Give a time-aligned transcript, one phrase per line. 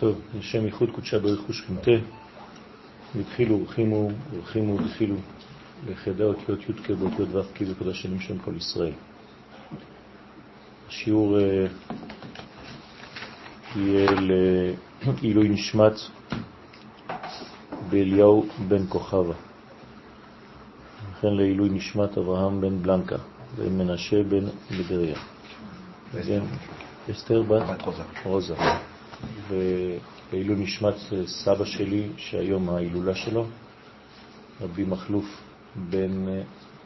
[0.00, 1.90] טוב, לשם ייחוד קודשה ברכו שכינתה,
[3.16, 5.16] והתחילו, הולכימו, הולכימו, התחילו
[5.86, 8.92] ליחידי אותיות י"ק באותיות ו"ק בקודש שנים שם כל ישראל.
[10.88, 11.66] השיעור אה,
[13.76, 14.10] יהיה
[15.22, 15.92] לעילוי נשמת
[17.90, 19.34] באליהו בן כוכבה,
[21.12, 23.16] וכן לעילוי נשמת אברהם בן בלנקה
[23.56, 24.46] ומנשה בן
[24.78, 25.16] בדריה.
[27.10, 27.82] אסתר בת
[28.24, 28.54] רוזה.
[29.48, 30.94] ולעילוי נשמת
[31.26, 33.46] סבא שלי, שהיום ההילולה שלו,
[34.60, 35.24] רבי מחלוף
[35.90, 36.26] בן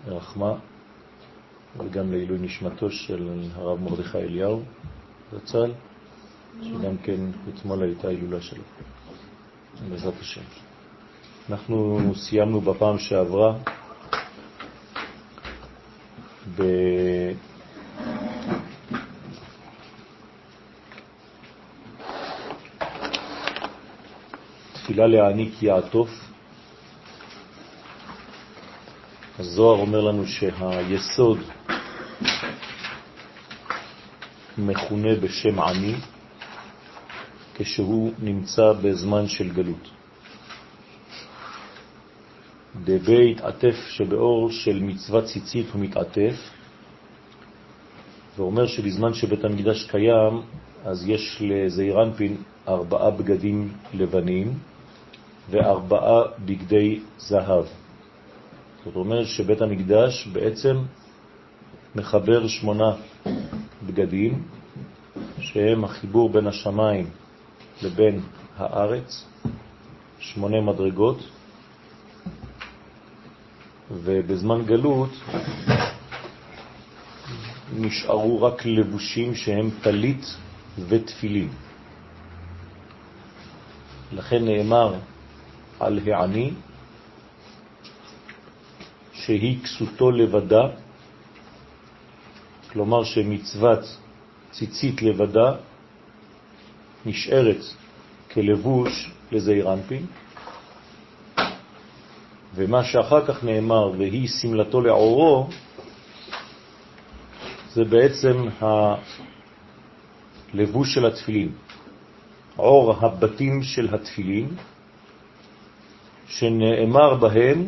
[0.07, 0.55] רחמה,
[1.79, 4.63] וגם לעילוי נשמתו של הרב מרדכי אליהו
[5.33, 5.73] זצ"ל,
[6.63, 8.63] שגם כן אתמול הייתה הילולה שלו,
[9.91, 10.41] בעזרת השם.
[11.51, 13.59] אנחנו סיימנו בפעם שעברה
[24.95, 26.11] תפילה להעניק יעטוף.
[29.39, 31.39] הזוהר אומר לנו שהיסוד
[34.59, 35.95] מכונה בשם עני
[37.55, 39.89] כשהוא נמצא בזמן של גלות.
[42.85, 46.37] דבי התעטף שבאור של מצוות ציצית הוא מתעטף,
[48.37, 50.43] ואומר שבזמן שבית המקדש קיים,
[50.85, 52.37] אז יש לזעירנפין
[52.69, 54.74] ארבעה בגדים לבנים,
[55.51, 57.65] וארבעה בגדי זהב.
[58.85, 60.77] זאת אומרת שבית המקדש בעצם
[61.95, 62.93] מחבר שמונה
[63.87, 64.43] בגדים,
[65.41, 67.11] שהם החיבור בין השמיים
[67.83, 68.21] לבין
[68.57, 69.25] הארץ,
[70.19, 71.19] שמונה מדרגות,
[73.91, 75.11] ובזמן גלות
[77.77, 80.37] נשארו רק לבושים שהם טלית
[80.89, 81.49] ותפילין.
[84.13, 84.95] לכן נאמר
[85.81, 86.51] על העני,
[89.13, 90.63] שהיא כסותו לבדה,
[92.73, 93.99] כלומר שמצוות
[94.51, 95.53] ציצית לבדה
[97.07, 97.61] נשארת
[98.33, 99.69] כלבוש לזעיר
[102.55, 105.49] ומה שאחר כך נאמר, והיא סמלתו לעורו,
[107.73, 108.49] זה בעצם
[110.55, 111.53] הלבוש של התפילין,
[112.57, 114.49] עור הבתים של התפילין,
[116.29, 117.67] שנאמר בהם,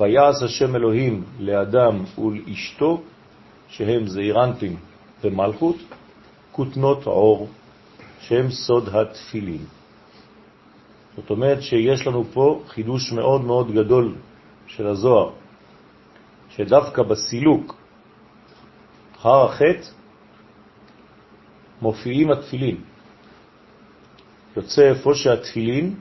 [0.00, 3.02] ויעש השם אלוהים לאדם ולאשתו,
[3.68, 4.76] שהם זעירנטים
[5.24, 5.76] ומלכות,
[6.52, 7.48] כותנות עור,
[8.20, 9.64] שהם סוד התפילין.
[11.16, 14.14] זאת אומרת שיש לנו פה חידוש מאוד מאוד גדול
[14.66, 15.30] של הזוהר,
[16.50, 17.74] שדווקא בסילוק
[19.22, 19.88] הר החטא
[21.82, 22.76] מופיעים התפילין.
[24.56, 25.94] יוצא איפה שהתפילין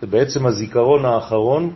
[0.00, 1.72] זה בעצם הזיכרון האחרון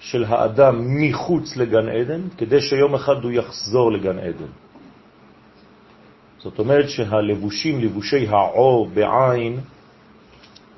[0.00, 4.52] של האדם מחוץ לגן עדן, כדי שיום אחד הוא יחזור לגן עדן.
[6.38, 9.60] זאת אומרת שהלבושים, לבושי העור בעין,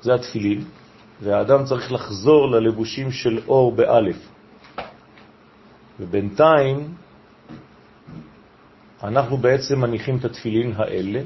[0.01, 0.63] זה התפילין,
[1.21, 4.17] והאדם צריך לחזור ללבושים של אור באלף.
[5.99, 6.93] ובינתיים
[9.03, 11.21] אנחנו בעצם מניחים את התפילין האלה,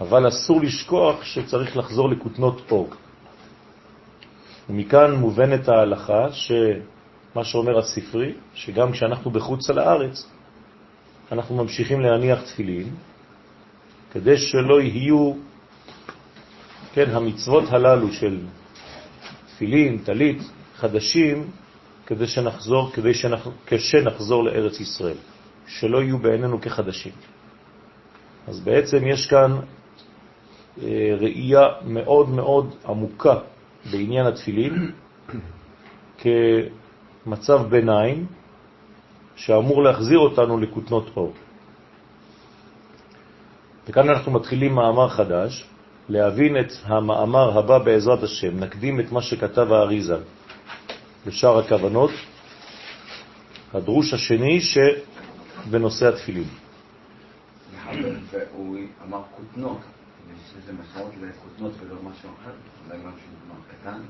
[0.00, 2.90] אבל אסור לשכוח שצריך לחזור לכותנות אור.
[4.70, 10.26] ומכאן מובנת ההלכה שמה שאומר הספרי, שגם כשאנחנו בחוץ על הארץ,
[11.32, 12.94] אנחנו ממשיכים להניח תפילין,
[14.12, 15.32] כדי שלא יהיו,
[16.92, 18.46] כן, המצוות הללו של
[19.46, 20.42] תפילין, תלית,
[20.76, 21.50] חדשים,
[22.06, 25.16] כדי שנחזור, כדי שנחזור, כשנחזור לארץ ישראל,
[25.66, 27.12] שלא יהיו בעינינו כחדשים.
[28.48, 29.60] אז בעצם יש כאן
[31.20, 33.38] ראייה מאוד מאוד עמוקה
[33.90, 34.90] בעניין התפילין
[37.24, 38.26] כמצב ביניים
[39.36, 41.32] שאמור להחזיר אותנו לכותנות אור.
[43.88, 45.66] וכאן אנחנו מתחילים מאמר חדש,
[46.08, 48.60] להבין את המאמר הבא בעזרת השם.
[48.60, 50.16] נקדים את מה שכתב האריזה
[51.26, 52.10] בשאר הכוונות,
[53.74, 56.48] הדרוש השני שבנושא התפילין.
[58.52, 58.76] הוא
[59.08, 59.78] אמר כותנות,
[61.80, 62.50] ולא משהו אחר?
[62.86, 63.30] אולי משהו
[63.68, 64.00] קטן?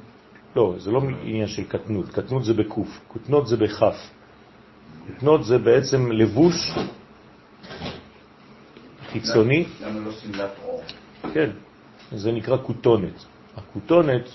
[0.57, 3.97] לא, זה לא עניין של קטנות, קטנות זה בקוף, כותנות זה בכף.
[5.07, 6.55] כותנות זה בעצם לבוש
[9.07, 9.67] חיצוני.
[9.81, 10.81] למה לא?
[11.35, 11.51] כן,
[12.13, 13.25] זה נקרא כותונת.
[13.57, 14.29] הכותונת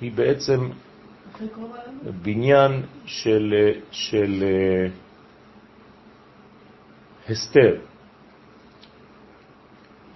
[0.00, 0.70] היא בעצם
[2.22, 3.54] בניין של,
[3.90, 4.44] של
[7.28, 7.76] הסתר.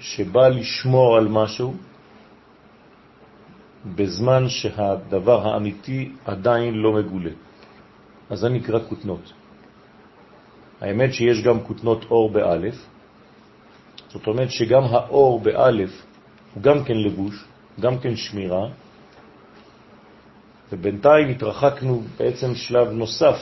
[0.00, 1.74] שבא לשמור על משהו
[3.94, 7.30] בזמן שהדבר האמיתי עדיין לא מגולה.
[8.30, 9.32] אז זה נקרא כותנות.
[10.80, 12.74] האמת שיש גם כותנות אור באלף,
[14.08, 16.02] זאת אומרת שגם האור באלף
[16.54, 17.44] הוא גם כן לבוש,
[17.80, 18.68] גם כן שמירה,
[20.72, 23.38] ובינתיים התרחקנו בעצם שלב נוסף,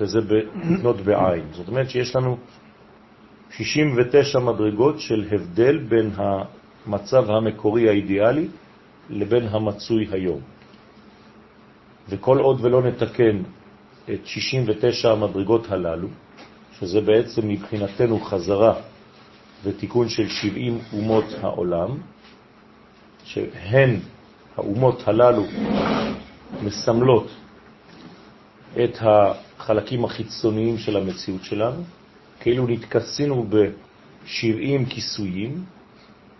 [0.00, 1.44] וזה בכותנות בעין.
[1.52, 2.36] זאת אומרת שיש לנו
[3.58, 8.48] 69 מדרגות של הבדל בין המצב המקורי האידיאלי
[9.10, 10.40] לבין המצוי היום.
[12.08, 13.42] וכל עוד ולא נתקן
[14.12, 16.08] את 69 המדרגות הללו,
[16.78, 18.74] שזה בעצם מבחינתנו חזרה
[19.64, 21.98] ותיקון של 70 אומות העולם,
[23.24, 24.00] שהן,
[24.56, 25.44] האומות הללו,
[26.62, 27.30] מסמלות
[28.84, 31.97] את החלקים החיצוניים של המציאות שלנו,
[32.40, 35.64] כאילו נתכסינו ב-70 כיסויים,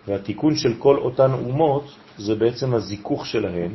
[0.09, 1.85] והתיקון של כל אותן אומות
[2.19, 3.71] זה בעצם הזיכוך שלהן,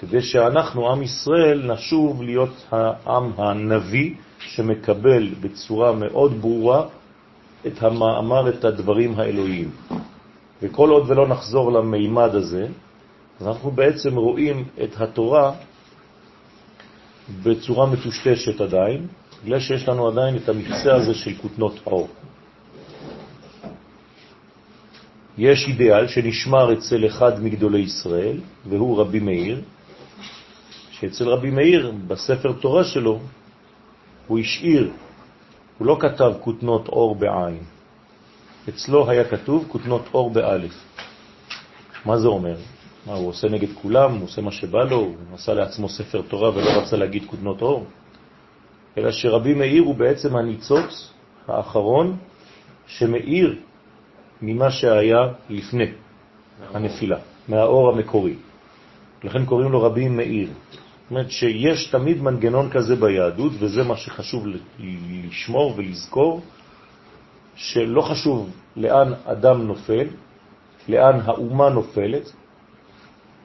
[0.00, 6.86] כדי שאנחנו, עם ישראל, נשוב להיות העם הנביא שמקבל בצורה מאוד ברורה
[7.66, 9.70] את המאמר, את הדברים האלוהיים.
[10.62, 12.66] וכל עוד ולא נחזור למימד הזה,
[13.40, 15.52] אנחנו בעצם רואים את התורה
[17.42, 19.06] בצורה מטושטשת עדיין,
[19.44, 22.08] בגלל שיש לנו עדיין את המכסה הזה של כותנות האור.
[25.38, 29.62] יש אידיאל שנשמר אצל אחד מגדולי ישראל, והוא רבי מאיר,
[30.90, 33.20] שאצל רבי מאיר, בספר תורה שלו,
[34.26, 34.90] הוא השאיר,
[35.78, 37.62] הוא לא כתב כותנות אור בעין.
[38.68, 40.74] אצלו היה כתוב כותנות אור באלף.
[42.04, 42.56] מה זה אומר?
[43.06, 46.50] מה, הוא עושה נגד כולם, הוא עושה מה שבא לו, הוא עשה לעצמו ספר תורה
[46.50, 47.86] ולא רצה להגיד כותנות אור?
[48.96, 51.12] אלא שרבי מאיר הוא בעצם הניצוץ
[51.48, 52.16] האחרון
[52.86, 53.56] שמאיר
[54.42, 55.86] ממה שהיה לפני
[56.74, 57.18] הנפילה,
[57.48, 58.34] מהאור המקורי.
[59.24, 60.48] לכן קוראים לו רבי מאיר.
[60.48, 64.44] זאת אומרת שיש תמיד מנגנון כזה ביהדות, וזה מה שחשוב
[64.78, 66.40] לשמור ולזכור,
[67.56, 70.06] שלא חשוב לאן אדם נופל,
[70.88, 72.32] לאן האומה נופלת,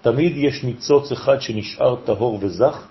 [0.01, 2.87] תמיד יש ניצוץ אחד שנשאר טהור וזך,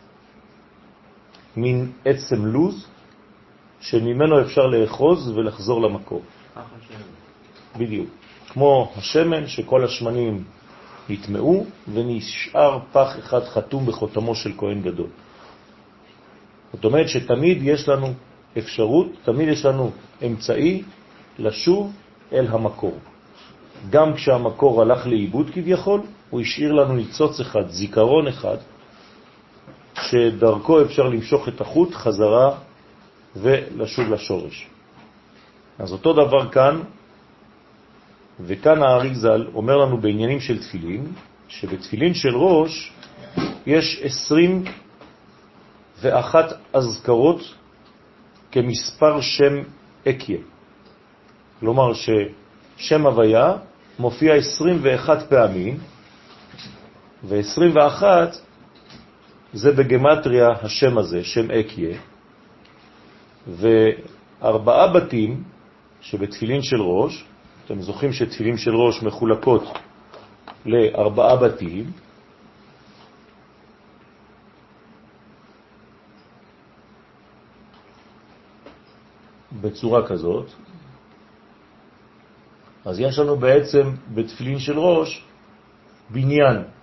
[1.57, 2.87] מין עצם לוז,
[3.81, 6.23] שממנו אפשר לאחוז ולחזור למקור.
[7.79, 8.09] בדיוק.
[8.49, 10.45] כמו השמן, שכל השמנים
[11.09, 15.09] נטמעו, ונשאר פח אחד חתום בחותמו של כהן גדול.
[16.73, 18.13] זאת אומרת שתמיד יש לנו
[18.59, 19.91] אפשרות, תמיד יש לנו
[20.27, 20.83] אמצעי
[21.39, 21.93] לשוב
[22.33, 22.99] אל המקור.
[23.91, 26.01] גם כשהמקור הלך לאיבוד כביכול,
[26.31, 28.57] הוא השאיר לנו ניצוץ אחד, זיכרון אחד,
[30.03, 32.55] שדרכו אפשר למשוך את החוט חזרה
[33.37, 34.67] ולשוב לשורש.
[35.79, 36.81] אז אותו דבר כאן,
[38.41, 41.13] וכאן האריזל אומר לנו בעניינים של תפילין,
[41.49, 42.93] שבתפילין של ראש
[43.67, 47.55] יש 21 אזכרות
[48.53, 49.63] כמספר שם
[50.09, 50.39] אקיה.
[51.61, 53.53] כלומר ששם הוויה
[53.99, 55.79] מופיע 21 פעמים,
[57.25, 58.03] ו-21
[59.53, 61.99] זה בגמטריה השם הזה, שם אקיה,
[63.47, 65.43] וארבעה בתים
[66.01, 67.25] שבתפילין של ראש,
[67.67, 69.65] אתם זוכרים שתפילין של ראש מחולקות
[70.67, 71.91] לארבעה בתים,
[79.61, 80.51] בצורה כזאת,
[82.85, 83.83] אז יש לנו בעצם
[84.15, 85.25] בתפילין של ראש
[86.11, 86.82] בניין.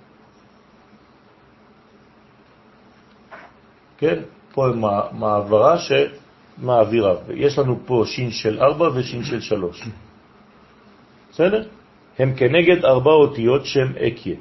[4.00, 4.20] כן?
[4.52, 4.68] פה
[5.12, 7.14] מעברה שמעבירה.
[7.36, 9.88] יש לנו פה שין של ארבע ושין של שלוש.
[11.32, 11.68] בסדר?
[12.20, 14.36] הם כנגד ארבע אותיות שם אקיה.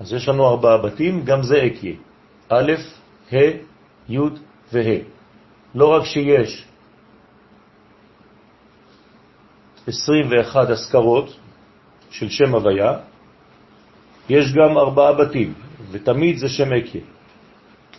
[0.00, 1.94] אז יש לנו ארבעה בתים, גם זה אקיה.
[2.48, 2.72] א',
[3.32, 3.36] ה',
[4.08, 4.18] י'
[4.72, 5.00] וה'.
[5.74, 6.64] לא רק שיש
[9.86, 11.36] 21 אזכרות
[12.10, 12.92] של שם הוויה,
[14.28, 15.54] יש גם ארבעה בתים,
[15.90, 17.15] ותמיד זה שם אקיה.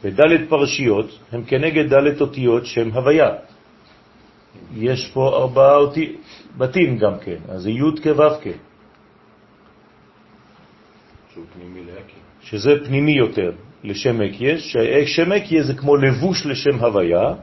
[0.04, 3.30] ודלת פרשיות הם כנגד דלת אותיות שם הוויה.
[4.76, 6.16] יש פה ארבעה אותי,
[6.58, 8.52] בתים גם כן, אז זה י' כו'.
[12.42, 13.52] שזה פנימי יותר
[13.84, 17.34] לשם אקיה, ששם אקיה זה כמו לבוש לשם הוויה,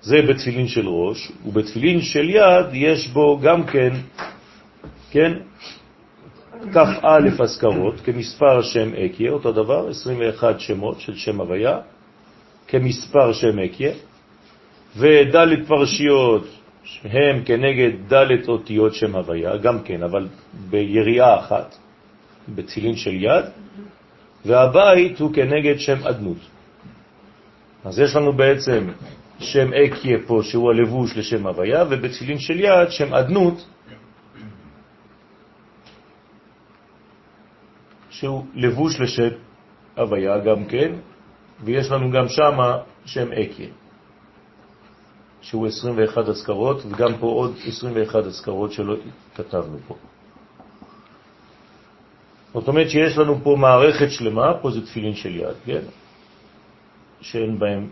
[0.00, 3.92] זה בתפילין של ראש, ובתפילין של יד יש בו גם כן,
[5.10, 5.32] כן,
[6.72, 11.78] כף א' אזכרות, כמספר שם אקיה, אותו דבר, 21 שמות של שם הוויה,
[12.68, 13.92] כמספר שם אקיה,
[14.96, 16.46] וד' פרשיות
[16.84, 20.28] שהם כנגד ד' אותיות שם הוויה, גם כן, אבל
[20.70, 21.76] ביריעה אחת,
[22.54, 23.44] בצילין של יד,
[24.44, 26.38] והבית הוא כנגד שם אדנות.
[27.84, 28.88] אז יש לנו בעצם
[29.38, 33.64] שם אקיה פה, שהוא הלבוש לשם הוויה, ובצילין של יד שם אדנות,
[38.16, 39.28] שהוא לבוש לשם
[39.96, 40.92] הוויה גם כן,
[41.64, 42.58] ויש לנו גם שם
[43.04, 43.68] שם אקיה,
[45.40, 48.96] שהוא 21 הזכרות, וגם פה עוד 21 הזכרות שלא
[49.34, 49.96] כתבנו פה.
[52.54, 55.82] זאת אומרת שיש לנו פה מערכת שלמה, פה זה תפילין של יד, כן?
[57.20, 57.88] שאין בהם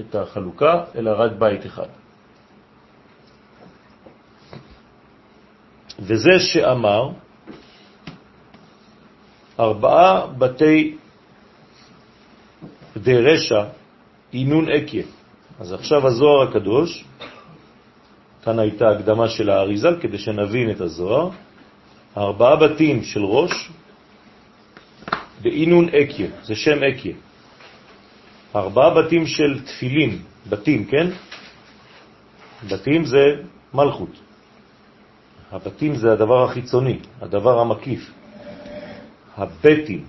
[0.00, 1.88] את החלוקה, אלא רק בית אחד.
[5.98, 7.21] וזה שאמר
[9.60, 10.96] ארבעה בתי
[12.96, 13.64] דרשע
[14.32, 15.04] אינון אקיה.
[15.60, 17.04] אז עכשיו הזוהר הקדוש,
[18.44, 21.30] כאן הייתה הקדמה של האריזל כדי שנבין את הזוהר,
[22.16, 23.70] ארבעה בתים של ראש
[25.42, 27.14] באינון אקיה, זה שם אקיה.
[28.56, 31.06] ארבעה בתים של תפילין, בתים, כן?
[32.68, 33.24] בתים זה
[33.74, 34.14] מלכות.
[35.52, 38.10] הבתים זה הדבר החיצוני, הדבר המקיף.
[39.36, 40.04] הבתים,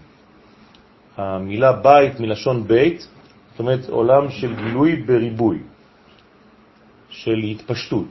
[1.18, 3.08] המילה בית מלשון בית,
[3.52, 5.60] זאת אומרת עולם של גילוי בריבוי,
[7.10, 8.08] של התפשטות.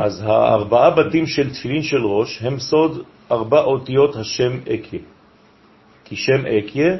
[0.00, 5.00] אז הארבעה בתים של תפילין של ראש הם סוד ארבע אותיות השם אקיה.
[6.04, 6.96] כי שם אקיה,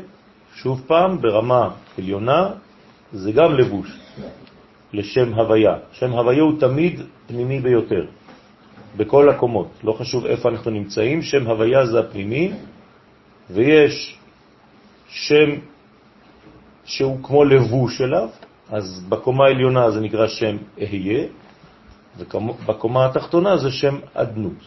[0.54, 2.50] שוב פעם, ברמה עליונה,
[3.12, 3.98] זה גם לבוש
[4.92, 5.74] לשם הוויה.
[5.92, 8.06] שם הוויה הוא תמיד פנימי ביותר,
[8.96, 12.52] בכל הקומות, לא חשוב איפה אנחנו נמצאים, שם הוויה זה הפנימי,
[13.50, 14.18] ויש
[15.08, 15.50] שם
[16.84, 18.28] שהוא כמו לבוש אליו,
[18.70, 21.26] אז בקומה העליונה זה נקרא שם אהיה,
[22.18, 24.60] ובקומה התחתונה זה שם אדנות.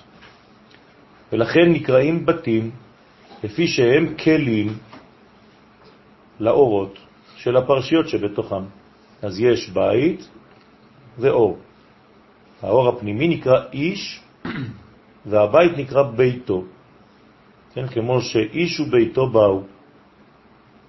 [1.31, 2.71] ולכן נקראים בתים
[3.43, 4.77] לפי שהם כלים
[6.39, 6.99] לאורות
[7.35, 8.63] של הפרשיות שבתוכם.
[9.21, 10.29] אז יש בית
[11.17, 11.57] ואור.
[12.61, 14.21] האור הפנימי נקרא איש
[15.25, 16.63] והבית נקרא ביתו.
[17.73, 19.63] כן, כמו שאיש וביתו באו.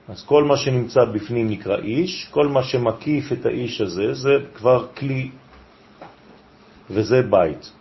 [0.09, 4.87] אז כל מה שנמצא בפנים נקרא איש, כל מה שמקיף את האיש הזה זה כבר
[4.87, 5.31] כלי
[6.91, 7.73] וזה בית.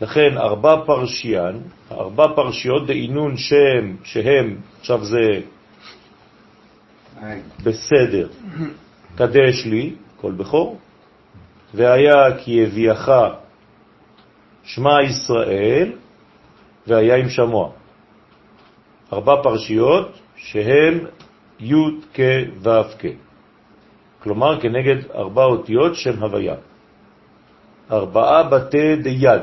[0.00, 5.40] לכן ארבע פרשיין, ארבע פרשיות דעינון שם, שהם, עכשיו זה
[7.64, 8.28] בסדר,
[9.16, 10.78] קדש לי, כל בכור,
[11.74, 13.10] והיה כי הביאך
[14.64, 15.92] שמע ישראל,
[16.86, 17.70] והיה עם שמוע.
[19.12, 20.98] ארבע פרשיות שהן
[21.60, 21.74] י'
[22.14, 22.20] כ'
[22.62, 23.04] ו' כ'.
[24.22, 26.54] כלומר, כנגד ארבע אותיות שם הוויה.
[27.90, 29.42] ארבעה בתי דיד,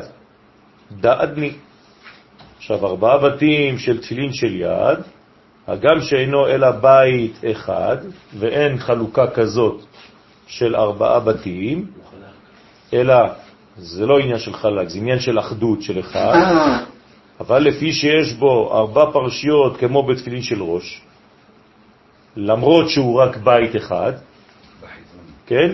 [0.91, 1.51] דעדני.
[2.57, 4.99] עכשיו, ארבעה בתים של תפילין של יד,
[5.67, 7.97] הגם שאינו אלא בית אחד,
[8.39, 9.81] ואין חלוקה כזאת
[10.47, 11.87] של ארבעה בתים,
[12.93, 13.15] אלא
[13.77, 16.35] זה לא עניין של חלק, זה עניין של אחדות של אחד,
[17.39, 21.01] אבל לפי שיש בו ארבע פרשיות כמו בתפילין של ראש,
[22.35, 24.13] למרות שהוא רק בית אחד,
[25.45, 25.71] כן?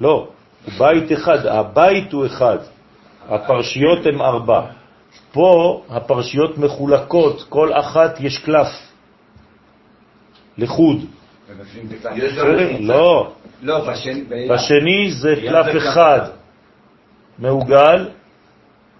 [0.00, 0.28] לא,
[0.64, 2.58] הוא בית אחד, הבית הוא אחד,
[3.28, 4.60] הפרשיות הן ארבע.
[5.32, 8.68] פה הפרשיות מחולקות, כל אחת יש קלף
[10.58, 10.96] לחוד.
[12.80, 13.90] לא, לא,
[14.50, 16.20] בשני זה קלף אחד
[17.38, 18.08] מעוגל,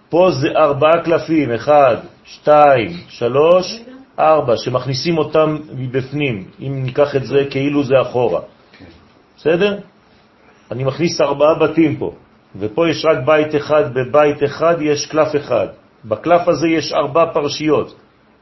[0.09, 3.81] פה זה ארבעה קלפים, אחד, שתיים, שלוש,
[4.19, 8.41] ארבע, שמכניסים אותם מבפנים, אם ניקח את זה כאילו זה אחורה.
[9.37, 9.79] בסדר?
[10.71, 12.13] אני מכניס ארבעה בתים פה,
[12.59, 15.67] ופה יש רק בית אחד, בבית אחד יש קלף אחד.
[16.05, 17.95] בקלף הזה יש ארבע פרשיות,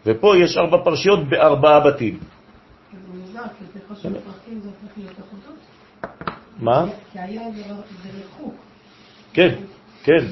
[0.06, 2.20] ופה יש ארבע פרשיות בארבעה בתים.
[6.60, 6.86] מה?
[7.12, 7.62] כי היה זה
[8.18, 8.54] ריחוק.
[9.34, 9.56] כן,
[10.04, 10.26] כן.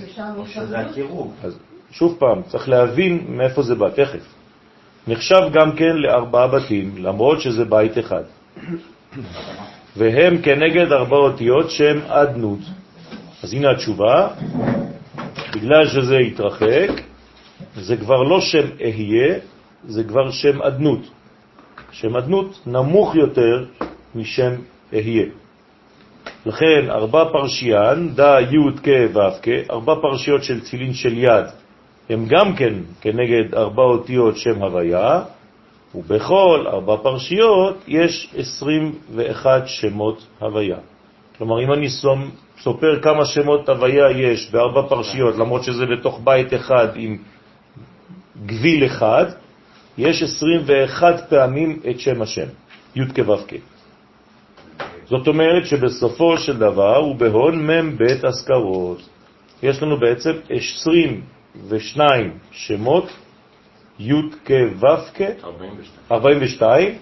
[1.44, 1.58] אז
[1.92, 4.24] שוב פעם, צריך להבין מאיפה זה בא, תכף.
[5.08, 8.24] נחשב גם כן לארבעה בתים, למרות שזה בית אחד.
[9.98, 12.60] והם כנגד ארבע אותיות שהם אדנות.
[13.44, 14.28] אז הנה התשובה,
[15.56, 16.90] בגלל שזה התרחק,
[17.76, 19.40] זה כבר לא שם אהיה,
[19.88, 21.10] זה כבר שם אדנות.
[21.92, 23.66] שם אדנות נמוך יותר
[24.16, 24.52] משם
[24.94, 25.41] אהיה.
[26.46, 31.46] לכן ארבע פרשיין, דא י' כ' ו' כ', ארבע פרשיות של צילין של יד,
[32.10, 35.22] הם גם כן כנגד ארבע אותיות שם הוויה,
[35.96, 40.78] ובכל ארבע פרשיות יש 21 שמות הוויה.
[41.38, 41.88] כלומר, אם אני
[42.60, 47.18] סופר כמה שמות הוויה יש בארבע פרשיות, למרות שזה בתוך בית אחד עם
[48.46, 49.26] גביל אחד,
[49.98, 52.48] יש 21 פעמים את שם השם,
[52.96, 53.54] י' כו' כ'.
[55.12, 59.10] זאת אומרת שבסופו של דבר ובהון מ' ב' אזכרות.
[59.64, 63.06] יש לנו בעצם 22 שמות,
[64.00, 64.14] י'
[64.46, 65.22] כ' ו' כ',
[66.12, 66.96] 42,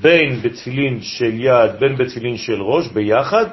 [0.00, 3.46] בין בתפילין של יד, בין בתפילין של ראש, ביחד,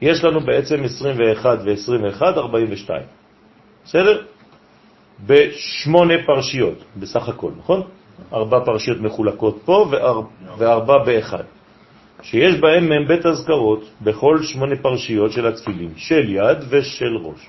[0.00, 3.02] יש לנו בעצם 21 ו-21, 42.
[3.84, 4.22] בסדר?
[5.26, 7.82] בשמונה פרשיות בסך הכל, נכון?
[8.32, 10.20] ארבע פרשיות מחולקות פה ואר...
[10.58, 11.44] וארבע באחד.
[12.24, 17.48] שיש בהם מ"ב אזכרות בכל שמונה פרשיות של התפילין, של יד ושל ראש.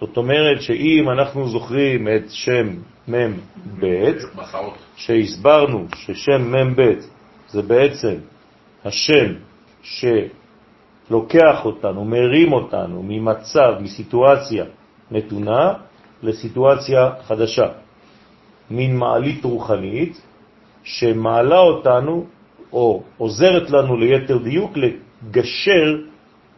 [0.00, 2.66] זאת אומרת שאם אנחנו זוכרים את שם
[3.08, 4.12] מ"ב,
[4.96, 6.82] שהסברנו ששם מ"ב
[7.48, 8.14] זה בעצם
[8.84, 9.26] השם
[9.82, 14.64] שלוקח אותנו, מרים אותנו ממצב, מסיטואציה
[15.10, 15.72] נתונה
[16.22, 17.66] לסיטואציה חדשה,
[18.70, 20.20] מין מעלית רוחנית
[20.82, 22.26] שמעלה אותנו
[22.72, 25.96] או עוזרת לנו ליתר דיוק לגשר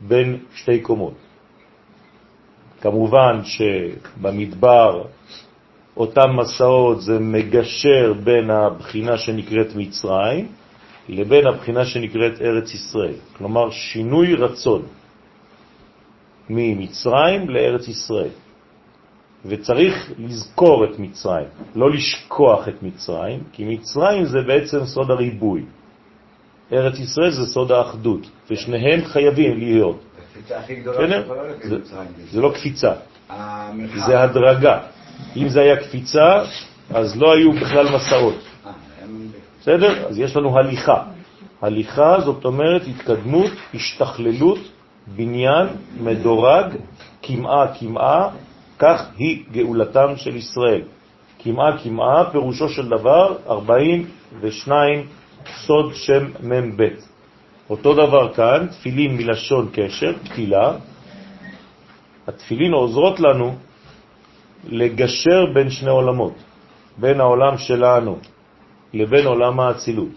[0.00, 1.14] בין שתי קומות.
[2.80, 5.04] כמובן שבמדבר
[5.96, 10.48] אותם מסעות זה מגשר בין הבחינה שנקראת מצרים
[11.08, 13.14] לבין הבחינה שנקראת ארץ ישראל.
[13.36, 14.82] כלומר, שינוי רצון
[16.50, 18.34] ממצרים לארץ ישראל.
[19.44, 25.62] וצריך לזכור את מצרים, לא לשכוח את מצרים, כי מצרים זה בעצם סוד הריבוי.
[26.74, 30.00] ארץ ישראל זה סוד האחדות, ושניהם חייבים להיות.
[32.30, 32.92] זה לא קפיצה,
[34.06, 34.78] זה הדרגה.
[35.36, 36.42] אם זה היה קפיצה,
[36.90, 38.34] אז לא היו בכלל מסעות.
[38.66, 38.72] אה,
[39.60, 40.06] בסדר?
[40.08, 41.02] אז יש לנו הליכה.
[41.62, 44.58] הליכה זאת אומרת התקדמות, השתכללות,
[45.06, 45.66] בניין,
[46.00, 46.66] מדורג,
[47.22, 48.28] כמעה כמעה,
[48.78, 50.82] כך היא גאולתם של ישראל.
[51.38, 55.06] כמעה כמעה, פירושו של דבר 42
[55.48, 56.88] סוד שם מ"ב.
[57.70, 60.72] אותו דבר כאן, תפילין מלשון קשר, תפילה.
[62.26, 63.56] התפילין עוזרות לנו
[64.64, 66.34] לגשר בין שני עולמות,
[66.98, 68.18] בין העולם שלנו
[68.92, 70.12] לבין עולם האצילות.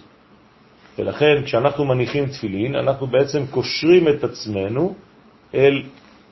[0.99, 4.95] ולכן כשאנחנו מניחים תפילין, אנחנו בעצם קושרים את עצמנו
[5.55, 5.83] אל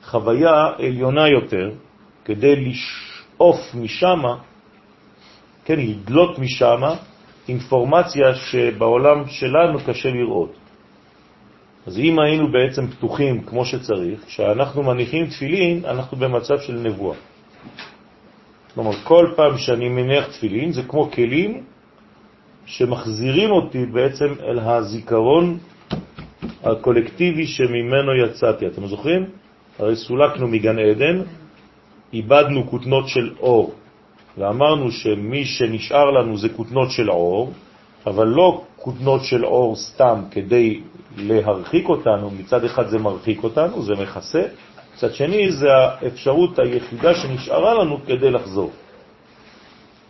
[0.04, 1.70] חוויה עליונה יותר,
[2.24, 4.22] כדי לשאוף משם,
[5.64, 6.82] כן, לדלות משם
[7.48, 10.52] אינפורמציה שבעולם שלנו קשה לראות.
[11.86, 17.16] אז אם היינו בעצם פתוחים כמו שצריך, כשאנחנו מניחים תפילין, אנחנו במצב של נבואה.
[18.74, 21.64] כלומר, כל פעם שאני מניח תפילין, זה כמו כלים
[22.66, 25.58] שמחזירים אותי בעצם אל הזיכרון
[26.64, 28.66] הקולקטיבי שממנו יצאתי.
[28.66, 29.24] אתם זוכרים?
[29.78, 31.22] הרי סולקנו מגן עדן,
[32.12, 33.74] איבדנו כותנות של אור,
[34.38, 37.52] ואמרנו שמי שנשאר לנו זה כותנות של אור,
[38.06, 40.80] אבל לא כותנות של אור סתם כדי
[41.16, 44.42] להרחיק אותנו, מצד אחד זה מרחיק אותנו, זה מכסה,
[44.94, 48.70] מצד שני זה האפשרות היחידה שנשארה לנו כדי לחזור.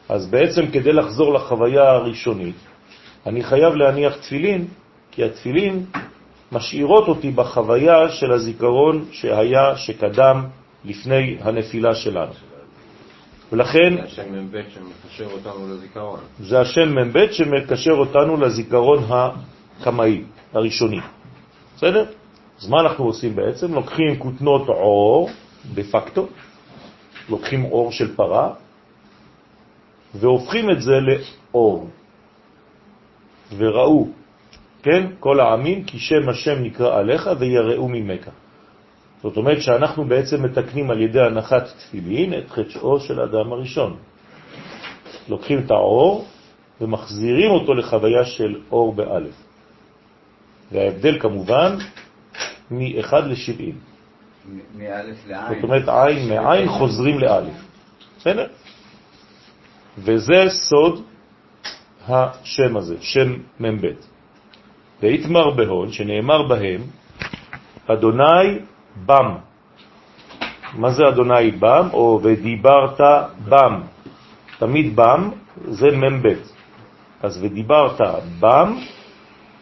[0.08, 2.54] אז בעצם כדי לחזור לחוויה הראשונית,
[3.26, 4.66] אני חייב להניח תפילין,
[5.10, 5.84] כי התפילין
[6.52, 10.44] משאירות אותי בחוויה של הזיכרון שהיה, שקדם
[10.84, 12.55] לפני הנפילה שלנו.
[13.52, 13.96] ולכן...
[13.96, 16.20] זה השם מ"ב שמקשר אותנו לזיכרון.
[16.40, 21.00] זה השם מ"ב שמקשר אותנו לזיכרון הקמאי, הראשוני.
[21.76, 22.04] בסדר?
[22.60, 23.74] אז מה אנחנו עושים בעצם?
[23.74, 25.30] לוקחים כותנות אור,
[25.74, 26.26] דה פקטו,
[27.28, 28.54] לוקחים אור של פרה,
[30.14, 31.88] והופכים את זה לאור.
[33.56, 34.08] וראו,
[34.82, 38.28] כן, כל העמים, כי שם השם נקרא עליך ויראו ממך.
[39.26, 43.96] זאת אומרת שאנחנו בעצם מתקנים על ידי הנחת תפילין את חטאו של האדם הראשון.
[45.28, 46.26] לוקחים את האור
[46.80, 49.34] ומחזירים אותו לחוויה של אור באלף.
[50.72, 51.76] וההבדל כמובן
[52.70, 53.74] מ-1 ל-70.
[54.78, 55.54] מאלף לעין.
[55.54, 57.58] זאת אומרת, עין מעין חוזרים לאלף.
[58.18, 58.46] בסדר?
[59.98, 61.02] וזה סוד
[62.08, 63.86] השם הזה, שם מ"ב.
[65.02, 66.80] והתמר בהון, שנאמר בהם,
[67.86, 68.75] אדוני
[69.06, 69.34] בם.
[70.74, 71.88] מה זה אדוני בם?
[71.92, 73.00] או ודיברת
[73.48, 73.80] בם.
[74.58, 75.30] תמיד בם
[75.64, 76.26] זה מ"ב.
[77.22, 78.00] אז ודיברת
[78.40, 78.76] בם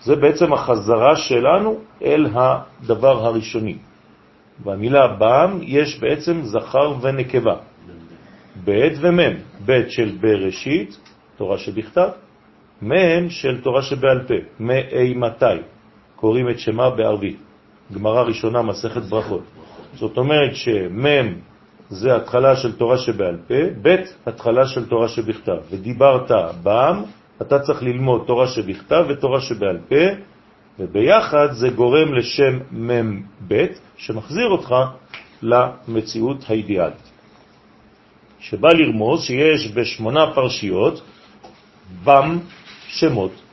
[0.00, 3.76] זה בעצם החזרה שלנו אל הדבר הראשוני.
[4.64, 7.56] במילה בם יש בעצם זכר ונקבה.
[8.64, 9.18] ב' ומ',
[9.66, 10.98] ב' של בראשית,
[11.36, 12.08] תורה שבכתב,
[12.82, 15.58] מ' של תורה שבעל פה, מאי מתי,
[16.16, 17.43] קוראים את שמה בערבית.
[17.92, 19.42] גמרא ראשונה, מסכת ברכות.
[19.94, 21.34] זאת אומרת שמם
[21.88, 25.56] זה התחלה של תורה שבעל פה, ב' התחלה של תורה שבכתב.
[25.70, 26.30] ודיברת
[26.62, 27.02] בעם,
[27.42, 30.04] אתה צריך ללמוד תורה שבכתב ותורה שבעל פה,
[30.78, 33.66] וביחד זה גורם לשם מם ב'
[33.96, 34.74] שמחזיר אותך
[35.42, 37.10] למציאות האידיאלית.
[38.40, 41.02] שבא לרמוז שיש בשמונה פרשיות
[42.04, 42.38] בם
[42.88, 43.43] שמות.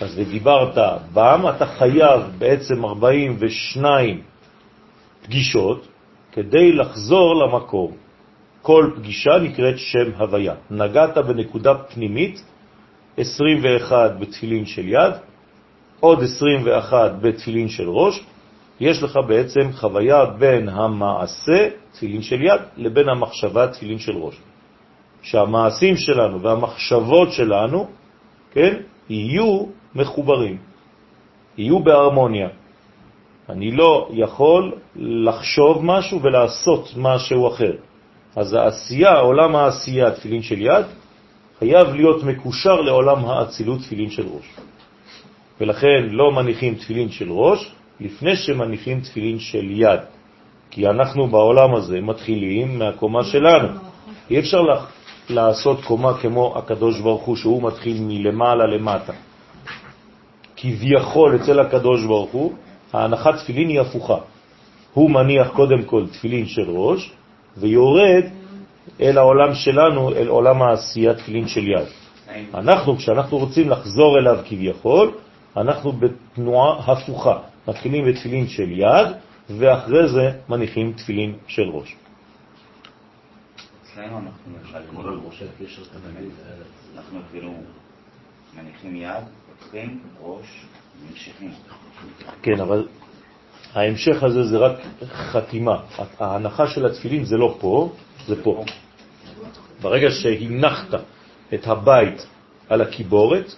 [0.00, 0.78] אז ודיברת
[1.12, 4.22] בם, אתה חייב בעצם 42
[5.22, 5.88] פגישות
[6.32, 7.92] כדי לחזור למקור.
[8.62, 10.54] כל פגישה נקראת שם הוויה.
[10.70, 12.42] נגעת בנקודה פנימית,
[13.16, 15.12] 21 בתפילין של יד,
[16.00, 18.24] עוד 21 בתפילין של ראש,
[18.80, 24.34] יש לך בעצם חוויה בין המעשה, תפילין של יד, לבין המחשבה, תפילין של ראש.
[25.22, 27.88] שהמעשים שלנו והמחשבות שלנו,
[28.52, 28.76] כן,
[29.08, 30.56] יהיו מחוברים,
[31.58, 32.48] יהיו בהרמוניה.
[33.48, 37.72] אני לא יכול לחשוב משהו ולעשות משהו אחר.
[38.36, 40.84] אז העשייה, עולם העשייה, תפילין של יד,
[41.58, 44.56] חייב להיות מקושר לעולם האצילות, תפילין של ראש.
[45.60, 50.00] ולכן לא מניחים תפילין של ראש לפני שמניחים תפילין של יד.
[50.70, 53.68] כי אנחנו בעולם הזה מתחילים מהקומה שלנו.
[54.30, 54.62] אי אפשר
[55.30, 59.12] לעשות קומה כמו הקדוש ברוך הוא, שהוא מתחיל מלמעלה למטה.
[60.62, 62.52] כביכול אצל הקדוש ברוך הוא,
[62.92, 64.18] ההנחת תפילין היא הפוכה.
[64.94, 67.12] הוא מניח קודם כל תפילין של ראש,
[67.56, 68.24] ויורד
[69.00, 71.86] אל העולם שלנו, אל עולם העשייה תפילין של יד.
[72.54, 75.10] אנחנו, כשאנחנו רוצים לחזור אליו כביכול,
[75.56, 77.38] אנחנו בתנועה הפוכה.
[77.68, 79.06] מתחילים בתפילין של יד,
[79.50, 81.96] ואחרי זה מניחים תפילין של ראש.
[83.82, 84.20] אצלנו
[86.96, 87.52] אנחנו כאילו
[88.56, 89.24] מניחים יד,
[89.72, 90.46] פותחים ראש,
[91.10, 91.52] ממשיכים.
[92.42, 92.88] כן, אבל
[93.74, 94.72] ההמשך הזה זה רק
[95.04, 95.76] חתימה.
[96.20, 97.92] ההנחה של התפילין זה לא פה,
[98.26, 98.64] זה פה.
[99.80, 101.00] ברגע שהנחת
[101.54, 102.26] את הבית
[102.68, 103.54] על הקיבורת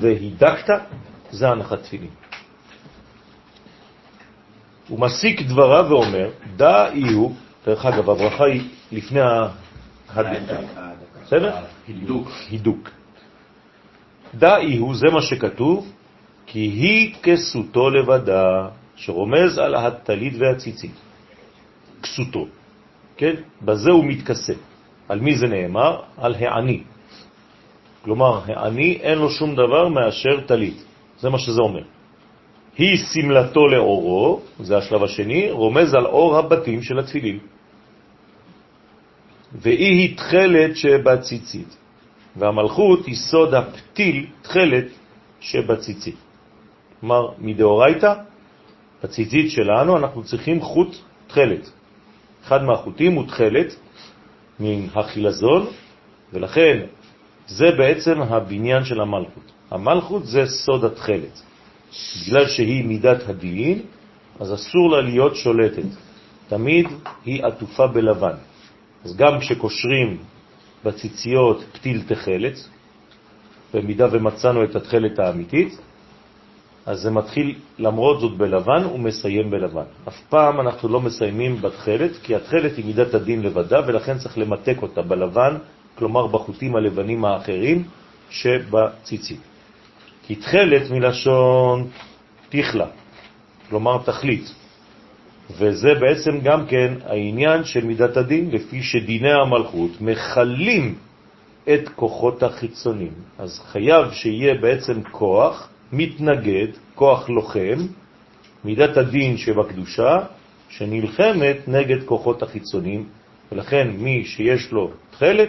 [0.00, 0.80] והידקת,
[1.30, 2.10] זה הנחת תפילין.
[4.88, 7.28] הוא מסיק דבריו ואומר, דע יהיו,
[7.66, 10.60] דרך אגב, הברכה היא לפני ההדקה.
[11.24, 11.56] בסדר?
[11.88, 12.28] הידוק.
[12.50, 12.90] הידוק.
[14.34, 15.92] דע יהיו, זה מה שכתוב,
[16.46, 20.94] כי היא כסותו לבדה, שרומז על הטלית והציצית.
[22.02, 22.46] כסותו.
[23.16, 23.34] כן?
[23.62, 24.52] בזה הוא מתכסה.
[25.08, 26.00] על מי זה נאמר?
[26.16, 26.82] על העני.
[28.02, 30.84] כלומר, העני אין לו שום דבר מאשר טלית.
[31.20, 31.84] זה מה שזה אומר.
[32.78, 37.38] היא סמלתו לאורו, זה השלב השני, רומז על אור הבתים של התפילים.
[39.52, 41.76] והיא היא תחלת שבציצית,
[42.40, 44.84] והמלכות היא סוד הפתיל תחלת
[45.40, 46.16] שבציצית.
[47.00, 48.14] כלומר, מדאורייתא,
[49.02, 51.70] בציצית שלנו אנחנו צריכים חוט תחלת.
[52.44, 53.76] אחד מהחוטים הוא תחלת
[54.60, 55.66] מן החילזון,
[56.32, 56.86] ולכן
[57.46, 59.52] זה בעצם הבניין של המלכות.
[59.70, 61.42] המלכות זה סוד התחלת.
[62.26, 63.82] בגלל שהיא מידת הדין,
[64.40, 65.90] אז אסור לה להיות שולטת.
[66.48, 66.86] תמיד
[67.24, 68.36] היא עטופה בלבן.
[69.04, 70.18] אז גם כשקושרים
[70.84, 72.68] בציציות פתיל תחלת,
[73.74, 75.78] במידה ומצאנו את התחלת האמיתית,
[76.86, 79.84] אז זה מתחיל למרות זאת בלבן ומסיים בלבן.
[80.08, 84.76] אף פעם אנחנו לא מסיימים בתחלת, כי התחלת היא מידת הדין לבדה, ולכן צריך למתק
[84.82, 85.56] אותה בלבן,
[85.94, 87.84] כלומר בחוטים הלבנים האחרים
[88.30, 89.40] שבציצית.
[90.26, 91.88] כי תחלת מלשון
[92.48, 92.86] תכלה,
[93.68, 94.54] כלומר תכלית.
[95.58, 100.94] וזה בעצם גם כן העניין של מידת הדין, לפי שדיני המלכות מחלים
[101.64, 103.12] את כוחות החיצונים.
[103.38, 107.78] אז חייב שיהיה בעצם כוח מתנגד, כוח לוחם,
[108.64, 110.18] מידת הדין שבקדושה,
[110.68, 113.04] שנלחמת נגד כוחות החיצונים,
[113.52, 115.48] ולכן מי שיש לו תחלת,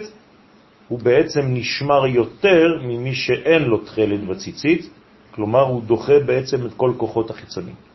[0.88, 4.88] הוא בעצם נשמר יותר ממי שאין לו תחלת בציצית,
[5.34, 7.91] כלומר הוא דוחה בעצם את כל כוחות החיצונים.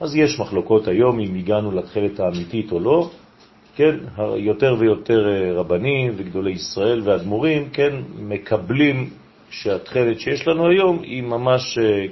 [0.00, 3.10] אז יש מחלוקות היום אם הגענו לתחלת האמיתית או לא,
[3.76, 3.96] כן,
[4.36, 9.10] יותר ויותר אה, רבנים וגדולי ישראל ואדמו"רים, כן, מקבלים
[9.50, 12.06] שהתחלת שיש לנו היום היא ממש אה,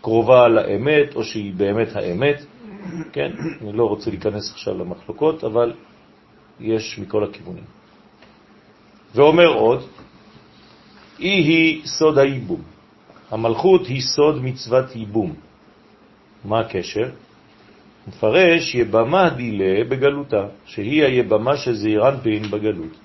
[0.00, 2.44] קרובה לאמת, או שהיא באמת האמת,
[3.12, 5.72] כן, אני לא רוצה להיכנס עכשיו למחלוקות, אבל
[6.60, 7.64] יש מכל הכיוונים.
[9.14, 9.82] ואומר עוד,
[11.18, 12.62] היא היא סוד הייבום.
[13.30, 15.34] המלכות היא סוד מצוות ייבום.
[16.44, 17.08] מה הקשר?
[18.08, 22.96] מפרש יבמה דילה בגלותה, שהיא היבמה שזעירן פעין בגלות.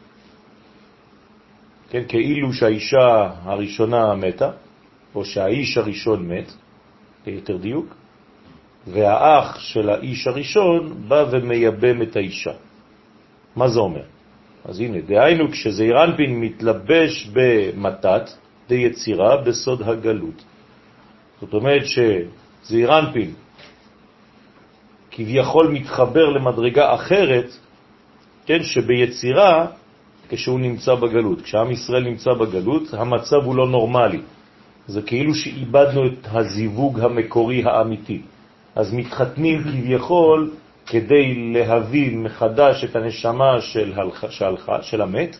[1.89, 4.51] כן, כאילו שהאישה הראשונה מתה,
[5.15, 6.51] או שהאיש הראשון מת,
[7.27, 7.95] ליתר דיוק,
[8.87, 12.53] והאח של האיש הראשון בא ומייבם את האישה.
[13.55, 14.03] מה זה אומר?
[14.65, 18.29] אז הנה, דהיינו כשזעיר אנפין מתלבש במתת,
[18.67, 20.43] דיצירה בסוד הגלות.
[21.41, 21.85] זאת אומרת
[22.67, 23.33] שזעיר אנפין
[25.11, 27.49] כביכול מתחבר למדרגה אחרת,
[28.45, 29.65] כן, שביצירה,
[30.29, 31.41] כשהוא נמצא בגלות.
[31.41, 34.21] כשעם ישראל נמצא בגלות, המצב הוא לא נורמלי.
[34.87, 38.21] זה כאילו שאיבדנו את הזיווג המקורי האמיתי.
[38.75, 40.51] אז מתחתנים כביכול
[40.85, 43.93] כדי להביא מחדש את הנשמה של
[44.29, 45.37] שהלכה, של המת,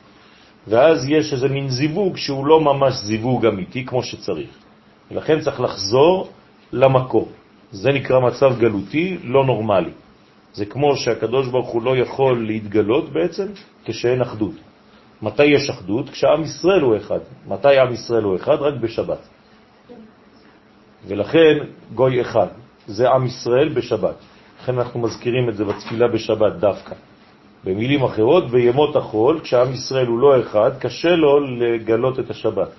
[0.68, 4.50] ואז יש איזה מין זיווג שהוא לא ממש זיווג אמיתי כמו שצריך.
[5.12, 6.30] ולכן צריך לחזור
[6.74, 7.30] למקור.
[7.72, 9.92] זה נקרא מצב גלותי לא נורמלי.
[10.54, 13.46] זה כמו שהקדוש ברוך הוא לא יכול להתגלות בעצם
[13.86, 14.54] כשאין אחדות.
[15.22, 16.10] מתי יש אחדות?
[16.10, 17.20] כשעם ישראל הוא אחד.
[17.48, 18.56] מתי עם ישראל הוא אחד?
[18.60, 19.28] רק בשבת.
[21.08, 21.58] ולכן
[21.94, 22.48] גוי אחד,
[22.88, 24.16] זה עם ישראל בשבת.
[24.62, 26.96] לכן אנחנו מזכירים את זה בתפילה בשבת דווקא.
[27.64, 32.70] במילים אחרות, בימות החול, כשעם ישראל הוא לא אחד, קשה לו לגלות את השבת.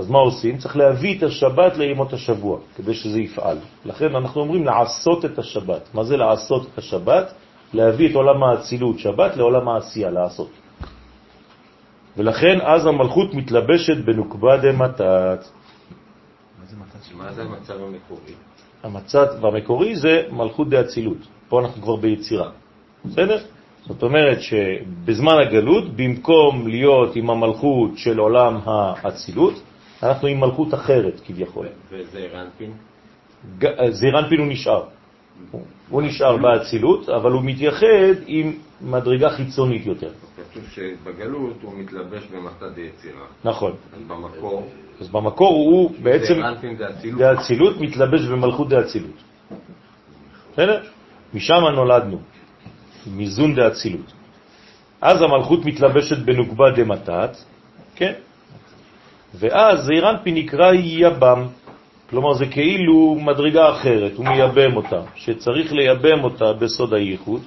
[0.00, 0.58] אז מה עושים?
[0.58, 3.58] צריך להביא את השבת לימות השבוע, כדי שזה יפעל.
[3.84, 5.94] לכן אנחנו אומרים לעשות את השבת.
[5.94, 7.32] מה זה לעשות את השבת?
[7.74, 10.50] להביא את עולם האצילות שבת לעולם העשייה, לעשות.
[12.16, 15.44] ולכן אז המלכות מתלבשת בנוקבה דמתת.
[17.16, 18.34] מה זה המצב המקורי?
[18.82, 21.22] המצב המקורי זה מלכות דאצילות.
[21.48, 22.50] פה אנחנו כבר ביצירה.
[23.04, 23.38] בסדר?
[23.86, 29.54] זאת אומרת שבזמן הגלות, במקום להיות עם המלכות של עולם האצילות,
[30.02, 31.66] אנחנו עם מלכות אחרת כביכול.
[31.90, 32.72] וזעיר אנפין?
[33.90, 34.84] זעיר אנפין הוא נשאר.
[35.88, 40.10] הוא נשאר באצילות, אבל הוא מתייחד עם מדרגה חיצונית יותר.
[40.50, 43.26] כתוב שבגלות הוא מתלבש במתת יצירה.
[43.44, 43.72] נכון.
[43.92, 44.68] אז במקור...
[45.00, 46.40] אז במקור הוא בעצם...
[47.18, 49.16] דאצילות מתלבש במלכות דאצילות.
[50.52, 50.82] בסדר?
[51.34, 52.18] משם נולדנו,
[53.06, 54.12] מזון דאצילות.
[55.00, 57.36] אז המלכות מתלבשת בנוגבה דמתת,
[57.94, 58.12] כן?
[59.34, 61.46] ואז זעיר אנפין נקרא יבם.
[62.10, 67.42] כלומר, זה כאילו מדרגה אחרת, הוא מייבם אותה, שצריך לייבם אותה בסוד הייחוד,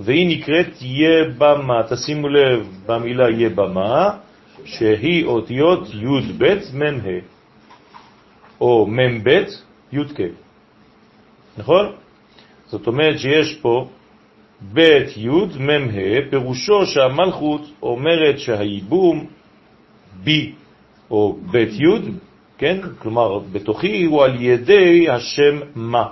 [0.00, 1.82] והיא נקראת יבמה.
[1.88, 4.10] תשימו לב במילה יבמה,
[4.64, 7.20] שהיא אותיות י' ב' מ' ה',
[8.60, 9.44] או מ' ב'
[9.92, 10.20] י' כ'.
[11.58, 11.92] נכון?
[12.66, 13.88] זאת אומרת שיש פה
[14.74, 15.28] ב' י'
[15.58, 19.26] מ' ה', פירושו שהמלכות אומרת שהייבום
[20.24, 20.52] בי
[21.10, 22.10] או ב' י',
[22.58, 22.78] כן?
[22.98, 26.06] כלומר, בתוכי הוא על ידי השם מה.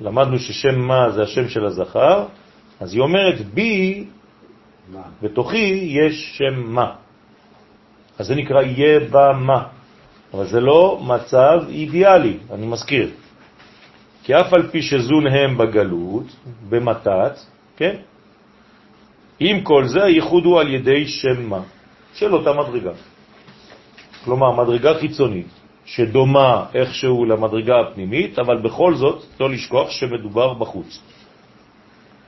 [0.00, 2.26] למדנו ששם מה זה השם של הזכר,
[2.80, 4.04] אז היא אומרת בי,
[5.22, 6.94] בתוכי יש שם מה.
[8.18, 9.66] אז זה נקרא יהיה בה מה.
[10.34, 13.10] אבל זה לא מצב אידיאלי, אני מזכיר.
[14.24, 16.26] כי אף על פי שזון הם בגלות,
[16.68, 17.38] במתת,
[17.76, 17.96] כן?
[19.40, 21.62] עם כל זה הייחוד הוא על ידי שם מה,
[22.14, 22.92] של אותה מדרגה.
[24.24, 25.46] כלומר, מדרגה חיצונית,
[25.84, 31.00] שדומה איכשהו למדרגה הפנימית, אבל בכל זאת לא לשכוח שמדובר בחוץ.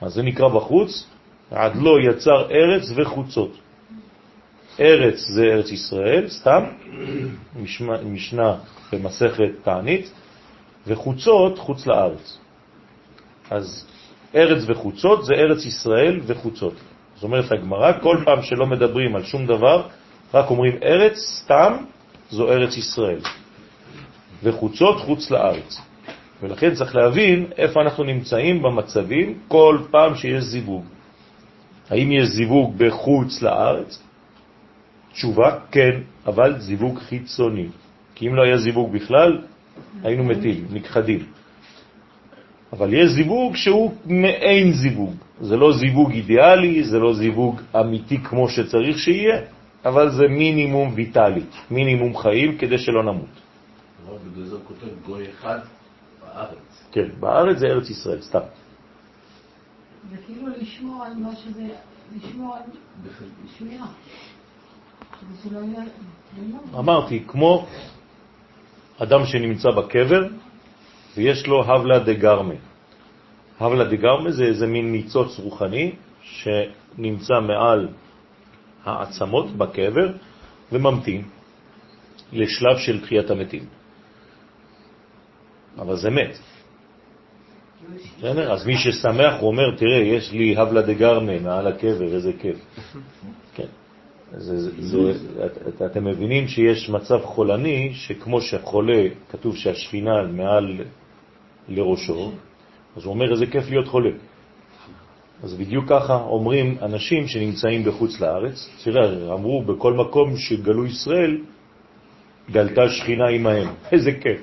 [0.00, 1.06] אז זה נקרא בחוץ,
[1.50, 3.52] עד לא יצר ארץ וחוצות.
[4.80, 6.64] ארץ זה ארץ ישראל, סתם,
[8.04, 8.56] משנה
[8.92, 10.11] במסכת תענית,
[10.87, 12.38] וחוצות, חוץ לארץ.
[13.50, 13.87] אז
[14.35, 16.74] ארץ וחוצות זה ארץ ישראל וחוצות.
[17.14, 19.88] זאת אומרת הגמרא, כל פעם שלא מדברים על שום דבר,
[20.37, 21.72] רק אומרים ארץ, סתם,
[22.31, 23.20] זו ארץ ישראל.
[24.42, 25.81] וחוצות, חוץ לארץ.
[26.42, 30.85] ולכן צריך להבין איפה אנחנו נמצאים במצבים כל פעם שיש זיווג.
[31.90, 34.03] האם יש זיווג בחוץ לארץ?
[35.12, 37.68] תשובה, כן, אבל זיווג חיצוני.
[38.14, 39.38] כי אם לא היה זיווג בכלל,
[40.05, 41.25] היינו מתים, נכחדים.
[42.72, 45.14] אבל יש זיווג שהוא מעין זיווג.
[45.40, 49.55] זה לא זיווג אידיאלי, זה לא זיווג אמיתי כמו שצריך שיהיה,
[49.88, 53.35] אבל זה מינימום ויטלי, מינימום חיים כדי שלא נמות.
[54.07, 55.59] אבל בגלל זה הוא כותב גוי אחד
[56.20, 56.66] בארץ.
[56.92, 58.46] כן, בארץ זה ארץ ישראל, סתם.
[60.11, 61.66] זה כאילו לשמור על מה שזה,
[62.16, 62.62] לשמור על
[65.42, 65.83] שלא יהיה...
[66.75, 67.66] אמרתי, כמו
[68.99, 70.29] אדם שנמצא בקבר
[71.16, 72.55] ויש לו הבלה דגרמה.
[73.61, 77.88] הבלה דגרמה זה איזה מין ניצוץ רוחני שנמצא מעל
[78.87, 80.12] העצמות בקבר
[80.72, 81.22] וממתין
[82.33, 83.64] לשלב של תחיית המתים.
[85.79, 86.38] אבל זה מת.
[88.18, 88.53] בסדר?
[88.53, 92.57] אז מי ששמח הוא אומר, תראה, יש לי הבלה דגרמה מעל הקבר, איזה כיף.
[93.55, 93.66] כן.
[94.33, 100.81] זה, זה, זה, את, אתם מבינים שיש מצב חולני, שכמו שחולה, כתוב שהשכינה מעל
[101.68, 102.33] לראשו,
[102.96, 104.11] אז הוא אומר איזה כיף להיות חולה.
[105.42, 111.38] אז בדיוק ככה אומרים אנשים שנמצאים בחוץ לארץ, תראה, אמרו בכל מקום שגלו ישראל,
[112.51, 114.40] גלתה שכינה עמהם, איזה כיף.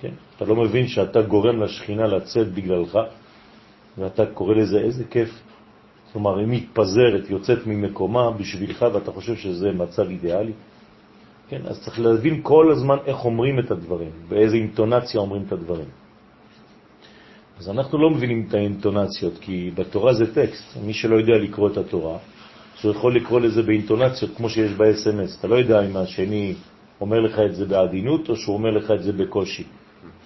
[0.00, 0.12] כן?
[0.36, 2.98] אתה לא מבין שאתה גורם לשכינה לצאת בגללך,
[3.98, 5.30] ואתה קורא לזה איזה כיף.
[6.12, 10.52] כלומר, היא מתפזרת, יוצאת ממקומה בשבילך, ואתה חושב שזה מצב אידיאלי.
[11.48, 15.88] כן, אז צריך להבין כל הזמן איך אומרים את הדברים, באיזה אינטונציה אומרים את הדברים.
[17.58, 20.76] אז אנחנו לא מבינים את האינטונציות, כי בתורה זה טקסט.
[20.82, 22.18] מי שלא יודע לקרוא את התורה,
[22.74, 25.38] שהוא יכול לקרוא לזה באינטונציות כמו שיש ב-SMS.
[25.38, 26.54] אתה לא יודע אם השני
[27.00, 29.64] אומר לך את זה בעדינות או שהוא אומר לך את זה בקושי.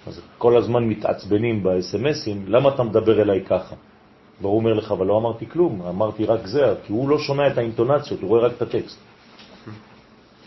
[0.07, 3.75] אז כל הזמן מתעצבנים ב-SMSים, למה אתה מדבר אליי ככה?
[4.41, 7.57] והוא אומר לך, אבל לא אמרתי כלום, אמרתי רק זה, כי הוא לא שומע את
[7.57, 8.97] האינטונציות, הוא רואה רק את הטקסט.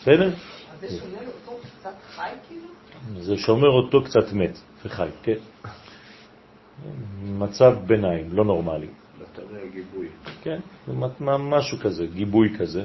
[0.01, 0.31] בסדר?
[0.81, 2.69] זה שומר אותו קצת חי כאילו?
[3.25, 5.37] זה שומר אותו קצת מת וחי, כן.
[7.23, 8.87] מצב ביניים, לא נורמלי.
[9.21, 10.09] בטרי גיבוי.
[10.43, 10.61] כן,
[11.39, 12.85] משהו כזה, גיבוי כזה.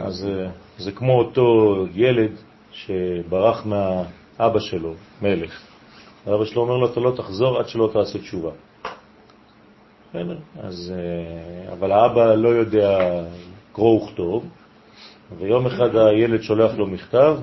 [0.00, 2.30] אז אה, זה כמו אותו ילד
[2.70, 5.62] שברח מהאבא שלו, מלך.
[6.26, 8.50] האבא שלו אומר לו, אתה לא תחזור עד שלא תעשה תשובה.
[10.08, 12.98] בסדר, אז, אה, אבל האבא לא יודע
[13.72, 14.46] קרוא וכתוב,
[15.38, 17.36] ויום אחד הילד שולח לו מכתב,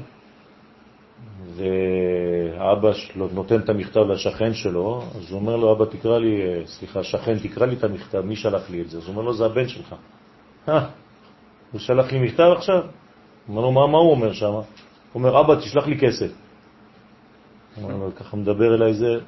[2.59, 6.61] והאבא שלו נותן את המכתב לשכן שלו, אז הוא אומר לו, אבא תקרא לי, אה,
[6.65, 8.97] סליחה, שכן תקרא לי את המכתב, מי שלח לי את זה?
[8.97, 9.95] אז הוא אומר לו, זה הבן שלך.
[10.69, 10.89] אה,
[11.71, 12.75] הוא שלח לי מכתב עכשיו?
[12.75, 12.87] הוא
[13.47, 14.45] אומר לו, מה, מה הוא אומר שם?
[14.45, 14.63] הוא
[15.15, 16.31] אומר, אבא, תשלח לי כסף.
[17.75, 19.19] הוא אומר לו, ככה מדבר אליי זה,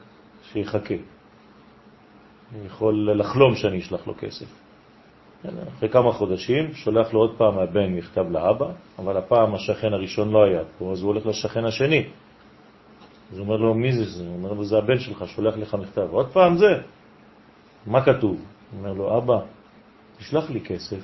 [0.51, 0.95] שיחכה.
[2.55, 4.45] אני יכול לחלום שאני אשלח לו כסף.
[5.77, 8.67] אחרי כמה חודשים שולח לו עוד פעם הבן מכתב לאבא,
[8.99, 12.05] אבל הפעם השכן הראשון לא היה פה, אז הוא הולך לשכן השני.
[13.31, 14.23] אז הוא אומר לו, מי זה זה?
[14.23, 16.07] הוא אומר לו, זה הבן שלך, שולח לך מכתב.
[16.11, 16.81] עוד פעם זה.
[17.87, 18.35] מה כתוב?
[18.35, 19.39] הוא אומר לו, אבא,
[20.17, 20.99] תשלח לי כסף.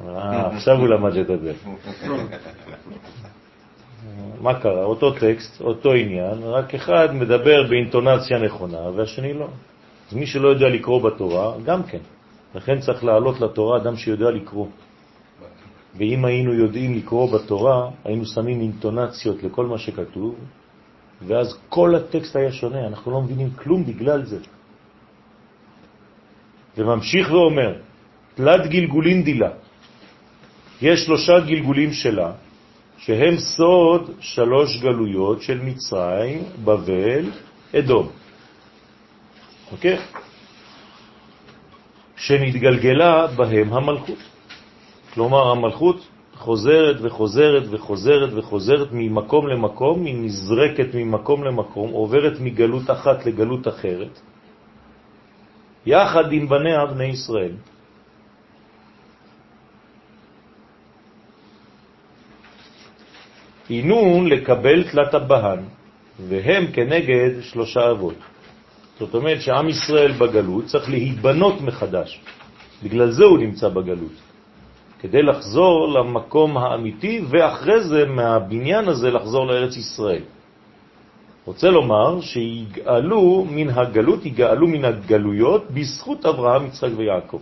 [0.00, 1.52] אה, עכשיו הוא למד לדבר.
[4.40, 4.84] מה קרה?
[4.84, 9.48] אותו טקסט, אותו עניין, רק אחד מדבר באינטונציה נכונה והשני לא.
[10.08, 11.98] אז מי שלא יודע לקרוא בתורה, גם כן.
[12.54, 14.66] לכן צריך לעלות לתורה אדם שיודע לקרוא.
[15.96, 20.34] ואם היינו יודעים לקרוא בתורה, היינו שמים אינטונציות לכל מה שכתוב,
[21.22, 24.38] ואז כל הטקסט היה שונה, אנחנו לא מבינים כלום בגלל זה.
[26.76, 27.72] וממשיך ואומר,
[28.34, 29.50] תלת גלגולין דילה.
[30.82, 32.32] יש שלושה גלגולים שלה,
[32.98, 37.24] שהם סוד שלוש גלויות של מצרים, בבל,
[37.76, 38.08] אדום.
[39.72, 39.98] אוקיי?
[42.16, 44.18] שנתגלגלה בהם המלכות.
[45.14, 46.08] כלומר, המלכות
[46.40, 54.20] חוזרת וחוזרת וחוזרת וחוזרת ממקום למקום, היא נזרקת ממקום למקום, עוברת מגלות אחת לגלות אחרת,
[55.86, 57.52] יחד עם בניה בני ישראל.
[63.68, 65.60] עינון לקבל תלת הבהן,
[66.28, 68.18] והם כנגד שלושה אבות.
[68.98, 72.20] זאת אומרת שעם ישראל בגלות צריך להיבנות מחדש.
[72.82, 74.29] בגלל זה הוא נמצא בגלות.
[75.00, 80.22] כדי לחזור למקום האמיתי, ואחרי זה מהבניין הזה לחזור לארץ ישראל.
[81.44, 87.40] רוצה לומר שיגאלו מן הגלות, יגאלו מן הגלויות בזכות אברהם, יצחק ויעקב.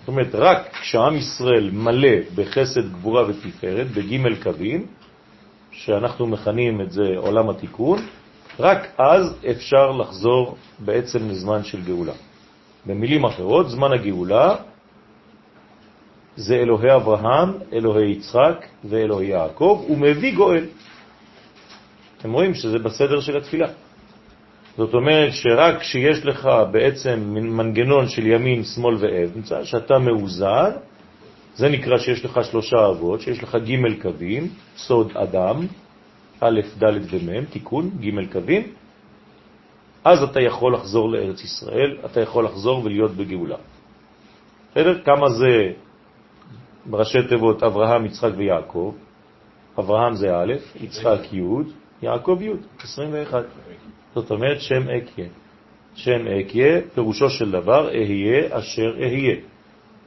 [0.00, 4.86] זאת אומרת, רק כשעם ישראל מלא בחסד, גבורה ותפארת, בג' קווים,
[5.70, 7.98] שאנחנו מכנים את זה עולם התיקון,
[8.60, 12.12] רק אז אפשר לחזור בעצם לזמן של גאולה.
[12.86, 14.54] במילים אחרות, זמן הגאולה
[16.36, 20.64] זה אלוהי אברהם, אלוהי יצחק ואלוהי יעקב, הוא מביא גואל.
[22.18, 23.68] אתם רואים שזה בסדר של התפילה.
[24.76, 30.70] זאת אומרת שרק כשיש לך בעצם מנגנון של ימין, שמאל ואמצע, שאתה מאוזן,
[31.56, 35.66] זה נקרא שיש לך שלושה אבות, שיש לך ג' קווים, סוד אדם,
[36.40, 38.62] א', ד' ומ', תיקון, ג' קווים,
[40.04, 43.56] אז אתה יכול לחזור לארץ ישראל, אתה יכול לחזור ולהיות בגאולה.
[44.70, 45.02] בסדר?
[45.04, 45.72] כמה זה
[46.90, 48.94] בראשי תיבות אברהם, יצחק ויעקב?
[49.78, 51.42] אברהם זה א', יצחק י',
[52.02, 52.50] יעקב י',
[52.82, 53.44] 21.
[54.14, 55.26] זאת אומרת שם אקיה.
[55.94, 59.36] שם אקיה, פירושו של דבר, אהיה אשר אהיה.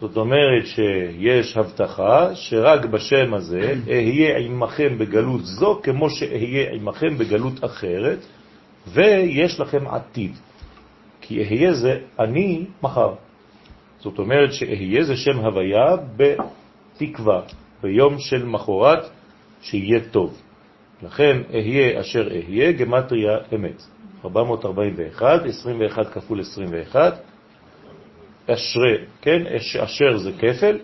[0.01, 7.63] זאת אומרת שיש הבטחה שרק בשם הזה אהיה עמכם בגלות זו כמו שאהיה עמכם בגלות
[7.65, 8.19] אחרת,
[8.87, 10.31] ויש לכם עתיד.
[11.21, 13.13] כי אהיה זה אני מחר.
[13.99, 15.95] זאת אומרת שאהיה זה שם הוויה
[16.99, 17.41] תקווה
[17.81, 19.09] ביום של מחרת
[19.61, 20.41] שיהיה טוב.
[21.03, 23.83] לכן אהיה אשר אהיה, גמטריה אמת.
[24.25, 27.19] 441, 21 כפול 21,
[28.49, 29.43] אשרה, כן,
[29.83, 30.77] אשר זה כפל,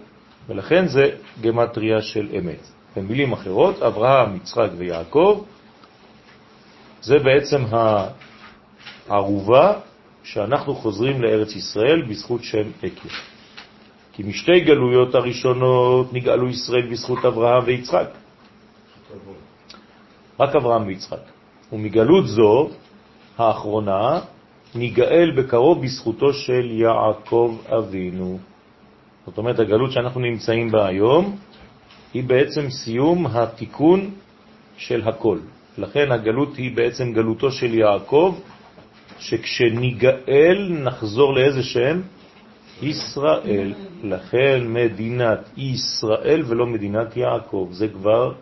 [0.48, 1.10] ולכן זה
[1.42, 2.68] גמטריה של אמת.
[2.96, 5.44] במילים אחרות, אברהם, יצחק ויעקב,
[7.02, 7.62] זה בעצם
[9.08, 9.74] הערובה
[10.24, 13.35] שאנחנו חוזרים לארץ ישראל בזכות שם עקב.
[14.16, 18.08] כי משתי גלויות הראשונות נגאלו ישראל בזכות אברהם ויצחק.
[20.40, 21.24] רק אברהם ויצחק.
[21.74, 22.70] ומגלות זו,
[23.38, 24.20] האחרונה,
[24.76, 28.40] ניגאל בקרוב בזכותו של יעקב אבינו.
[29.26, 31.38] זאת אומרת, הגלות שאנחנו נמצאים בה היום
[32.14, 34.12] היא בעצם סיום התיקון
[34.78, 35.40] של הכל.
[35.78, 38.36] לכן הגלות היא בעצם גלותו של יעקב,
[39.20, 42.02] שכשניגאל נחזור לאיזה שם?
[42.82, 43.74] ישראל.
[44.04, 47.70] לכן מדינת ישראל ולא מדינת יעקב.
[47.72, 48.34] זה כבר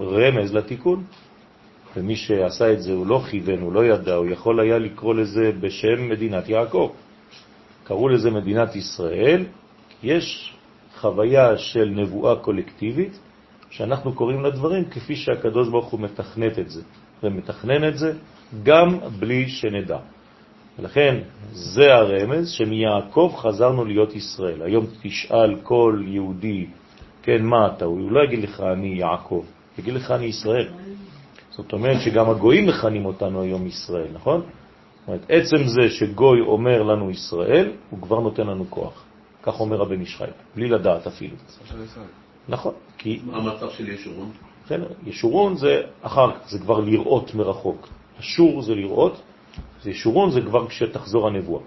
[0.00, 1.04] רמז לתיקון.
[1.96, 5.52] ומי שעשה את זה הוא לא כיוון, הוא לא ידע, הוא יכול היה לקרוא לזה
[5.60, 6.90] בשם מדינת יעקב.
[7.84, 9.44] קראו לזה מדינת ישראל,
[10.02, 10.54] יש
[10.96, 13.18] חוויה של נבואה קולקטיבית,
[13.70, 16.82] שאנחנו קוראים לדברים כפי שהקדוש ברוך הוא מתכנת את זה,
[17.22, 18.12] ומתכנן את זה
[18.62, 19.98] גם בלי שנדע.
[20.78, 21.18] ולכן
[21.52, 24.62] זה הרמז שמיעקב חזרנו להיות ישראל.
[24.62, 26.66] היום תשאל כל יהודי,
[27.22, 27.84] כן, מה אתה?
[27.84, 29.44] הוא לא יגיד לך אני יעקב,
[29.78, 30.68] יגיד לך אני ישראל.
[31.50, 34.40] זאת אומרת שגם הגויים מכנים אותנו היום ישראל, נכון?
[34.40, 39.04] זאת אומרת, עצם זה שגוי אומר לנו ישראל, הוא כבר נותן לנו כוח.
[39.42, 40.24] כך אומר הבן ישחי,
[40.54, 41.36] בלי לדעת אפילו.
[42.48, 43.20] נכון, כי...
[43.32, 44.30] המצב של ישורון?
[44.68, 47.88] כן, ישורון זה אחר כך, זה כבר לראות מרחוק.
[48.20, 49.20] אשור זה לראות,
[49.82, 51.62] זה ישורון זה כבר כשתחזור הנבואה.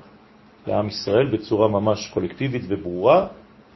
[0.68, 3.28] לעם ישראל בצורה ממש קולקטיבית וברורה,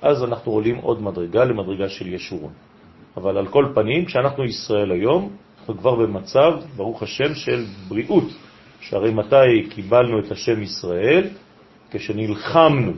[0.01, 2.51] אז אנחנו עולים עוד מדרגה למדרגה של ישורון.
[3.17, 5.29] אבל על כל פנים, כשאנחנו ישראל היום,
[5.59, 8.23] אנחנו כבר במצב, ברוך השם, של בריאות.
[8.79, 11.27] שהרי מתי קיבלנו את השם ישראל?
[11.91, 12.91] כשנלחמנו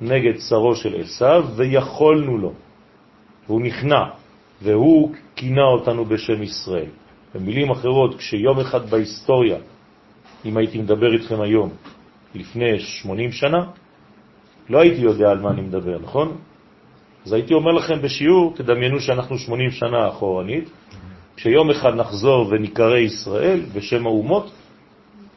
[0.00, 2.52] נגד שרו של עשיו ויכולנו לו.
[3.46, 4.02] והוא נכנע,
[4.62, 6.90] והוא כינה אותנו בשם ישראל.
[7.34, 9.58] במילים אחרות, כשיום אחד בהיסטוריה,
[10.44, 11.70] אם הייתי מדבר איתכם היום,
[12.34, 13.64] לפני 80 שנה,
[14.68, 16.36] לא הייתי יודע על מה אני מדבר, נכון?
[17.26, 20.70] אז הייתי אומר לכם בשיעור, תדמיינו שאנחנו 80 שנה אחורנית,
[21.36, 24.52] כשיום אחד נחזור ונקרא ישראל בשם האומות,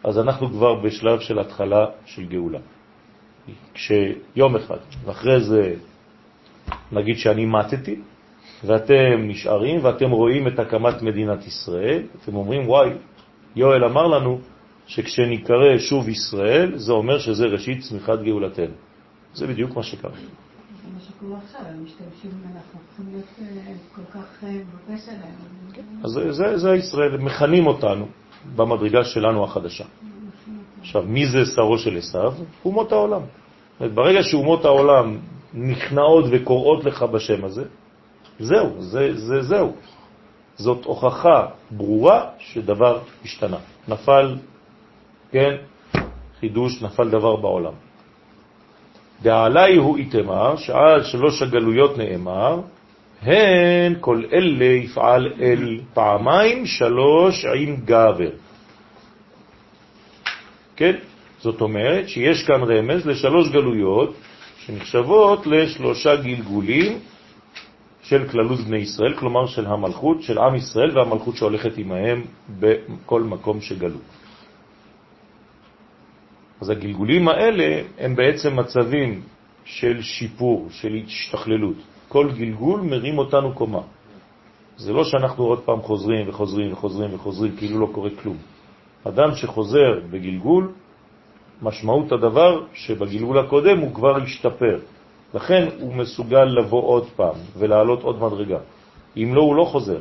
[0.04, 2.60] אז אנחנו כבר בשלב של התחלה של גאולה.
[3.74, 5.74] כשיום אחד, ואחרי זה
[6.92, 7.96] נגיד שאני מתתי,
[8.64, 12.90] ואתם נשארים ואתם רואים את הקמת מדינת ישראל, אתם אומרים, וואי,
[13.56, 14.40] יואל אמר לנו
[14.88, 18.74] שכשנקרא שוב ישראל, זה אומר שזה ראשית צמיחת גאולתנו.
[19.34, 20.12] זה בדיוק מה שקרה.
[20.12, 20.18] זה
[20.94, 25.36] מה שקורה עכשיו, הם משתמשים, אנחנו צריכים להיות כל כך בפה שלהם.
[26.04, 28.06] אז זה, זה, זה ישראל, מכנים אותנו
[28.56, 29.86] במדרגה שלנו החדשה.
[30.80, 32.34] עכשיו, מי זה שרו של עשיו?
[32.66, 33.22] אומות העולם.
[33.80, 35.18] ברגע שאומות העולם
[35.54, 37.64] נכנעות וקוראות לך בשם הזה,
[38.40, 39.74] זהו, זה, זה, זהו.
[40.56, 43.58] זאת הוכחה ברורה שדבר השתנה.
[43.88, 44.36] נפל,
[45.32, 45.56] כן,
[46.40, 47.74] חידוש, נפל דבר בעולם.
[49.22, 52.62] דעלי הוא איתמר, שעל שלוש הגלויות נאמר,
[53.22, 58.32] הן כל אלה יפעל אל פעמיים שלוש עם גבר.
[60.76, 60.96] כן?
[61.40, 64.16] זאת אומרת שיש כאן רמז לשלוש גלויות
[64.60, 67.00] שנחשבות לשלושה גלגולים
[68.04, 72.24] של כללות בני ישראל, כלומר של המלכות, של עם ישראל והמלכות שהולכת עמהם
[72.60, 74.00] בכל מקום שגלו.
[76.62, 79.22] אז הגלגולים האלה הם בעצם מצבים
[79.66, 81.78] של שיפור, של השתכללות.
[82.08, 83.82] כל גלגול מרים אותנו קומה.
[84.78, 88.38] זה לא שאנחנו עוד פעם חוזרים וחוזרים וחוזרים וחוזרים כאילו לא קורה כלום.
[89.04, 90.72] אדם שחוזר בגלגול,
[91.62, 94.80] משמעות הדבר שבגלגול הקודם הוא כבר השתפר.
[95.34, 98.60] לכן הוא מסוגל לבוא עוד פעם ולעלות עוד מדרגה.
[99.18, 100.00] אם לא, הוא לא חוזר.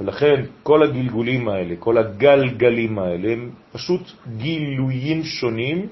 [0.00, 4.00] ולכן כל הגלגולים האלה, כל הגלגלים האלה, הם פשוט
[4.36, 5.88] גילויים שונים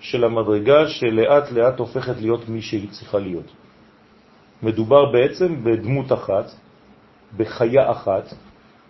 [0.00, 3.46] של המדרגה שלאט לאט הופכת להיות מי שהיא צריכה להיות.
[4.62, 6.46] מדובר בעצם בדמות אחת,
[7.36, 8.34] בחיה אחת,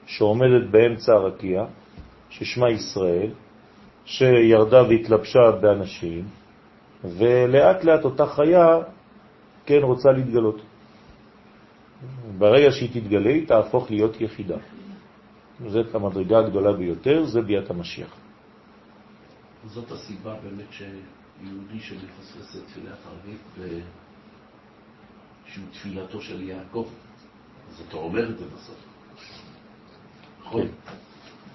[0.06, 1.64] שעומדת באמצע הרקיע,
[2.30, 3.30] ששמה ישראל,
[4.04, 6.24] שירדה והתלבשה באנשים,
[7.04, 8.78] ולאט לאט אותה חיה
[9.66, 10.60] כן רוצה להתגלות.
[12.38, 14.56] ברגע שהיא תתגלה, היא תהפוך להיות יחידה.
[15.66, 18.14] זאת המדרגה הגדולה ביותר, זה ביאת המשיח.
[19.66, 23.72] זאת הסיבה באמת שיהודי שמפספס את תפילת ערבית
[25.46, 26.86] שהוא תפילתו של יעקב.
[27.70, 28.76] אז אתה אומר את זה בסוף.
[30.40, 30.68] נכון?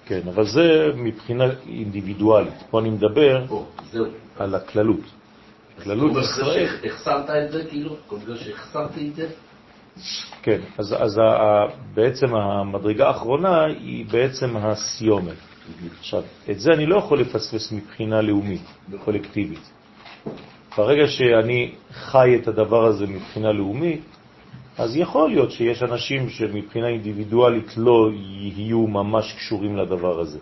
[0.06, 2.54] כן, אבל זה מבחינה אינדיבידואלית.
[2.70, 3.46] פה אני מדבר
[3.90, 4.06] זהו.
[4.38, 5.00] על הכללות.
[5.82, 6.66] כללות כל ישראל.
[6.68, 7.96] זה שהחסרת את זה, כאילו?
[8.06, 9.28] כל זה שהחסרתי את זה?
[10.42, 15.36] כן, אז, אז ה- בעצם המדרגה האחרונה היא בעצם הסיומת.
[15.98, 18.62] עכשיו, את זה אני לא יכול לפספס מבחינה לאומית,
[19.04, 19.72] קולקטיבית.
[20.76, 24.00] ברגע שאני חי את הדבר הזה מבחינה לאומית,
[24.78, 30.38] אז יכול להיות שיש אנשים שמבחינה אינדיבידואלית לא יהיו ממש קשורים לדבר הזה.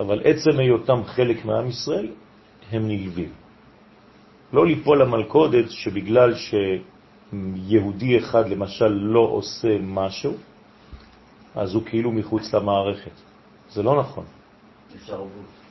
[0.00, 2.08] אבל עצם היותם חלק מעם ישראל,
[2.72, 3.30] הם נלווים.
[4.52, 6.34] לא ליפול למלכודת שבגלל
[7.30, 10.34] שיהודי אחד למשל לא עושה משהו,
[11.54, 13.10] אז הוא כאילו מחוץ למערכת.
[13.70, 14.24] זה לא נכון.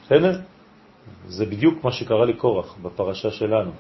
[0.06, 0.42] בסדר?
[1.28, 3.72] זה בדיוק מה שקרה לקורח בפרשה שלנו.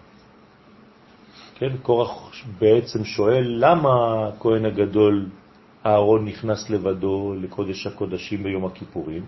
[1.55, 3.89] כן, קורח בעצם שואל למה
[4.28, 5.30] הכהן הגדול
[5.86, 9.26] אהרון נכנס לבדו לקודש הקודשים ביום הכיפורים.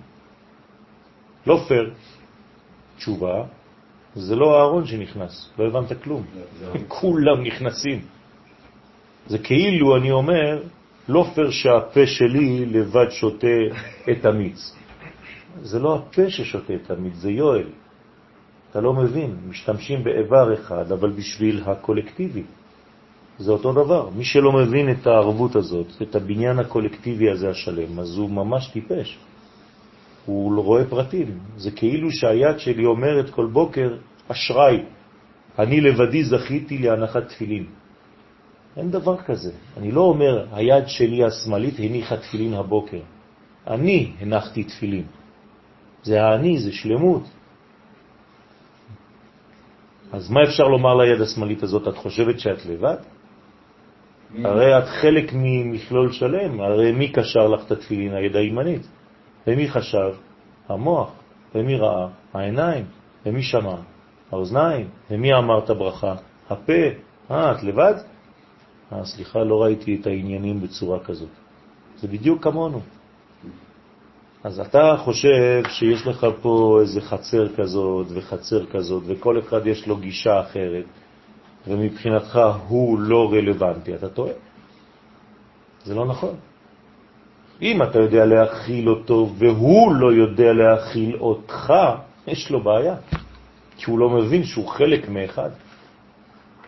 [1.48, 1.94] לא פייר,
[2.98, 3.44] תשובה,
[4.16, 6.24] זה לא אהרון שנכנס, לא הבנת כלום.
[7.00, 8.17] כולם נכנסים.
[9.28, 10.64] זה כאילו אני אומר,
[11.10, 13.58] לא פייר שהפה שלי לבד שותה
[14.12, 14.76] את המיץ.
[15.62, 17.68] זה לא הפה ששותה את המיץ, זה יואל.
[18.72, 22.44] אתה לא מבין, משתמשים באיבר אחד, אבל בשביל הקולקטיבי.
[23.40, 24.10] זה אותו דבר.
[24.16, 29.18] מי שלא מבין את הערבות הזאת, את הבניין הקולקטיבי הזה השלם, אז הוא ממש טיפש.
[30.26, 31.40] הוא רואה פרטים.
[31.58, 33.98] זה כאילו שהיד שלי אומרת כל בוקר,
[34.28, 34.84] אשראי,
[35.60, 37.66] אני לבדי זכיתי להנחת תפילין.
[38.78, 39.52] אין דבר כזה.
[39.78, 43.02] אני לא אומר, היד שלי השמאלית הניחה תפילין הבוקר.
[43.68, 45.06] אני הנחתי תפילין.
[46.04, 47.24] זה האני, זה שלמות.
[50.12, 51.88] אז מה אפשר לומר ליד השמאלית הזאת?
[51.88, 52.98] את חושבת שאת לבד?
[54.44, 58.14] הרי את חלק ממכלול שלם, הרי מי קשר לך את התפילין?
[58.14, 58.88] היד הימנית.
[59.48, 60.14] ומי חשב?
[60.70, 61.12] המוח.
[61.56, 62.08] ומי ראה?
[62.34, 62.86] העיניים.
[63.26, 63.76] ומי שמע?
[64.32, 64.88] האוזניים.
[65.12, 66.16] ומי אמר את הברכה?
[66.50, 66.84] הפה.
[67.32, 67.94] אה, את לבד?
[68.94, 71.30] אה, סליחה, לא ראיתי את העניינים בצורה כזאת.
[72.00, 72.82] זה בדיוק כמונו.
[74.44, 79.98] אז אתה חושב שיש לך פה איזה חצר כזאת וחצר כזאת, וכל אחד יש לו
[79.98, 80.86] גישה אחרת,
[81.68, 84.34] ומבחינתך הוא לא רלוונטי, אתה טועה.
[85.84, 86.36] זה לא נכון.
[87.62, 91.74] אם אתה יודע להכיל אותו והוא לא יודע להכיל אותך,
[92.28, 92.96] יש לו בעיה,
[93.78, 95.50] כי הוא לא מבין שהוא חלק מאחד.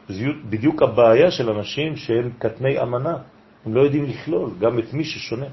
[0.09, 3.17] זה בדיוק הבעיה של אנשים שהם קטני אמנה,
[3.65, 5.45] הם לא יודעים לכלול גם את מי ששונה.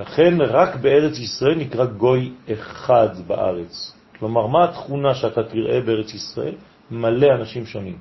[0.00, 3.94] לכן רק בארץ ישראל נקרא גוי אחד בארץ.
[4.18, 6.54] כלומר, מה התכונה שאתה תראה בארץ ישראל?
[6.90, 7.98] מלא אנשים שונים.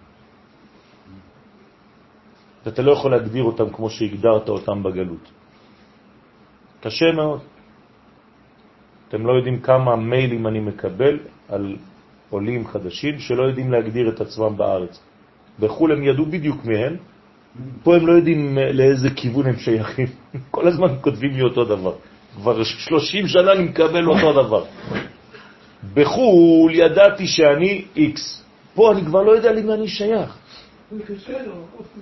[2.65, 5.31] ואתה לא יכול להגדיר אותם כמו שהגדרת אותם בגלות.
[6.81, 7.41] קשה מאוד.
[9.07, 11.75] אתם לא יודעים כמה מיילים אני מקבל על
[12.33, 14.99] עולים חדשים שלא יודעים להגדיר את עצמם בארץ.
[15.59, 16.95] בחו"ל הם ידעו בדיוק מהם,
[17.83, 20.07] פה הם לא יודעים לאיזה כיוון הם שייכים.
[20.55, 21.95] כל הזמן כותבים לי אותו דבר.
[22.35, 24.63] כבר 30 שנה אני מקבל אותו דבר.
[25.93, 28.43] בחו"ל ידעתי שאני איקס.
[28.73, 30.37] פה אני כבר לא יודע למי אני שייך.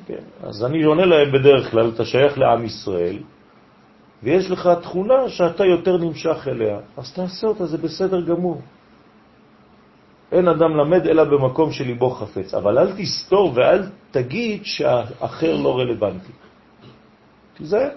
[0.07, 3.17] כן, אז אני עונה להם בדרך כלל, אתה שייך לעם ישראל,
[4.23, 8.61] ויש לך תכונה שאתה יותר נמשך אליה, אז תעשה אותה, זה בסדר גמור.
[10.31, 16.31] אין אדם למד אלא במקום שליבו חפץ, אבל אל תסתור ואל תגיד שהאחר לא רלוונטי.
[17.57, 17.89] תיזהר.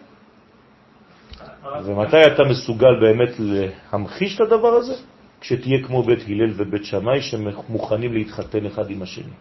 [1.84, 4.94] ומתי אתה מסוגל באמת להמחיש את הדבר הזה?
[5.40, 9.32] כשתהיה כמו בית הלל ובית שמאי שמוכנים להתחתן אחד עם השני.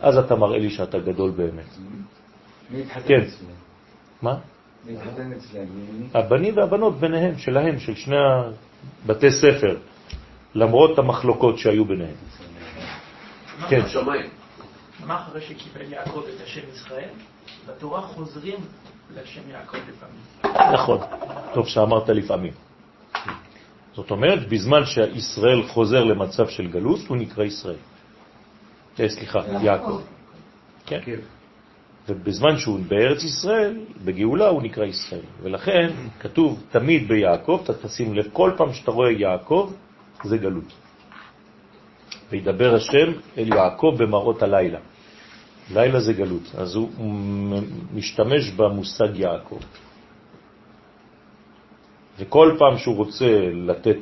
[0.00, 1.68] אז אתה מראה לי שאתה גדול באמת.
[3.06, 3.20] כן.
[4.22, 4.36] מה?
[6.14, 8.16] הבנים והבנות ביניהם, שלהם, של שני
[9.04, 9.76] הבתי ספר,
[10.54, 12.14] למרות המחלוקות שהיו ביניהם.
[13.68, 13.80] כן.
[15.06, 17.08] מה אחרי שקיבל יעקב את השם ישראל?
[17.66, 18.58] בתורה חוזרים
[19.14, 20.20] לשם יעקב לפעמים.
[20.72, 20.98] נכון,
[21.54, 22.52] טוב שאמרת לפעמים.
[23.94, 27.76] זאת אומרת, בזמן שישראל חוזר למצב של גלות, הוא נקרא ישראל.
[29.00, 30.00] אה, סליחה, יעקב.
[30.86, 31.00] כן.
[32.08, 35.24] ובזמן שהוא בארץ ישראל, בגאולה הוא נקרא ישראל.
[35.42, 35.90] ולכן
[36.20, 39.72] כתוב תמיד ביעקב, אתה תשים לב, כל פעם שאתה רואה יעקב,
[40.24, 40.72] זה גלות.
[42.30, 44.78] וידבר השם אל יעקב במראות הלילה.
[45.74, 47.14] לילה זה גלות, אז הוא
[47.94, 49.58] משתמש במושג יעקב.
[52.18, 53.98] וכל פעם שהוא רוצה לתת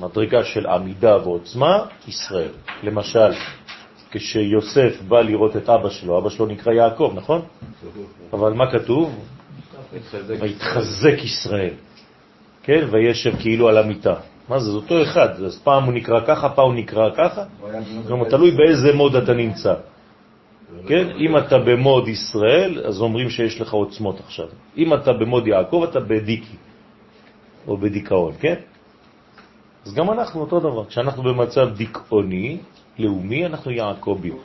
[0.00, 2.50] מדרגה של עמידה ועוצמה, ישראל.
[2.82, 3.32] למשל,
[4.10, 7.42] כשיוסף בא לראות את אבא שלו, אבא שלו נקרא יעקב, נכון?
[8.32, 9.24] אבל מה כתוב?
[10.40, 11.74] ויתחזק ישראל,
[12.62, 12.88] כן?
[12.90, 14.14] וישב כאילו על המיטה.
[14.48, 14.70] מה זה?
[14.70, 15.42] זה אותו אחד.
[15.44, 17.44] אז פעם הוא נקרא ככה, פעם הוא נקרא ככה.
[18.06, 19.74] כלומר, תלוי באיזה מוד אתה נמצא.
[20.86, 21.08] כן?
[21.18, 24.46] אם אתה במוד ישראל, אז אומרים שיש לך עוצמות עכשיו.
[24.76, 26.56] אם אתה במוד יעקב, אתה בדיקי,
[27.66, 28.54] או בדיכאון, כן?
[29.86, 30.84] אז גם אנחנו אותו דבר.
[30.84, 32.58] כשאנחנו במצב דיכאוני,
[32.98, 34.36] לאומי, אנחנו יעקבים.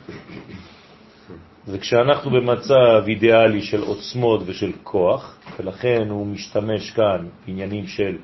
[1.68, 8.16] וכשאנחנו במצב אידיאלי של עוצמות ושל כוח, ולכן הוא משתמש כאן בעניינים של,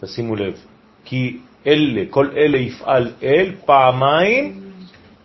[0.00, 0.54] תשימו לב,
[1.08, 1.36] כי
[1.66, 4.60] אלה, כל אלה יפעל אל פעמיים,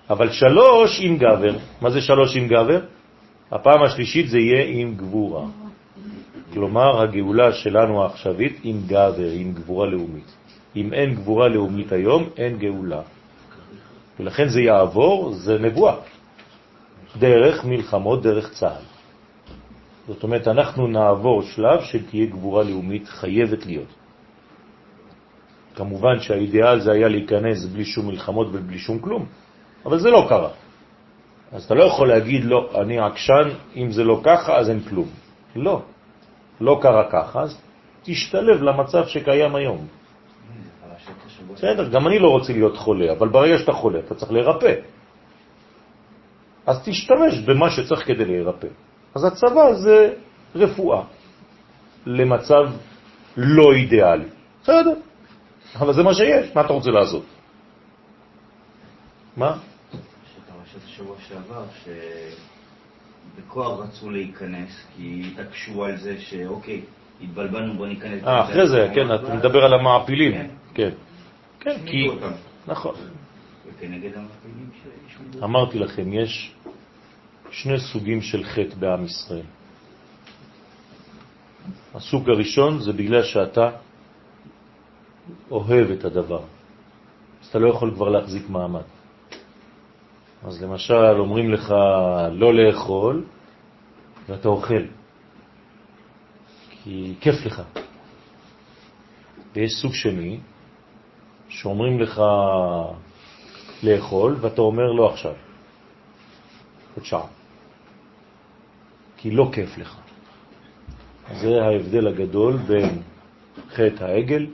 [0.09, 1.55] אבל שלוש עם גבר.
[1.81, 2.79] מה זה שלוש עם גבר?
[3.51, 5.45] הפעם השלישית זה יהיה עם גבורה.
[6.53, 10.35] כלומר, הגאולה שלנו העכשווית עם גבר, עם גבורה לאומית.
[10.75, 13.01] אם אין גבורה לאומית היום, אין גאולה.
[14.19, 15.95] ולכן זה יעבור, זה נבואה.
[17.19, 18.83] דרך מלחמות, דרך צה"ל.
[20.07, 24.02] זאת אומרת, אנחנו נעבור שלב שתהיה גבורה לאומית, חייבת להיות.
[25.75, 29.25] כמובן שהאידיאל זה היה להיכנס בלי שום מלחמות ובלי שום כלום,
[29.85, 30.49] אבל זה לא קרה.
[31.51, 35.09] אז אתה לא יכול להגיד, לא, אני עקשן, אם זה לא ככה, אז אין כלום.
[35.55, 35.81] לא,
[36.61, 37.61] לא קרה ככה, אז
[38.03, 39.87] תשתלב למצב שקיים היום.
[41.53, 44.73] בסדר, גם אני לא רוצה להיות חולה, אבל ברגע שאתה חולה, אתה צריך להירפא.
[46.65, 48.67] אז תשתמש במה שצריך כדי להירפא.
[49.15, 50.13] אז הצבא זה
[50.55, 51.01] רפואה
[52.05, 52.63] למצב
[53.37, 54.29] לא אידיאלי.
[54.63, 54.93] בסדר,
[55.75, 57.25] אבל זה מה שיש, מה אתה רוצה לעשות?
[59.37, 59.57] מה?
[60.35, 61.65] שפרשת השבוע שעבר,
[63.35, 66.81] שבכוח רצו להיכנס, כי התעקשו על זה שאוקיי,
[67.21, 68.23] התבלבלנו, בוא ניכנס.
[68.23, 70.31] אה, אחרי זה, כן, אתה מדבר על המעפילים.
[70.31, 70.47] כן.
[70.73, 70.89] כן.
[71.59, 72.07] כן, כי...
[72.67, 72.95] נכון.
[73.67, 75.17] וכנגד המעפילים שיש...
[75.43, 76.55] אמרתי לכם, יש
[77.51, 79.45] שני סוגים של חטא בעם ישראל.
[81.95, 83.69] הסוג הראשון זה בגלל שאתה
[85.51, 86.41] אוהב את הדבר.
[87.41, 88.81] אז אתה לא יכול כבר להחזיק מעמד.
[90.43, 91.69] אז למשל אומרים לך
[92.31, 93.25] לא לאכול
[94.29, 94.83] ואתה אוכל,
[96.69, 97.61] כי כיף לך.
[99.53, 100.39] ויש סוג שני,
[101.49, 102.21] שאומרים לך
[103.83, 105.33] לאכול ואתה אומר לא עכשיו,
[106.95, 107.27] עוד שעה,
[109.17, 109.97] כי לא כיף לך.
[111.41, 113.01] זה ההבדל הגדול בין
[113.69, 114.47] חטא העגל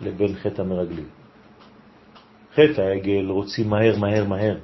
[0.00, 1.08] לבין חטא המרגלים.
[2.54, 4.58] חטא העגל רוצים מהר, מהר, מהר.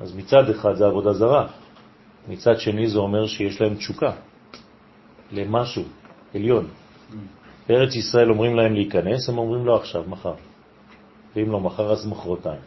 [0.00, 1.46] אז מצד אחד זה עבודה זרה,
[2.28, 4.12] מצד שני זה אומר שיש להם תשוקה
[5.32, 5.82] למשהו
[6.34, 6.66] עליון.
[7.68, 10.34] בארץ ישראל אומרים להם להיכנס, הם אומרים לא עכשיו, מחר.
[11.36, 12.60] ואם לא מחר, אז מחרתיים.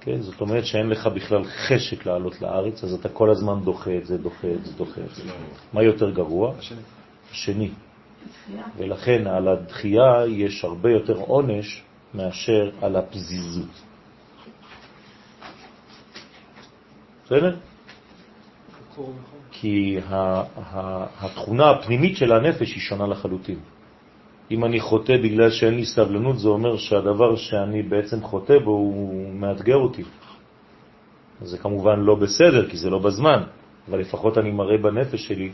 [0.00, 0.20] כן?
[0.20, 4.18] זאת אומרת שאין לך בכלל חשק לעלות לארץ, אז אתה כל הזמן דוחה את זה,
[4.18, 5.22] דוחה את זה, דוחה את זה.
[5.72, 6.54] מה יותר גרוע?
[7.30, 7.70] השני.
[8.76, 11.82] ולכן על הדחייה יש הרבה יותר עונש
[12.14, 13.70] מאשר על הפזיזות.
[17.24, 17.56] בסדר?
[19.50, 19.98] כי
[21.20, 23.58] התכונה הפנימית של הנפש היא שונה לחלוטין.
[24.50, 29.34] אם אני חוטא בגלל שאין לי סבלנות, זה אומר שהדבר שאני בעצם חוטא בו הוא
[29.34, 30.02] מאתגר אותי.
[31.42, 33.42] זה כמובן לא בסדר, כי זה לא בזמן,
[33.88, 35.50] אבל לפחות אני מראה בנפש שלי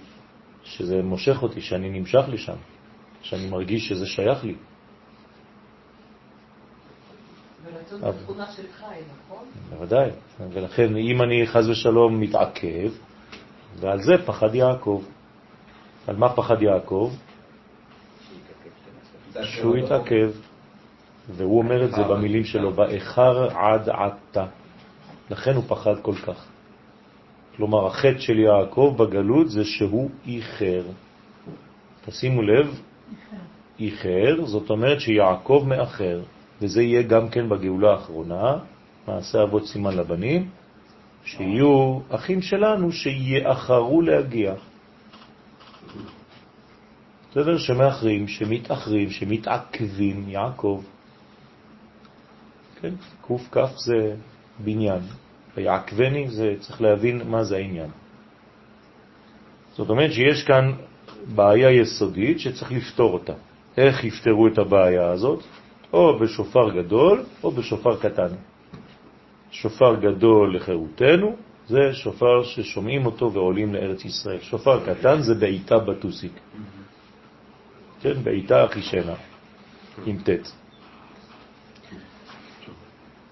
[0.67, 2.57] שזה מושך אותי, שאני נמשך לשם,
[3.23, 4.55] שאני מרגיש שזה שייך לי.
[7.65, 9.45] ורצון זה תכונה של חי, נכון?
[9.71, 10.11] בוודאי.
[10.53, 12.91] ולכן אם אני חז ושלום מתעכב,
[13.81, 15.03] ועל זה פחד יעקב.
[16.07, 17.13] על מה פחד יעקב?
[19.43, 20.31] שהוא יתעכב.
[21.29, 24.47] והוא אומר את זה במילים שלו, באחר עד עתה.
[25.31, 26.47] לכן הוא פחד כל כך.
[27.57, 30.83] כלומר, החטא של יעקב בגלות זה שהוא איחר.
[32.05, 32.81] תשימו לב,
[33.81, 36.23] איחר, זאת אומרת שיעקב מאחר,
[36.61, 38.59] וזה יהיה גם כן בגאולה האחרונה,
[39.09, 40.49] מעשה אבות סימן לבנים,
[41.25, 44.55] שיהיו אחים שלנו שיאחרו להגיע.
[47.31, 47.59] בסדר?
[47.59, 50.83] שמאחרים, שמתאחרים, שמתעכבים, יעקב.
[52.81, 52.95] כן,
[53.51, 54.15] כף זה
[54.59, 55.01] בניין,
[55.57, 57.91] ויעקבני זה צריך להבין מה זה העניין.
[59.73, 60.73] זאת אומרת שיש כאן
[61.35, 63.33] בעיה יסודית שצריך לפתור אותה.
[63.77, 65.45] איך יפתרו את הבעיה הזאת?
[65.93, 68.29] או בשופר גדול או בשופר קטן.
[69.51, 71.37] שופר גדול לחירותנו,
[71.69, 74.41] זה שופר ששומעים אותו ועולים לארץ ישראל.
[74.41, 76.33] שופר קטן זה בעיטה בטוסיק.
[78.01, 79.15] כן, בעיטה אחישנה,
[80.07, 80.53] עם ט'.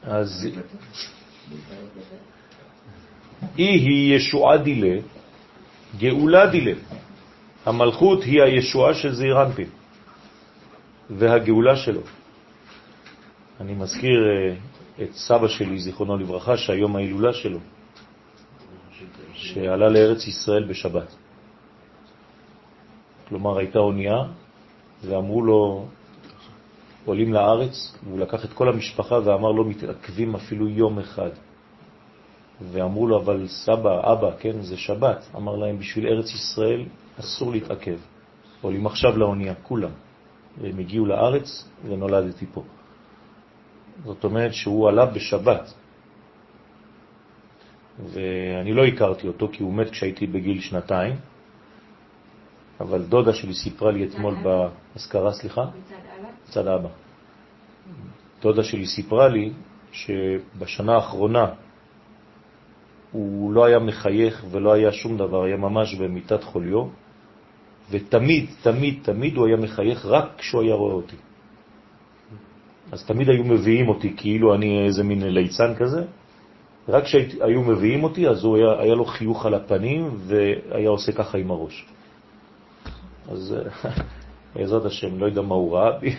[0.03, 0.49] אז
[3.59, 5.01] אי היא ישועה דילה,
[5.99, 6.75] גאולה דילה.
[7.67, 9.37] המלכות היא הישועה של זעיר
[11.11, 12.01] והגאולה שלו.
[13.61, 14.55] אני מזכיר אה,
[15.05, 17.59] את סבא שלי, זיכרונו לברכה, שהיום ההילולה שלו,
[19.33, 21.15] שעלה לארץ ישראל בשבת.
[23.29, 24.19] כלומר, הייתה אונייה,
[25.05, 25.89] ואמרו לו,
[27.05, 31.31] עולים לארץ, והוא לקח את כל המשפחה ואמר לו, מתעכבים אפילו יום אחד.
[32.61, 35.27] ואמרו לו, אבל סבא, אבא, כן, זה שבת.
[35.37, 36.85] אמר להם, בשביל ארץ ישראל
[37.21, 37.97] אסור להתעכב.
[38.63, 39.91] עולים עכשיו לאונייה, כולם.
[40.61, 42.63] והם הגיעו לארץ ונולדתי פה.
[44.05, 45.75] זאת אומרת שהוא עלה בשבת.
[47.99, 51.15] ואני לא הכרתי אותו כי הוא מת כשהייתי בגיל שנתיים,
[52.81, 55.65] אבל דודה שלי סיפרה לי אתמול בהזכרה, סליחה?
[56.49, 56.89] מצד אבא.
[58.43, 59.53] דודה שלי סיפרה לי
[59.93, 61.47] שבשנה האחרונה
[63.13, 66.85] הוא לא היה מחייך ולא היה שום דבר, היה ממש במיטת חוליו,
[67.91, 71.17] ותמיד, תמיד, תמיד הוא היה מחייך רק כשהוא היה רואה אותי.
[72.93, 76.05] אז תמיד היו מביאים אותי כאילו אני איזה מין ליצן כזה,
[76.89, 81.39] רק כשהיו מביאים אותי אז הוא היה, היה לו חיוך על הפנים והיה עושה ככה
[81.39, 81.87] עם הראש.
[83.29, 83.55] אז
[84.55, 86.17] בעזרת השם, לא יודע מה הוא ראה בי,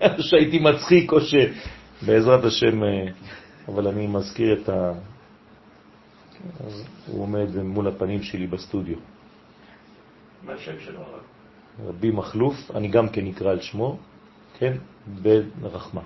[0.28, 2.88] שהייתי מצחיק או שבעזרת השם, אה,
[3.68, 4.92] אבל אני מזכיר את ה...
[6.66, 8.96] אז הוא עומד מול הפנים שלי בסטודיו.
[10.42, 11.20] מה השם שלו הרב?
[11.86, 13.98] רבי מחלוף, אני גם כן נקרא על שמו,
[14.58, 14.76] כן,
[15.06, 16.02] בן רחמה.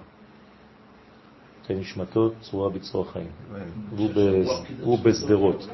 [1.66, 3.30] תן נשמתו צרורה בצרור החיים.
[4.80, 5.68] הוא בסדרות.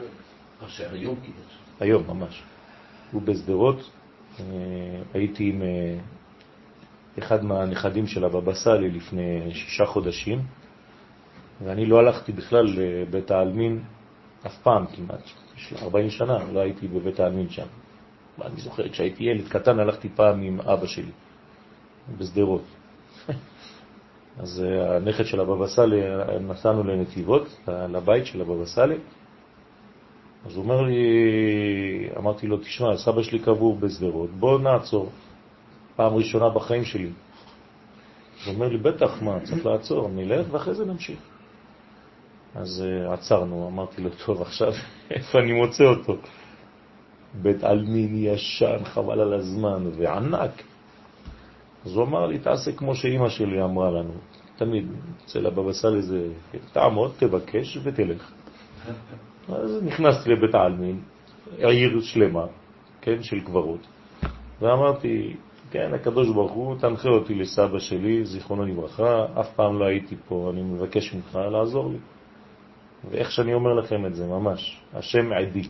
[1.80, 2.42] היום ממש.
[3.12, 3.90] הוא בסדרות.
[4.41, 5.99] אה, הייתי עם אה,
[7.18, 10.39] אחד מהנכדים של הבבא סאלי לפני שישה חודשים,
[11.64, 13.82] ואני לא הלכתי בכלל לבית העלמין
[14.47, 15.22] אף פעם כמעט.
[15.82, 17.66] 40 שנה לא הייתי בבית העלמין שם.
[18.43, 21.12] אני זוכר, כשהייתי ילד קטן הלכתי פעם עם אבא שלי,
[22.18, 22.64] בסדרות.
[24.43, 26.01] אז אה, הנכד של הבבא סאלי,
[26.41, 28.99] נסענו לנתיבות, לבית של הבבא סאלי,
[30.47, 30.99] אז הוא אומר לי,
[32.16, 35.11] אמרתי לו, תשמע, סבא שלי קבור בסדרות, בוא נעצור,
[35.97, 37.11] פעם ראשונה בחיים שלי.
[38.45, 41.18] הוא אומר לי, בטח, מה, צריך לעצור, נלך ואחרי זה נמשיך.
[42.55, 44.72] אז uh, עצרנו, אמרתי לו, טוב, עכשיו
[45.11, 46.16] איפה אני מוצא אותו?
[47.34, 50.62] בית עלמין ישן, חבל על הזמן, וענק.
[51.86, 54.14] אז הוא אמר לי, תעשה כמו שאימא שלי אמרה לנו.
[54.57, 54.86] תמיד,
[55.24, 56.28] אצל הבבא סאלי זה,
[56.72, 58.32] תעמוד, תבקש ותלך.
[59.49, 61.01] אז נכנסתי לבית העלמין,
[61.59, 62.46] עיר שלמה,
[63.01, 63.86] כן, של קברות,
[64.61, 65.36] ואמרתי,
[65.70, 70.51] כן, הקדוש ברוך הוא, תנחה אותי לסבא שלי, זיכרונו לברכה, אף פעם לא הייתי פה,
[70.53, 71.99] אני מבקש ממך לעזור לי.
[73.11, 75.68] ואיך שאני אומר לכם את זה, ממש, השם עדי.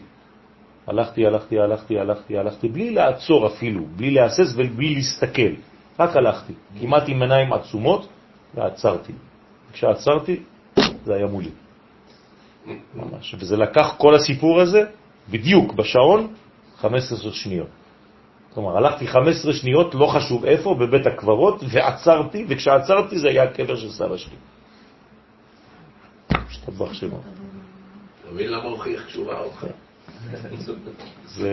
[0.86, 5.52] הלכתי, הלכתי, הלכתי, הלכתי, הלכתי, בלי לעצור אפילו, בלי להסס ובלי להסתכל,
[5.98, 8.08] רק הלכתי, כמעט עם עיניים עצומות,
[8.54, 9.12] ועצרתי.
[9.72, 10.42] כשעצרתי,
[11.04, 11.50] זה היה מולי.
[12.94, 13.34] ממש.
[13.38, 14.82] וזה לקח כל הסיפור הזה,
[15.30, 16.34] בדיוק בשעון,
[16.76, 17.68] 15 שניות.
[18.54, 23.90] כלומר, הלכתי 15 שניות, לא חשוב איפה, בבית הקברות, ועצרתי, וכשעצרתי זה היה הקבר של
[23.90, 24.36] סבא שלי.
[26.30, 27.18] השתבח שמו.
[27.18, 29.66] אתה מבין למה הוכיח תשובה אותך?
[31.26, 31.52] זה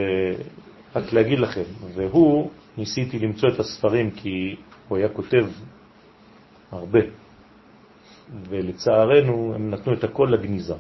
[0.95, 1.63] רק להגיד לכם,
[1.95, 4.55] והוא, ניסיתי למצוא את הספרים כי
[4.87, 5.45] הוא היה כותב
[6.71, 6.99] הרבה,
[8.49, 10.75] ולצערנו הם נתנו את הכל לגניזה.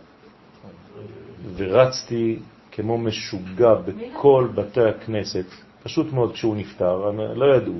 [1.55, 2.39] ורצתי
[2.71, 5.45] כמו משוגע בכל בתי הכנסת,
[5.83, 7.79] פשוט מאוד כשהוא נפטר, לא ידעו,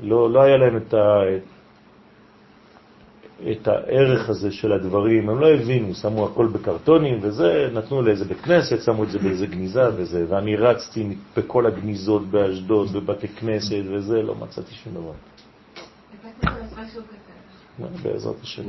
[0.00, 1.20] לא, לא היה להם את, ה,
[3.50, 8.40] את הערך הזה של הדברים, הם לא הבינו, שמו הכל בקרטונים וזה, נתנו לאיזה בית
[8.40, 14.22] כנסת, שמו את זה באיזה גניזה וזה, ואני רצתי בכל הגניזות באשדוד, בבתי כנסת וזה,
[14.22, 15.12] לא מצאתי שום דבר.
[18.02, 18.62] בעזרת השם.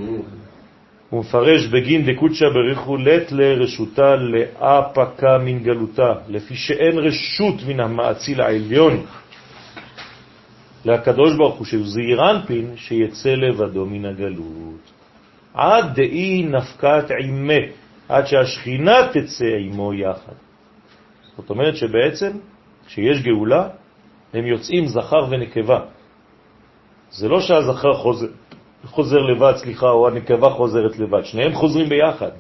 [1.14, 8.42] הוא מפרש בגין דקודשא בריחו לת לרשותה לאפקה מן גלותה, לפי שאין רשות מן המעציל
[8.42, 9.06] העליון
[10.86, 14.92] לקדוש ברוך הוא שהוא זעיר אנפין שיצא לבדו מן הגלות.
[15.54, 17.62] עד דאי נפקת עימה,
[18.10, 20.38] עד שהשכינה תצא עמו יחד.
[21.38, 22.32] זאת אומרת שבעצם
[22.88, 23.68] כשיש גאולה
[24.34, 25.80] הם יוצאים זכר ונקבה.
[27.12, 28.28] זה לא שהזכר חוזר,
[28.86, 32.32] חוזר לבד, סליחה, או הנקבה חוזרת לבד, שניהם חוזרים ביחד.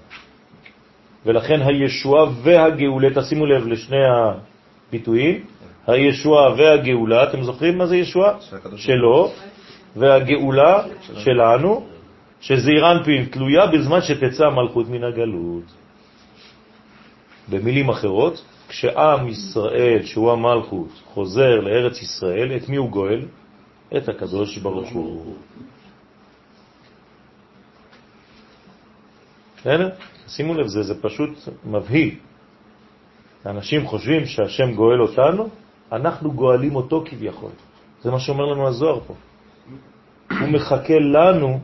[1.25, 4.03] ולכן הישועה והגאולה, תשימו לב לשני
[4.89, 5.43] הביטויים,
[5.87, 8.33] הישועה והגאולה, אתם זוכרים מה זה ישועה?
[8.75, 9.31] שלו,
[9.95, 10.83] והגאולה
[11.17, 11.87] שלנו,
[12.41, 15.63] שזעיר אנפין תלויה בזמן שתצא המלכות מן הגלות.
[17.49, 23.21] במילים אחרות, כשעם ישראל, שהוא המלכות, חוזר לארץ ישראל, את מי הוא גואל?
[23.97, 25.35] את הקדוש ברוך הוא.
[29.63, 29.89] בסדר?
[30.27, 31.29] שימו לב, זה, זה פשוט
[31.65, 32.15] מבהיל.
[33.45, 35.49] אנשים חושבים שהשם גואל אותנו,
[35.91, 37.51] אנחנו גואלים אותו כביכול.
[38.01, 39.15] זה מה שאומר לנו הזוהר פה.
[40.39, 41.59] הוא מחכה לנו,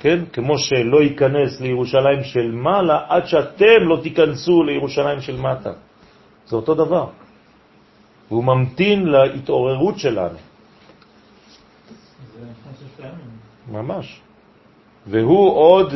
[0.00, 5.72] כן, כמו שלא ייכנס לירושלים של מעלה, עד שאתם לא תיכנסו לירושלים של מטה.
[6.46, 7.06] זה אותו דבר.
[8.30, 10.38] והוא ממתין להתעוררות שלנו.
[13.68, 14.20] ממש.
[15.06, 15.92] והוא עוד,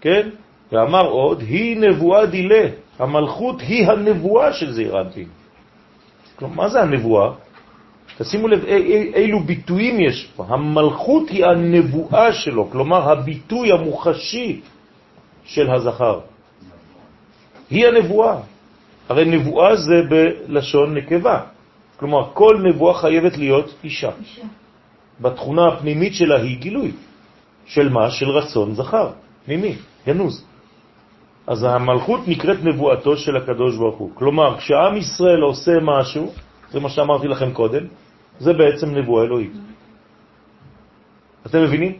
[0.00, 0.28] כן,
[0.72, 2.64] ואמר עוד, היא נבואה דילה,
[2.98, 5.28] המלכות היא הנבואה של זעיר אנפין.
[6.36, 7.32] כלומר, מה זה הנבואה?
[8.18, 8.64] תשימו לב
[9.14, 10.44] אילו ביטויים יש פה.
[10.48, 14.60] המלכות היא הנבואה שלו, כלומר הביטוי המוחשי
[15.44, 16.20] של הזכר.
[17.70, 18.36] היא הנבואה.
[19.08, 21.40] הרי נבואה זה בלשון נקבה.
[21.96, 24.10] כלומר, כל נבואה חייבת להיות אישה.
[24.20, 24.46] אישה.
[25.20, 26.92] בתכונה הפנימית שלה היא גילוי.
[27.66, 28.10] של מה?
[28.10, 29.10] של רצון זכר,
[29.44, 29.74] פנימי,
[30.06, 30.44] גנוז.
[31.48, 34.10] אז המלכות נקראת נבואתו של הקדוש ברוך הוא.
[34.14, 36.32] כלומר, כשעם ישראל עושה משהו,
[36.70, 37.84] זה מה שאמרתי לכם קודם,
[38.38, 39.52] זה בעצם נבואה אלוהית.
[41.46, 41.92] אתם מבינים?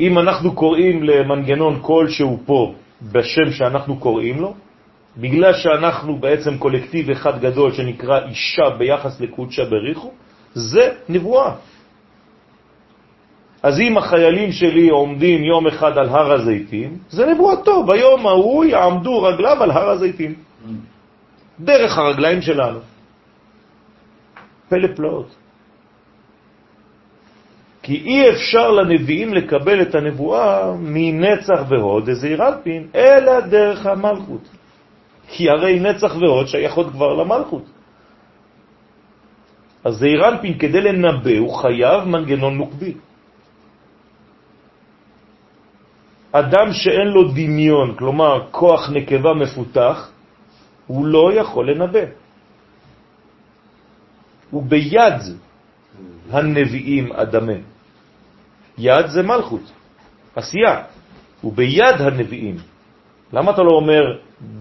[0.00, 2.74] אם אנחנו קוראים למנגנון כלשהו פה
[3.12, 4.54] בשם שאנחנו קוראים לו,
[5.16, 10.10] בגלל שאנחנו בעצם קולקטיב אחד גדול שנקרא אישה ביחס לקודשה בריחו,
[10.54, 11.54] זה נבואה.
[13.62, 19.22] אז אם החיילים שלי עומדים יום אחד על הר הזיתים, זה נבואתו, ביום ההוא יעמדו
[19.22, 20.34] רגליו על הר הזיתים.
[21.60, 22.78] דרך הרגליים שלנו.
[24.68, 25.36] פלא פלאות.
[27.82, 34.48] כי אי אפשר לנביאים לקבל את הנבואה מנצח והוד דזעיר אנפין, אלא דרך המלכות.
[35.28, 37.64] כי הרי נצח והוד שייכות כבר למלכות.
[39.84, 42.94] אז זעיר אנפין כדי לנבא הוא חייב מנגנון נוקבי.
[46.32, 50.10] אדם שאין לו דמיון, כלומר כוח נקבה מפותח,
[50.86, 52.04] הוא לא יכול לנבא.
[54.50, 55.20] הוא ביד
[56.30, 57.58] הנביאים אדמה.
[58.78, 59.72] יד זה מלכות,
[60.36, 60.82] עשייה.
[61.40, 62.56] הוא ביד הנביאים.
[63.32, 64.02] למה אתה לא אומר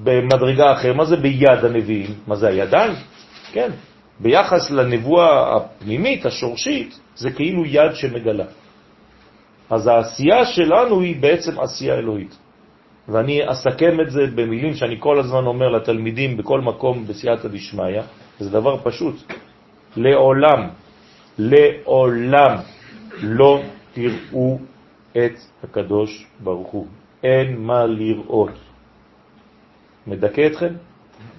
[0.04, 2.14] במדרגה אחרת, מה זה ביד הנביאים?
[2.28, 2.94] מה זה הידיים?
[3.52, 3.72] כן.
[4.20, 8.46] ביחס לנבואה הפנימית, השורשית, זה כאילו יד שמגלה.
[9.72, 12.38] אז העשייה שלנו היא בעצם עשייה אלוהית.
[13.08, 18.02] ואני אסכם את זה במילים שאני כל הזמן אומר לתלמידים בכל מקום בסייעתא דשמיא,
[18.40, 19.16] זה דבר פשוט.
[19.98, 20.70] לעולם,
[21.40, 22.58] לעולם
[23.24, 23.62] לא
[23.94, 24.60] תראו
[25.12, 26.88] את הקדוש ברוך הוא.
[27.24, 28.58] אין מה לראות.
[30.08, 30.74] מדכא אתכם?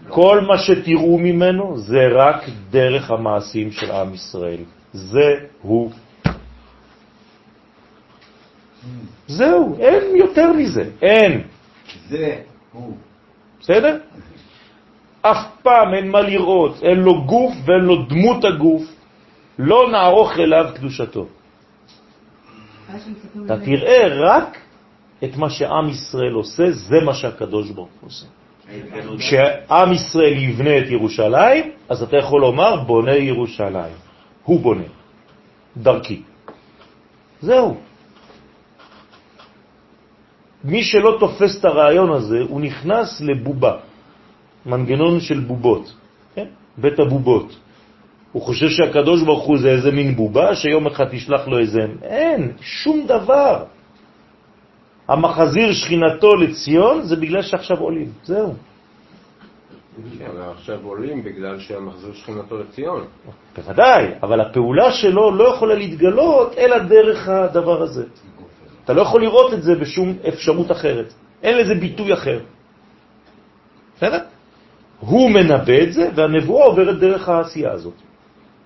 [0.09, 4.61] כל מה שתראו ממנו זה רק דרך המעשים של עם ישראל.
[4.93, 5.31] זה
[5.63, 5.91] הוא
[9.27, 11.43] זהו, אין יותר מזה, אין.
[12.09, 12.37] זה
[12.73, 12.97] הוא.
[13.61, 13.99] בסדר?
[15.23, 18.83] אף פעם אין מה לראות, אין לו גוף ואין לו דמות הגוף,
[19.59, 21.27] לא נערוך אליו קדושתו.
[23.47, 24.59] אתה תראה רק
[25.25, 28.27] את מה שעם ישראל עושה, זה מה שהקדוש ברוך הוא עושה.
[29.19, 33.95] כשעם ישראל יבנה את ירושלים, אז אתה יכול לומר בונה ירושלים.
[34.45, 34.89] הוא בונה,
[35.77, 36.23] דרכי.
[37.41, 37.77] זהו.
[40.65, 43.77] מי שלא תופס את הרעיון הזה, הוא נכנס לבובה,
[44.67, 45.95] מנגנון של בובות,
[46.35, 46.47] כן?
[46.79, 47.57] בית הבובות.
[48.33, 51.81] הוא חושב שהקדוש ברוך הוא זה איזה מין בובה, שיום אחד תשלח לו איזה...
[52.03, 53.65] אין, שום דבר.
[55.09, 58.55] המחזיר שכינתו לציון זה בגלל שעכשיו עולים, זהו.
[60.57, 63.05] עכשיו עולים בגלל שהמחזיר שכינתו לציון.
[63.57, 68.05] בוודאי, אבל הפעולה שלו לא יכולה להתגלות אלא דרך הדבר הזה.
[68.85, 71.13] אתה לא יכול לראות את זה בשום אפשרות אחרת.
[71.43, 72.41] אין לזה ביטוי אחר.
[73.97, 74.19] בסדר?
[75.01, 77.95] הוא מנבא את זה, והנבואה עוברת דרך העשייה הזאת.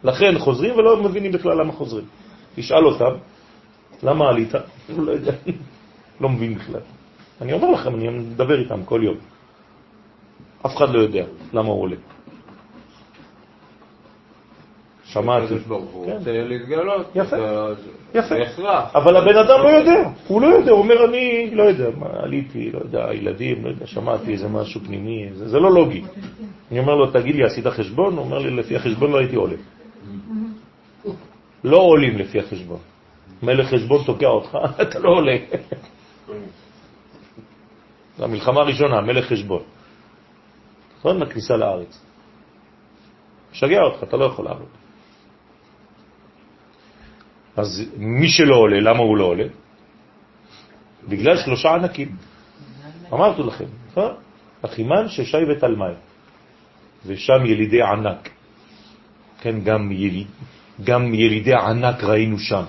[0.04, 2.04] לכן חוזרים ולא מבינים בכלל למה חוזרים.
[2.54, 3.12] תשאל אותם,
[4.02, 4.52] למה עלית?
[5.06, 5.32] לא יודע,
[6.20, 6.80] לא מבין בכלל.
[7.40, 9.16] אני אומר לכם, אני מדבר איתם כל יום.
[10.66, 11.96] אף אחד לא יודע למה הוא עולה.
[15.22, 15.54] שמעתי.
[16.06, 16.18] כן.
[16.24, 17.06] להתגלות.
[17.14, 17.36] יפה,
[18.14, 18.80] יפה.
[18.94, 22.78] אבל הבן אדם לא יודע, הוא לא יודע, הוא אומר אני לא יודע, עליתי, לא
[22.78, 26.02] יודע, הילדים, לא יודע, שמעתי איזה משהו פנימי, זה, זה לא לוגי.
[26.70, 28.16] אני אומר לו, תגיד לי, עשית חשבון?
[28.16, 29.56] הוא אומר לי, לפי החשבון לא הייתי עולה.
[31.64, 32.78] לא עולים לפי החשבון.
[33.42, 35.36] מלך חשבון תוקע אותך, אתה לא עולה.
[38.18, 39.62] זו המלחמה הראשונה, מלך חשבון.
[40.98, 41.22] נכון?
[41.22, 42.02] לכניסה לארץ.
[43.52, 44.85] משגע אותך, אתה לא יכול לעבוד.
[47.56, 49.44] אז מי שלא עולה, למה הוא לא עולה?
[51.08, 52.16] בגלל שלושה ענקים.
[53.12, 54.14] אמרתי לכם, נכון?
[54.62, 55.94] אחימן, ששי ותלמי,
[57.06, 58.30] ושם ילידי ענק.
[59.40, 60.26] כן, גם, יליד,
[60.84, 62.64] גם ילידי ענק ראינו שם.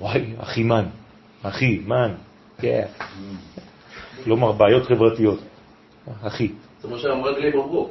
[0.00, 0.84] וואי, אחימן,
[1.42, 2.14] אחי, מן,
[2.58, 2.86] כן.
[4.24, 5.40] כלומר, בעיות חברתיות.
[6.22, 6.52] אחי.
[6.80, 7.88] זה מה שאמרת לי בבוא.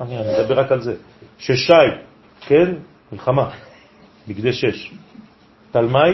[0.00, 0.94] אני מדבר רק על זה.
[1.38, 1.72] ששי,
[2.40, 2.74] כן,
[3.12, 3.50] מלחמה,
[4.28, 4.92] בגדי שש.
[5.70, 6.12] תלמי,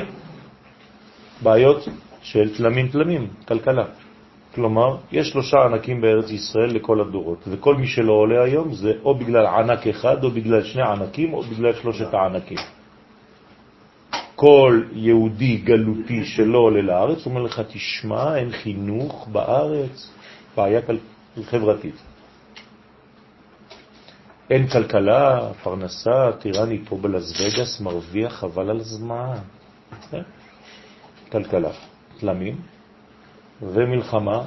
[1.43, 1.89] בעיות
[2.23, 3.85] של תלמים תלמים, כלכלה.
[4.55, 9.15] כלומר, יש שלושה ענקים בארץ ישראל לכל הדורות, וכל מי שלא עולה היום זה או
[9.15, 12.59] בגלל ענק אחד, או בגלל שני ענקים, או בגלל שלושת הענקים.
[14.35, 20.11] כל יהודי גלותי שלא עולה לארץ, אומר לך, תשמע, אין חינוך בארץ,
[20.57, 20.81] בעיה
[21.43, 22.08] חברתית.
[24.51, 29.38] אין כלכלה, פרנסה, טירני פה בלס וגאס, מרוויח חבל על הזמן.
[30.11, 30.22] כן?
[31.32, 31.70] כלכלה,
[32.18, 32.61] תלמים,
[33.62, 34.42] ומלחמה,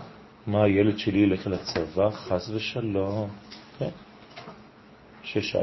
[0.47, 3.29] מה הילד שלי ילך לצבא, חס ושלום.
[3.79, 3.89] כן?
[5.23, 5.57] ששי.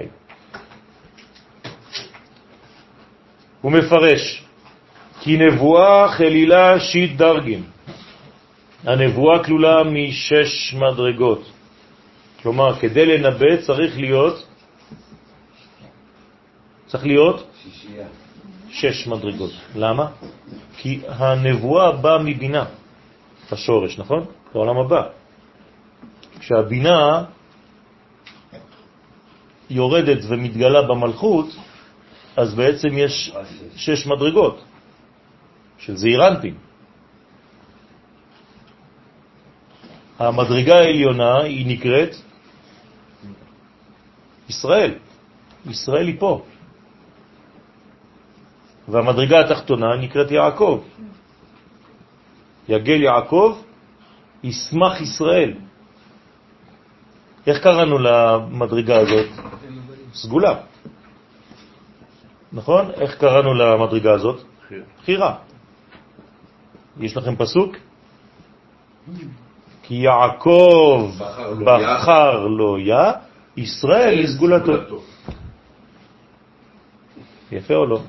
[3.61, 4.45] הוא מפרש,
[5.21, 7.63] כי נבואה חלילה שיט דרגים.
[8.85, 11.58] הנבואה כלולה משש מדרגות.
[12.43, 14.47] כלומר, כדי לנבא צריך להיות,
[16.87, 17.51] צריך להיות
[18.71, 19.53] שש מדרגות.
[19.75, 20.07] למה?
[20.77, 22.65] כי הנבואה באה מבינה,
[23.53, 24.25] בשורש, נכון?
[24.55, 25.03] בעולם הבא.
[26.41, 27.25] כשהבינה
[29.71, 31.47] יורדת ומתגלה במלכות,
[32.37, 33.33] אז בעצם יש
[33.77, 34.65] שש מדרגות
[35.79, 36.55] של זעירנטים.
[40.19, 42.28] המדרגה העליונה היא נקראת
[44.49, 44.95] ישראל.
[45.67, 46.43] ישראל היא פה.
[48.89, 50.83] והמדרגה התחתונה נקראת יעקב.
[52.69, 53.59] יגל יעקב,
[54.45, 55.53] ישמח ישראל.
[57.47, 59.27] איך קראנו למדרגה הזאת?
[60.15, 60.55] סגולה.
[62.53, 62.91] נכון?
[62.91, 64.41] איך קראנו למדרגה הזאת?
[65.05, 65.35] חירה.
[67.01, 67.77] יש לכם פסוק?
[69.83, 71.11] כי יעקב
[71.65, 73.28] בחר לו יא,
[73.59, 75.03] ישראל לסגולתו.
[77.53, 78.01] יפה או לא?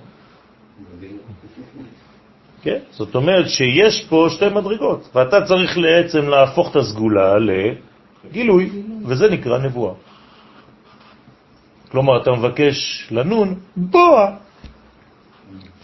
[2.61, 2.79] כן?
[2.91, 8.69] זאת אומרת שיש פה שתי מדרגות, ואתה צריך בעצם להפוך את הסגולה לגילוי,
[9.05, 9.93] וזה נקרא נבואה.
[11.91, 14.27] כלומר, אתה מבקש לנון, בוא.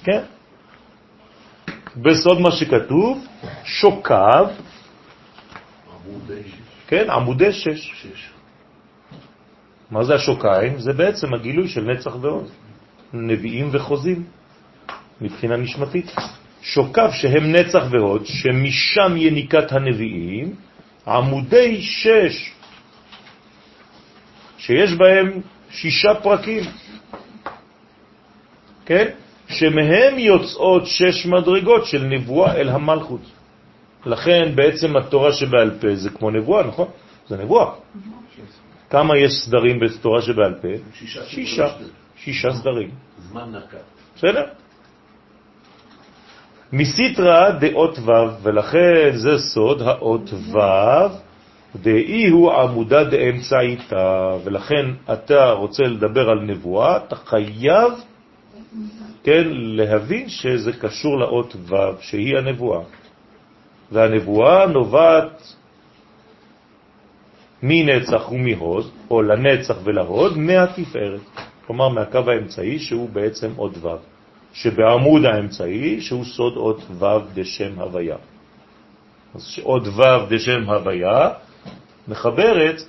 [0.03, 0.22] כן?
[1.97, 3.26] בסוד מה שכתוב,
[3.63, 4.45] שוקב,
[6.88, 8.34] כן, עמודי שש.
[9.91, 10.79] מה זה השוקיים?
[10.79, 12.49] זה בעצם הגילוי של נצח ועוד,
[13.13, 14.23] נביאים וחוזים,
[15.21, 16.15] מבחינה נשמתית.
[16.61, 20.55] שוקב שהם נצח ועוד, שמשם יניקת הנביאים,
[21.07, 22.51] עמודי שש,
[24.57, 26.63] שיש בהם שישה פרקים,
[28.86, 29.05] כן?
[29.47, 33.21] שמהם יוצאות שש מדרגות של נבואה אל המלכות.
[34.05, 36.88] לכן בעצם התורה שבעל פה זה כמו נבואה, נכון?
[37.27, 37.71] זה נבואה.
[38.95, 40.67] כמה יש סדרים בתורה שבעל פה?
[40.93, 41.25] שישה.
[41.25, 41.67] שישה,
[42.15, 42.89] שישה סדרים.
[43.29, 43.77] זמן נקה.
[44.15, 44.45] בסדר?
[46.73, 48.11] מסיטרה דאות ו',
[48.43, 50.57] ולכן זה סוד האות ו',
[51.75, 57.91] דאי הוא עמודה דאמצעיתה, ולכן אתה רוצה לדבר על נבואה, אתה חייב,
[59.23, 62.81] כן, להבין שזה קשור לאות ו', שהיא הנבואה.
[63.91, 65.55] והנבואה נובעת
[67.68, 71.22] מנצח ומהוד, או לנצח ולהוד, מהתפארת.
[71.68, 73.88] כלומר, מהקו האמצעי שהוא בעצם עוד ו',
[74.53, 78.18] שבעמוד האמצעי שהוא סוד עוד ו' דשם הוויה.
[79.36, 81.30] אז עוד ו' דשם הוויה
[82.07, 82.82] מחברת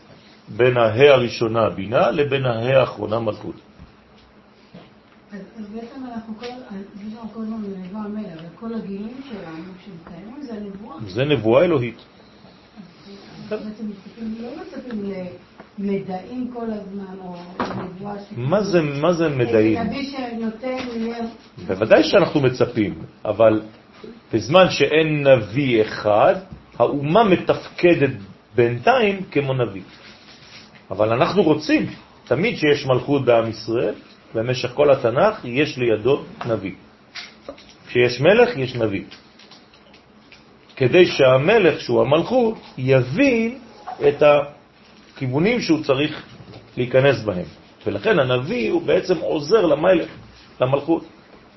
[0.48, 3.56] בין ההא הראשונה בינה לבין ההא האחרונה מלכות.
[5.32, 6.46] אז בעצם אנחנו כל,
[7.42, 10.96] הזמן לנבואה המלך, וכל הגילויים שלנו שמתקיימים זה הנבואה.
[11.08, 11.98] זה נבואה אלוהית.
[13.50, 13.58] לא
[14.56, 15.12] מצפים
[15.78, 17.36] למדעים כל הזמן, או
[17.84, 18.32] נבואה ש...
[18.96, 19.78] מה זה מדעים?
[19.82, 20.76] נביא שנותן...
[21.66, 22.94] בוודאי שאנחנו מצפים,
[23.24, 23.62] אבל
[24.32, 26.34] בזמן שאין נביא אחד,
[26.78, 28.10] האומה מתפקדת
[28.54, 29.82] בינתיים כמו נביא.
[30.90, 31.86] אבל אנחנו רוצים,
[32.24, 33.94] תמיד שיש מלכות בעם ישראל,
[34.34, 36.72] במשך כל התנ"ך יש לידו נביא.
[37.88, 39.04] כשיש מלך, יש נביא.
[40.76, 43.58] כדי שהמלך, שהוא המלכות, יבין
[44.08, 46.22] את הכיוונים שהוא צריך
[46.76, 47.44] להיכנס בהם.
[47.86, 50.08] ולכן הנביא הוא בעצם עוזר למלך,
[50.60, 51.04] למלכות.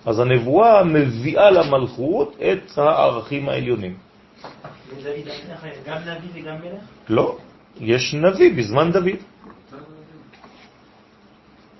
[0.05, 3.93] אז הנבואה מביאה למלכות את הערכים העליונים.
[5.85, 6.83] גם נביא וגם מלך?
[7.09, 7.37] לא,
[7.79, 9.19] יש נביא בזמן דוד.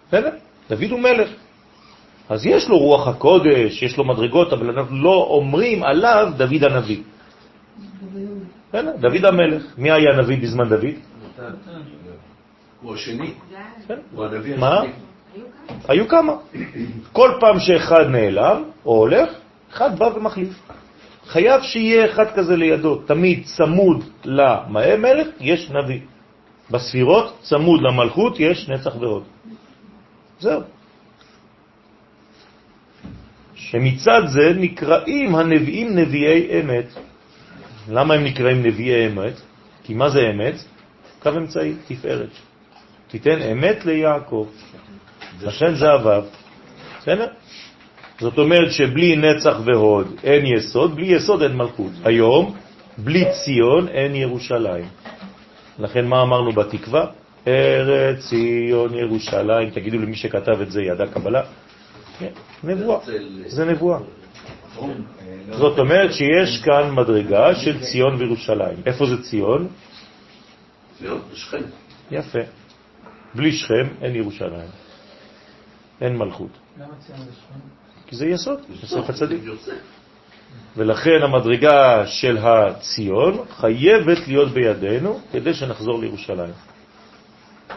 [0.07, 0.31] בסדר?
[0.69, 1.29] דוד הוא מלך.
[2.29, 7.01] אז יש לו רוח הקודש, יש לו מדרגות, אבל אנחנו לא אומרים עליו דוד הנביא.
[8.73, 9.63] דוד המלך.
[9.77, 10.95] מי היה נביא בזמן דוד?
[12.81, 13.33] הוא השני.
[14.11, 14.79] הוא הנביא מה?
[14.79, 14.91] השני.
[15.87, 16.33] היו כמה.
[17.13, 19.29] כל פעם שאחד נעלם או הולך,
[19.73, 20.49] אחד בא ומחליף.
[21.27, 25.99] חייב שיהיה אחד כזה לידו, תמיד צמוד למלך יש נביא.
[26.71, 29.23] בספירות, צמוד למלכות, יש נצח ועוד.
[30.39, 30.61] זהו.
[33.55, 36.85] שמצד זה נקראים הנביאים נביאי אמת.
[37.87, 39.33] למה הם נקראים נביאי אמת?
[39.83, 40.55] כי מה זה אמת?
[41.19, 42.29] קו אמצעי, תפארת.
[43.07, 44.47] תיתן אמת ליעקב.
[45.41, 46.23] לכן זה הוו.
[47.01, 47.27] בסדר?
[48.19, 51.91] זאת אומרת שבלי נצח והוד אין יסוד, בלי יסוד אין מלכות.
[52.03, 52.55] היום,
[52.97, 54.85] בלי ציון אין ירושלים.
[55.79, 57.05] לכן מה אמרנו בתקווה?
[57.47, 59.69] ארץ ציון ירושלים.
[59.69, 61.41] תגידו למי שכתב את זה ידע קבלה?
[62.19, 62.31] כן,
[62.63, 62.99] נבואה.
[63.45, 63.99] זה נבואה.
[65.51, 68.77] זאת אומרת שיש כאן מדרגה של ציון וירושלים.
[68.85, 69.67] איפה זה ציון?
[70.97, 71.61] ציון, שכם.
[72.11, 72.39] יפה.
[73.35, 74.69] בלי שכם אין ירושלים.
[76.01, 76.51] אין מלכות.
[76.77, 77.59] למה ציון זה שכם?
[78.07, 79.41] כי זה יסוד, יסוד הצדיק.
[80.77, 86.53] ולכן המדרגה של הציון חייבת להיות בידינו כדי שנחזור לירושלים.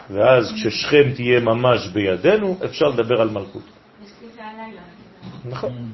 [0.09, 3.63] ואז כששכם תהיה ממש בידינו, אפשר לדבר על מלכות.
[5.45, 5.89] נכון.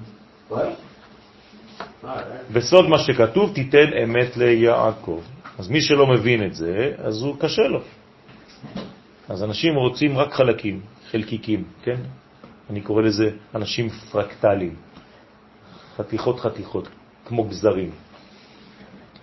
[2.53, 5.21] בסוד מה שכתוב, תיתן אמת ליעקב.
[5.59, 7.79] אז מי שלא מבין את זה, אז הוא קשה לו.
[9.29, 10.81] אז אנשים רוצים רק חלקים,
[11.11, 11.97] חלקיקים, כן?
[12.69, 14.75] אני קורא לזה אנשים פרקטליים,
[15.97, 16.87] חתיכות חתיכות,
[17.25, 17.91] כמו גזרים.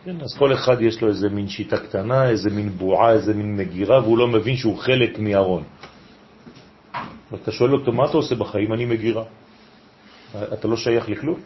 [0.04, 3.56] כן, אז כל אחד יש לו איזה מין שיטה קטנה, איזה מין בועה, איזה מין
[3.56, 5.62] מגירה, והוא לא מבין שהוא חלק מארון.
[7.32, 8.72] ואתה שואל אותו, מה אתה עושה בחיים?
[8.72, 9.24] אני מגירה.
[10.52, 11.40] אתה לא שייך לכלום?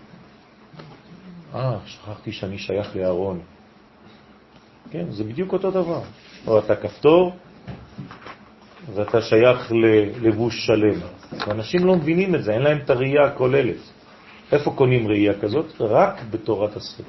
[1.55, 3.41] אה, שכחתי שאני שייך לארון.
[4.91, 6.03] כן, זה בדיוק אותו דבר.
[6.47, 7.33] או אתה כפתור,
[8.95, 11.01] ואתה שייך ללבוש שלם.
[11.47, 13.81] ואנשים לא מבינים את זה, אין להם את הראייה הכוללת.
[14.53, 15.81] איפה קונים ראייה כזאת?
[15.81, 17.07] רק בתורת הסוד.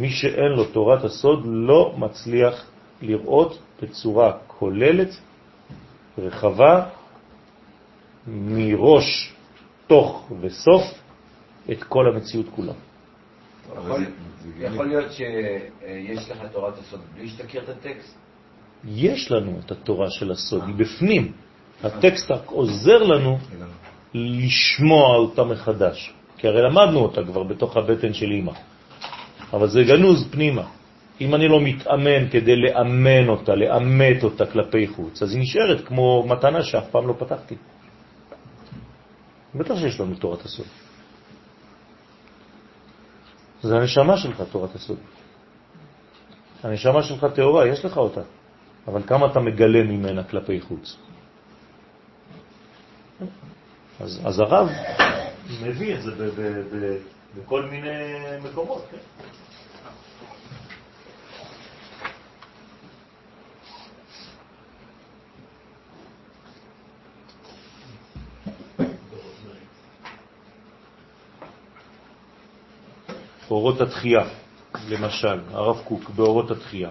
[0.00, 2.66] מי שאין לו תורת הסוד לא מצליח
[3.02, 5.16] לראות בצורה כוללת,
[6.18, 6.86] רחבה,
[8.26, 9.34] מראש,
[9.86, 10.82] תוך וסוף,
[11.72, 12.72] את כל המציאות כולה.
[13.72, 14.04] יכול-
[14.60, 18.16] יכול להיות שיש לך תורת הסוד בלי שתכיר את הטקסט?
[18.84, 21.32] יש לנו את התורה של הסוד, היא בפנים.
[21.84, 23.38] הטקסט רק עוזר לנו
[24.14, 28.52] לשמוע אותה מחדש, כי הרי למדנו אותה כבר בתוך הבטן של אמא,
[29.52, 30.66] אבל זה גנוז פנימה.
[31.20, 36.26] אם אני לא מתאמן כדי לאמן אותה, לאמת אותה כלפי חוץ, אז היא נשארת כמו
[36.28, 37.54] מתנה שאף פעם לא פתחתי.
[39.54, 40.66] בטח שיש לנו תורת הסוד.
[43.62, 44.98] זה הנשמה שלך, תורת הסוד.
[46.62, 48.20] הנשמה שלך תאורה, יש לך אותה.
[48.88, 50.96] אבל כמה אתה מגלה ממנה כלפי חוץ.
[54.00, 54.68] אז, אז הרב
[55.62, 56.10] מביא את זה
[57.36, 57.88] בכל מיני
[58.42, 58.84] מקומות.
[58.90, 58.96] כן?
[73.50, 74.24] אורות התחייה,
[74.88, 76.90] למשל, הרב קוק באורות התחייה.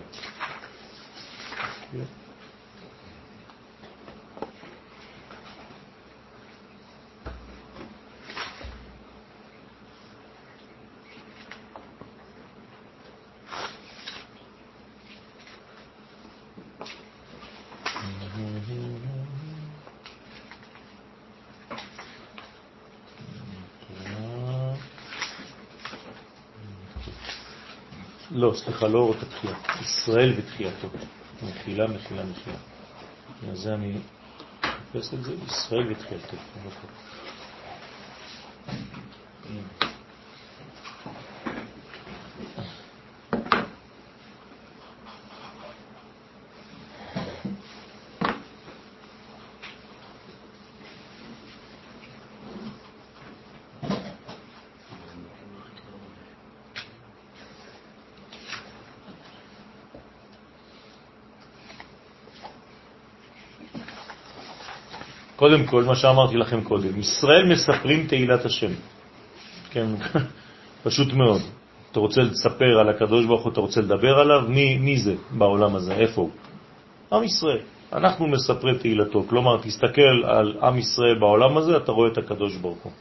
[28.49, 30.88] לא, סליחה, לא אורות התחייה, ישראל ותחייתו.
[31.43, 32.57] מחילה, מחילה, מחילה.
[33.51, 33.93] אז אני
[34.59, 36.38] מחפש את זה, ישראל ותחייתו.
[65.49, 68.71] קודם כל, מה שאמרתי לכם קודם, ישראל מספרים תהילת השם.
[69.71, 69.85] כן,
[70.85, 71.41] פשוט מאוד.
[71.91, 75.76] אתה רוצה לספר על הקדוש ברוך הוא, אתה רוצה לדבר עליו, מי, מי זה בעולם
[75.76, 76.30] הזה, איפה הוא?
[77.13, 77.59] עם ישראל.
[77.93, 82.84] אנחנו מספרי תהילתו, כלומר, תסתכל על עם ישראל בעולם הזה, אתה רואה את הקדוש ברוך
[82.84, 82.91] הוא.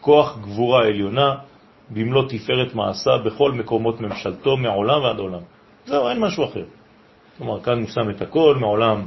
[0.00, 1.34] כוח גבורה עליונה,
[1.90, 5.42] במלוא תפארת מעשה בכל מקומות ממשלתו, מעולם ועד עולם.
[5.86, 6.64] זהו, אין משהו אחר.
[7.38, 9.06] כלומר, כאן הוא שם את הכל, מעולם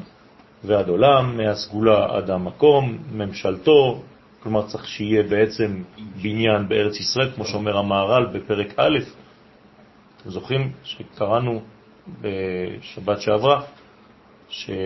[0.63, 4.01] ועד עולם, מהסגולה עד המקום, ממשלתו,
[4.43, 5.83] כלומר צריך שיהיה בעצם
[6.21, 8.99] בניין בארץ ישראל, כמו שאומר המהר"ל בפרק א',
[10.25, 11.61] זוכרים שקראנו
[12.21, 13.61] בשבת שעברה,
[14.49, 14.81] שצריך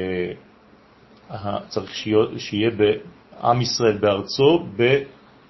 [2.37, 4.65] שיהיה בעם ישראל בארצו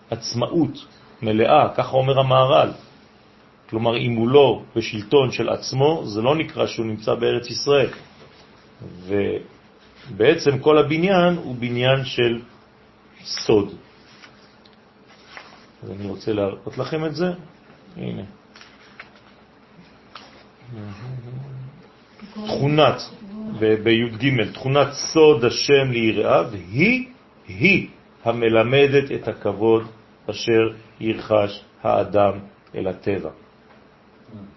[0.09, 0.85] בעצמאות
[1.21, 2.71] מלאה, ככה אומר המהר"ל.
[3.69, 7.89] כלומר, אם הוא לא בשלטון של עצמו, זה לא נקרא שהוא נמצא בארץ ישראל.
[10.09, 12.41] ובעצם כל הבניין הוא בניין של
[13.23, 13.73] סוד.
[15.83, 17.25] אז אני רוצה להראות לכם את זה.
[17.97, 18.23] הנה.
[22.33, 23.01] תכונת,
[23.59, 27.07] בי"ג, תכונת סוד השם ליראיו, היא,
[27.47, 27.87] היא
[28.25, 29.87] המלמדת את הכבוד
[30.29, 30.61] אשר
[30.99, 32.39] ירחש האדם
[32.75, 33.29] אל הטבע.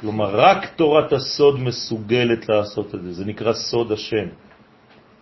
[0.01, 4.27] כלומר, רק תורת הסוד מסוגלת לעשות את זה, זה נקרא סוד השם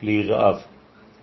[0.03, 0.57] ליראיו.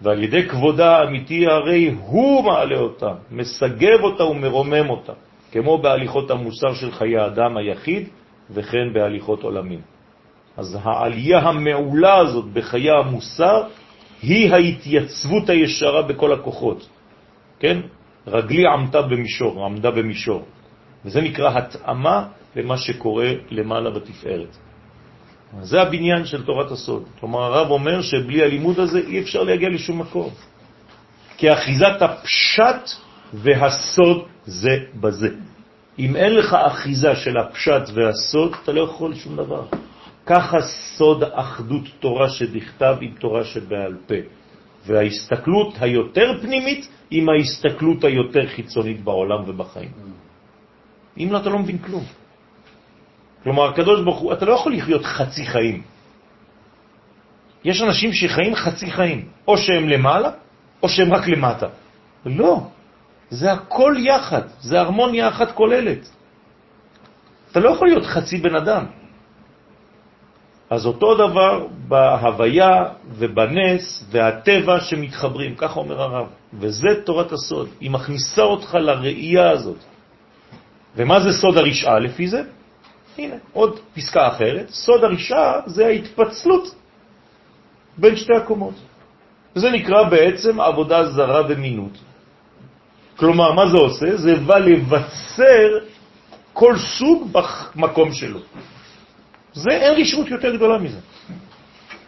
[0.01, 5.13] ועל ידי כבודה האמיתי הרי הוא מעלה אותה, מסגב אותה ומרומם אותה,
[5.51, 8.07] כמו בהליכות המוסר של חיי האדם היחיד
[8.51, 9.81] וכן בהליכות עולמים.
[10.57, 13.63] אז העלייה המעולה הזאת בחיי המוסר
[14.21, 16.87] היא ההתייצבות הישרה בכל הכוחות.
[17.59, 17.79] כן?
[18.27, 20.45] רגלי עמדה במישור, עמדה במישור.
[21.05, 24.57] וזה נקרא התאמה למה שקורה למעלה בתפארת.
[25.61, 27.03] זה הבניין של תורת הסוד.
[27.19, 30.29] כלומר, הרב אומר שבלי הלימוד הזה אי אפשר להגיע לשום מקום.
[31.37, 32.89] כי אחיזת הפשט
[33.33, 35.29] והסוד זה בזה.
[35.99, 39.63] אם אין לך אחיזה של הפשט והסוד, אתה לא יכול שום דבר.
[40.25, 40.57] ככה
[40.97, 44.15] סוד אחדות תורה שדכתב עם תורה שבעל פה.
[44.85, 49.91] וההסתכלות היותר פנימית עם ההסתכלות היותר חיצונית בעולם ובחיים.
[51.17, 52.03] אם לא, אתה לא מבין כלום.
[53.45, 55.81] כלומר, הקדוש ברוך הוא, אתה לא יכול לחיות חצי חיים.
[57.63, 60.29] יש אנשים שחיים חצי חיים, או שהם למעלה,
[60.83, 61.67] או שהם רק למטה.
[62.25, 62.67] לא,
[63.29, 66.09] זה הכל יחד, זה הרמוניה אחת כוללת.
[67.51, 68.85] אתה לא יכול להיות חצי בן אדם.
[70.69, 72.83] אז אותו דבר בהוויה
[73.21, 76.27] ובנס והטבע שמתחברים, ככה אומר הרב.
[76.53, 79.77] וזה תורת הסוד, היא מכניסה אותך לראייה הזאת.
[80.97, 82.41] ומה זה סוד הרשעה לפי זה?
[83.17, 84.69] הנה, עוד פסקה אחרת.
[84.69, 86.75] סוד הרשעה זה ההתפצלות
[87.97, 88.73] בין שתי הקומות.
[89.55, 91.97] זה נקרא בעצם עבודה זרה ומינות.
[93.15, 94.17] כלומר, מה זה עושה?
[94.17, 95.69] זה בא לבצר
[96.53, 97.31] כל סוג
[97.75, 98.39] במקום שלו.
[99.53, 100.99] זה, אין רשעות יותר גדולה מזה.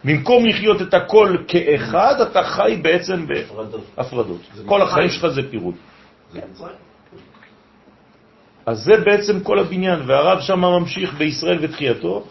[0.03, 4.41] במקום לחיות את הכל כאחד, אתה חי בעצם בהפרדות.
[4.65, 5.75] כל החיים שלך זה פירוד.
[8.67, 12.23] אז זה בעצם כל הבניין, והרב שם ממשיך בישראל ותחייתו,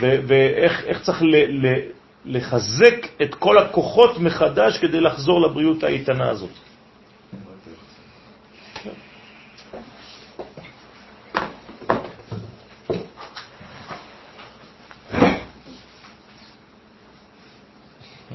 [0.00, 1.74] ואיך צריך ל, ל,
[2.24, 6.50] לחזק את כל הכוחות מחדש כדי לחזור לבריאות האיתנה הזאת.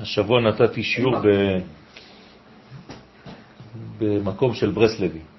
[0.02, 1.28] השבוע נתתי שיעור ב...
[4.00, 5.39] במקום של ברסלבי.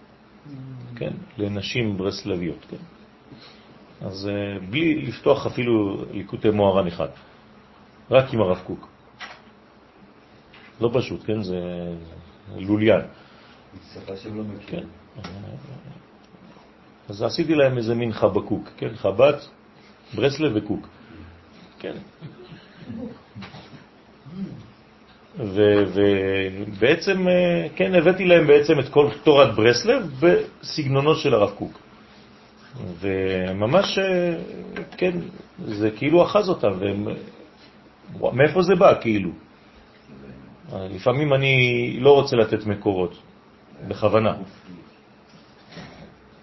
[1.00, 2.76] כן, לנשים ברסלביות, כן.
[4.06, 7.08] אז אה, בלי לפתוח אפילו ליקוטי מוהר"ן אחד,
[8.10, 8.88] רק עם הרב קוק.
[10.80, 11.58] לא פשוט, כן, זה
[12.56, 13.00] לוליין.
[13.94, 14.88] שפה שהם לא מכירים.
[15.22, 15.30] כן.
[17.08, 19.48] אז עשיתי להם איזה מין חבקוק, כן, חבת,
[20.14, 20.88] ברסלב וקוק.
[21.78, 21.96] כן.
[25.40, 31.80] ובעצם, אה, כן, הבאתי להם בעצם את כל תורת ברסלב בסגנונו של הרב קוק.
[33.00, 34.34] וממש, אה,
[34.96, 35.18] כן,
[35.64, 37.08] זה כאילו אחז אותם, והם,
[38.32, 39.30] מאיפה זה בא, כאילו?
[40.72, 43.22] לפעמים אני לא רוצה לתת מקורות,
[43.88, 44.34] בכוונה.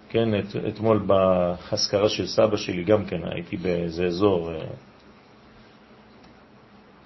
[0.08, 4.64] כן, את, אתמול בהשכרה של סבא שלי גם כן, הייתי באיזה אזור, אה,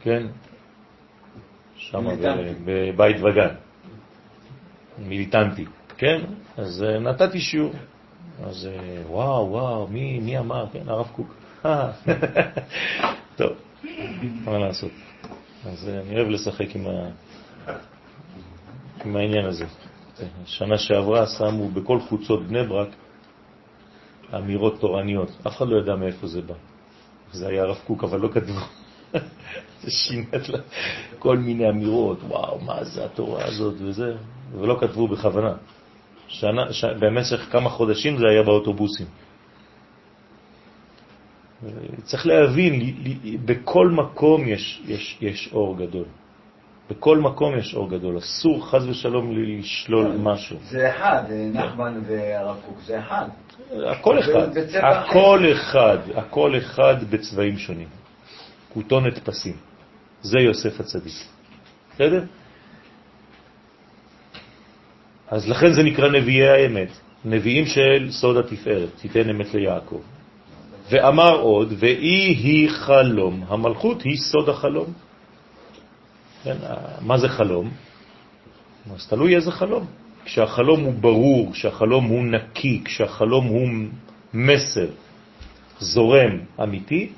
[0.02, 0.26] כן,
[1.92, 2.06] שם
[2.64, 3.54] בבית וגן,
[4.98, 5.64] מיליטנטי,
[5.96, 6.20] כן?
[6.56, 7.72] אז אה, נתתי שיעור.
[8.44, 10.66] אז אה, וואו, וואו, מי, מי אמר?
[10.72, 11.34] כן, הרב קוק.
[13.36, 13.52] טוב,
[14.44, 14.90] מה לעשות?
[15.66, 17.08] אז אה, אני אוהב לשחק עם, ה...
[19.04, 19.64] עם העניין הזה.
[20.46, 22.88] שנה שעברה שמו בכל חוצות בני ברק
[24.36, 25.30] אמירות תורניות.
[25.46, 26.54] אף אחד לא ידע מאיפה זה בא.
[27.32, 28.60] זה היה הרב קוק, אבל לא כתבו.
[29.82, 30.58] זה שינת לה
[31.18, 34.14] כל מיני אמירות, וואו, מה זה התורה הזאת וזה,
[34.60, 35.52] ולא כתבו בכוונה.
[36.28, 36.84] שנה, ש...
[36.84, 39.06] במשך כמה חודשים זה היה באוטובוסים.
[42.02, 42.94] צריך להבין,
[43.44, 46.04] בכל מקום יש, יש, יש אור גדול.
[46.90, 50.56] בכל מקום יש אור גדול, אסור חז ושלום לשלול משהו.
[50.62, 51.22] זה אחד,
[51.52, 53.28] נחמן והרב קוק, זה אחד.
[53.86, 58.01] הכל אחד, הכל אחד, הכל אחד בצבעים שונים.
[58.74, 59.56] כותונת פסים.
[60.22, 61.14] זה יוסף הצדיק.
[61.94, 62.24] בסדר?
[65.28, 66.88] אז לכן זה נקרא נביאי האמת,
[67.24, 70.00] נביאים של סוד התפארת, תיתן אמת ליעקב.
[70.90, 74.92] ואמר עוד, ואי היא חלום, המלכות היא סוד החלום.
[76.44, 76.56] כן,
[77.00, 77.70] מה זה חלום?
[78.94, 79.86] אז תלוי איזה חלום.
[80.24, 83.68] כשהחלום הוא ברור, כשהחלום הוא נקי, כשהחלום הוא
[84.34, 84.86] מסר
[85.78, 87.12] זורם אמיתי,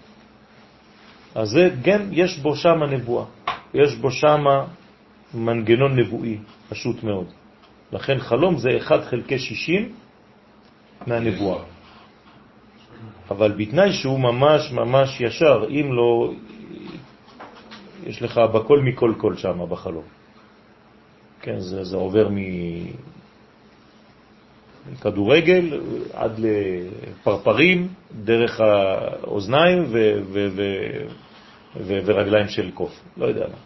[1.34, 3.24] אז זה גם יש בו שם נבואה,
[3.74, 4.44] יש בו שם
[5.34, 6.38] מנגנון נבואי,
[6.68, 7.26] פשוט מאוד.
[7.92, 9.94] לכן חלום זה 1 חלקי 60
[11.06, 11.62] מהנבואה.
[13.30, 16.32] אבל בתנאי שהוא ממש ממש ישר, אם לא,
[18.06, 20.04] יש לך בכל מכל כל שם בחלום.
[21.40, 22.28] כן, זה, זה עובר
[24.92, 25.80] מכדורגל
[26.12, 27.88] עד לפרפרים,
[28.24, 30.62] דרך האוזניים ו, ו, ו,
[31.86, 33.56] ורגליים של קוף, לא יודע מה.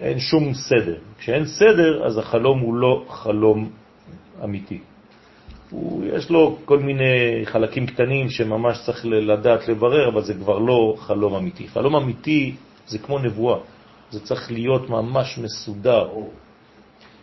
[0.00, 0.96] אין שום סדר.
[1.18, 3.70] כשאין סדר, אז החלום הוא לא חלום
[4.44, 4.78] אמיתי.
[5.70, 10.94] הוא, יש לו כל מיני חלקים קטנים שממש צריך לדעת לברר, אבל זה כבר לא
[10.98, 11.68] חלום אמיתי.
[11.68, 12.54] חלום אמיתי
[12.86, 13.58] זה כמו נבואה,
[14.10, 16.08] זה צריך להיות ממש מסודר.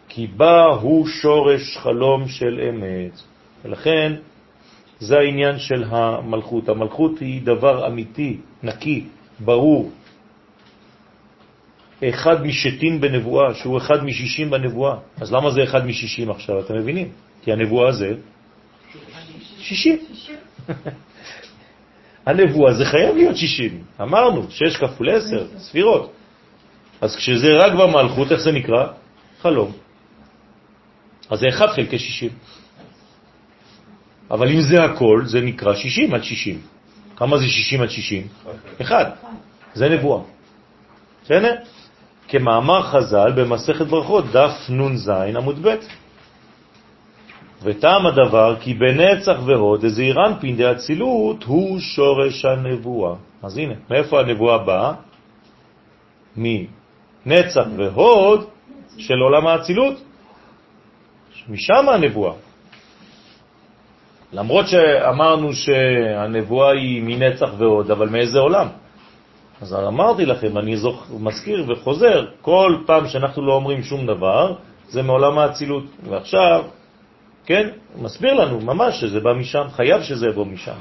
[0.10, 3.20] כי בה הוא שורש חלום של אמת.
[3.66, 4.14] ולכן
[5.02, 6.70] זה העניין של המלכות.
[6.70, 9.06] המלכות היא דבר אמיתי, נקי,
[9.40, 9.92] ברור.
[12.04, 14.96] אחד משתים בנבואה, שהוא אחד משישים בנבואה.
[15.22, 16.60] אז למה זה אחד משישים עכשיו?
[16.60, 17.10] אתם מבינים?
[17.42, 18.14] כי הנבואה זה
[19.58, 19.98] שישים.
[22.28, 23.84] הנבואה זה חייב להיות שישים.
[24.02, 26.14] אמרנו, שש כפול עשר, ספירות.
[27.02, 28.88] אז כשזה רק במלכות, איך זה נקרא?
[29.42, 29.72] חלום.
[31.30, 32.30] אז זה 1 חלקי 60.
[34.32, 36.62] אבל אם זה הכל, זה נקרא 60 עד 60.
[37.16, 38.28] כמה זה 60 עד 60?
[38.82, 39.14] 1.
[39.74, 40.22] זה נבואה.
[41.24, 41.56] בסדר?
[42.28, 45.76] כמאמר חז"ל במסכת ברכות, דף נ"ז עמוד ב'.
[47.64, 49.86] וטעם הדבר כי בנצח והוד
[50.40, 53.16] פין דאצילות הוא שורש הנבואה.
[53.44, 54.94] אז הנה, מאיפה הנבואה באה?
[56.38, 58.48] מנצח והוד
[58.98, 60.02] של עולם האצילות.
[61.50, 62.34] משם הנבואה.
[64.34, 68.68] למרות שאמרנו שהנבואה היא מנצח ועוד, אבל מאיזה עולם?
[69.62, 71.12] אז אמרתי לכם, אני זוכ...
[71.20, 74.56] מזכיר וחוזר, כל פעם שאנחנו לא אומרים שום דבר,
[74.90, 75.84] זה מעולם האצילות.
[76.10, 76.66] ועכשיו,
[77.46, 80.78] כן, מסביר לנו ממש שזה בא משם, חייב שזה יבוא משם.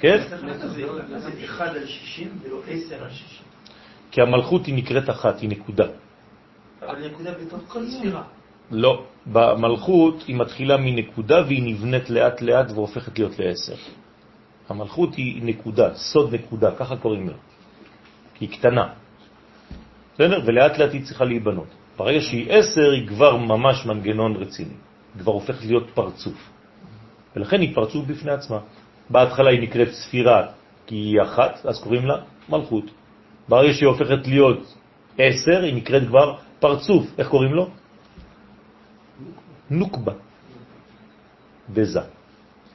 [0.00, 0.22] כן?
[4.10, 5.86] כי המלכות היא נקראת אחת, היא נקודה.
[6.82, 8.22] אבל נקודה בתוך כל ספירה.
[8.70, 13.74] לא, במלכות היא מתחילה מנקודה והיא נבנית לאט לאט והופכת להיות לעשר.
[14.68, 17.34] המלכות היא נקודה, סוד נקודה, ככה קוראים לה.
[18.40, 18.88] היא קטנה.
[20.14, 20.40] בסדר?
[20.46, 21.66] ולאט לאט היא צריכה להיבנות.
[21.96, 24.74] ברגע שהיא עשר היא כבר ממש מנגנון רציני.
[25.18, 26.50] כבר הופכת להיות פרצוף.
[27.36, 28.58] ולכן היא פרצוף בפני עצמה.
[29.10, 30.46] בהתחלה היא נקראת ספירה
[30.86, 32.16] כי היא אחת, אז קוראים לה
[32.48, 32.84] מלכות.
[33.48, 34.74] ברגע שהיא הופכת להיות
[35.18, 37.06] עשר, היא נקראת כבר פרצוף.
[37.18, 37.70] איך קוראים לו?
[39.78, 40.12] נוקבה
[41.70, 42.00] בזה.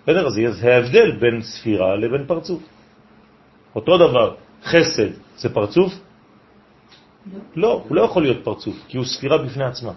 [0.04, 0.30] בסדר?
[0.30, 2.62] זה ההבדל בין ספירה לבין פרצוף.
[3.76, 5.94] אותו דבר, חסד זה פרצוף?
[7.56, 9.92] לא, הוא לא יכול להיות פרצוף, כי הוא ספירה בפני עצמה.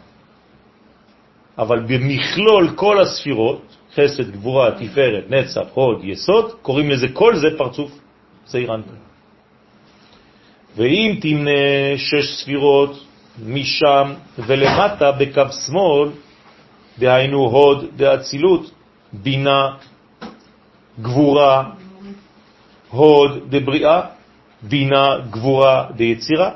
[1.59, 7.99] אבל במכלול כל הספירות, חסד, גבורה, תפארת, נצח, הוד, יסוד, קוראים לזה כל זה פרצוף
[8.45, 8.97] צעירנטה.
[10.77, 13.05] ואם תמנה שש ספירות
[13.47, 16.09] משם ולמטה בקו שמאל,
[16.99, 18.71] דהיינו הוד דאצילות,
[19.13, 19.75] בינה,
[21.01, 21.71] גבורה,
[22.91, 24.01] הוד דבריאה,
[24.63, 26.51] בינה, גבורה דיצירה,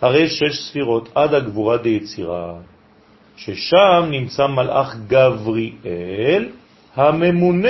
[0.00, 2.54] הרי שש ספירות עד הגבורה דיצירה,
[3.36, 6.48] ששם נמצא מלאך גבריאל,
[6.96, 7.68] הממונה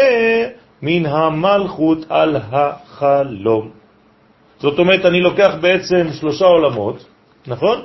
[0.82, 3.70] מן המלכות על החלום.
[4.58, 7.04] זאת אומרת, אני לוקח בעצם שלושה עולמות,
[7.46, 7.82] נכון?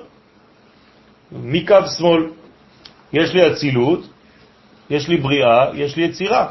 [1.31, 2.40] מקו שמאל.
[3.13, 4.07] יש לי אצילות,
[4.89, 6.47] יש לי בריאה, יש לי יצירה.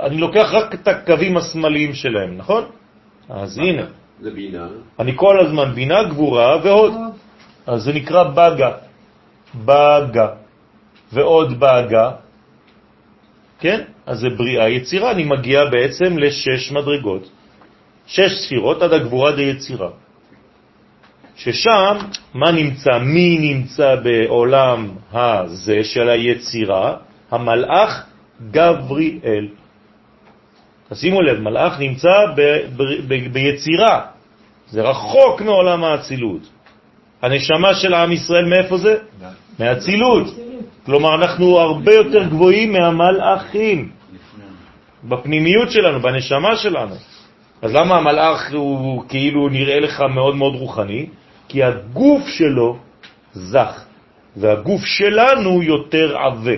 [0.00, 2.64] אני לוקח רק את הקווים השמאליים שלהם, נכון?
[3.28, 3.82] אז הנה,
[4.20, 4.68] זה בינה.
[4.98, 6.92] אני כל הזמן בינה, גבורה והוד.
[7.66, 8.70] אז זה נקרא בגה.
[9.54, 10.28] בגה.
[11.12, 12.10] ועוד בגה.
[13.58, 13.80] כן?
[14.06, 15.10] אז זה בריאה יצירה.
[15.10, 17.30] אני מגיע בעצם לשש מדרגות.
[18.06, 19.90] שש ספירות עד הגבורה דיצירה.
[21.36, 21.96] ששם,
[22.34, 22.98] מה נמצא?
[22.98, 26.96] מי נמצא בעולם הזה של היצירה?
[27.30, 28.04] המלאך
[28.50, 29.48] גבריאל.
[30.90, 32.40] תשימו לב, מלאך נמצא ב,
[32.76, 34.00] ב, ב, ביצירה,
[34.68, 36.42] זה רחוק מעולם האצילות.
[37.22, 38.96] הנשמה של עם ישראל מאיפה זה?
[39.58, 40.26] מהאצילות.
[40.86, 43.90] כלומר, אנחנו הרבה יותר גבוהים מהמלאכים,
[45.04, 46.94] בפנימיות שלנו, בנשמה שלנו.
[47.62, 51.06] אז למה המלאך הוא כאילו נראה לך מאוד מאוד רוחני?
[51.48, 52.78] כי הגוף שלו
[53.32, 53.84] זך,
[54.36, 56.56] והגוף שלנו יותר עבה.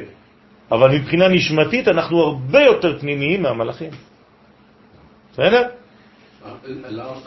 [0.71, 3.91] אבל מבחינה נשמתית אנחנו הרבה יותר פנימיים מהמלאכים.
[5.33, 5.69] בסדר?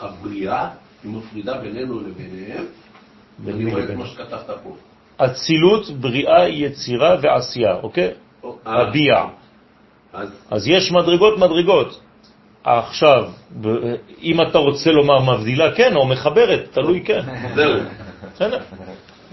[0.00, 0.68] הבריאה
[1.04, 2.64] מפרידה בינינו לביניהם,
[3.44, 4.76] ואני רואה כמו שכתבת פה.
[5.16, 8.10] אצילות, בריאה, יצירה ועשייה, אוקיי?
[8.44, 9.14] אה, הביע.
[10.12, 12.00] אז אז יש מדרגות מדרגות.
[12.64, 13.24] עכשיו,
[13.60, 17.20] ב- אם אתה רוצה לומר מבדילה, כן, או מחברת, תלוי כן.
[17.54, 17.80] זהו.
[18.34, 18.58] בסדר.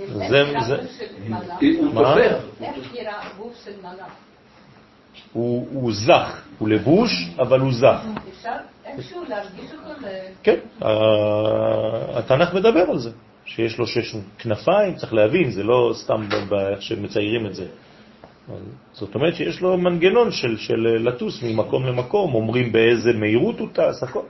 [0.07, 0.77] זה- זה-
[1.27, 1.39] מה?
[1.93, 2.39] תופר.
[2.61, 4.11] איך נראה גוף של מלאך?
[5.34, 8.01] הוא, זך, הוא לבוש, אבל הוא זך.
[8.39, 8.49] אפשר
[8.85, 10.06] איכשהו להרגיש אותו ל...
[10.43, 10.56] כן,
[12.15, 13.10] התנ"ך מדבר על זה,
[13.45, 16.27] שיש לו שש כנפיים, צריך להבין, זה לא סתם
[16.72, 17.65] איך שמציירים את זה.
[18.94, 24.04] זאת אומרת שיש לו מנגנון של, של לטוס ממקום למקום, אומרים באיזה מהירות הוא טס,
[24.04, 24.22] הכל.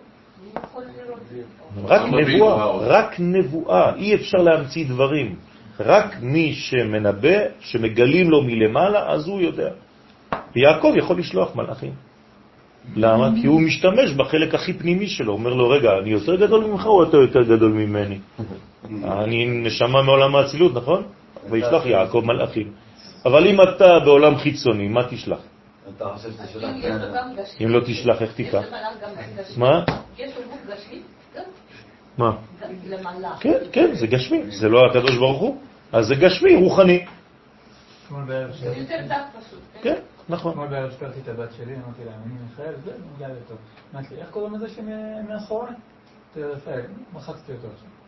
[1.86, 2.72] רק נבואה?
[2.78, 5.36] רק נבואה, אי אפשר להמציא דברים.
[5.80, 9.70] רק מי שמנבא, שמגלים לו מלמעלה, אז הוא יודע.
[10.56, 11.91] ויעקב יכול לשלוח מלאכים.
[12.96, 13.30] למה?
[13.41, 17.04] כי הוא משתמש בחלק הכי פנימי שלו, אומר לו, רגע, אני יותר גדול ממך או
[17.04, 18.18] אתה יותר גדול ממני?
[19.24, 21.04] אני נשמה מעולם האצילות, נכון?
[21.50, 22.68] וישלח יעקב מלאכים.
[23.26, 25.40] אבל אם אתה בעולם חיצוני, מה תשלח?
[25.90, 26.82] אם
[27.60, 27.68] כן?
[27.68, 28.64] לא תשלח, איך תיקח?
[29.58, 29.84] מה?
[32.18, 32.38] מה?
[33.40, 35.58] כן, כן, זה גשמי, זה לא הקדוש ברוך הוא,
[35.91, 37.06] אז זה גשמי, רוחני.
[39.40, 39.60] פשוט.
[39.82, 39.96] כן,
[40.30, 40.52] נכון.
[40.52, 43.58] אתמול בערב שכחתי את הבת שלי, אמרתי לה, אני מיכאל, זה, מגיע לטוב.
[43.94, 45.70] אמרתי לי, איך קוראים לזה שמאחורה?
[46.38, 46.82] רפאל,
[47.14, 47.98] מחצתי אותו עכשיו.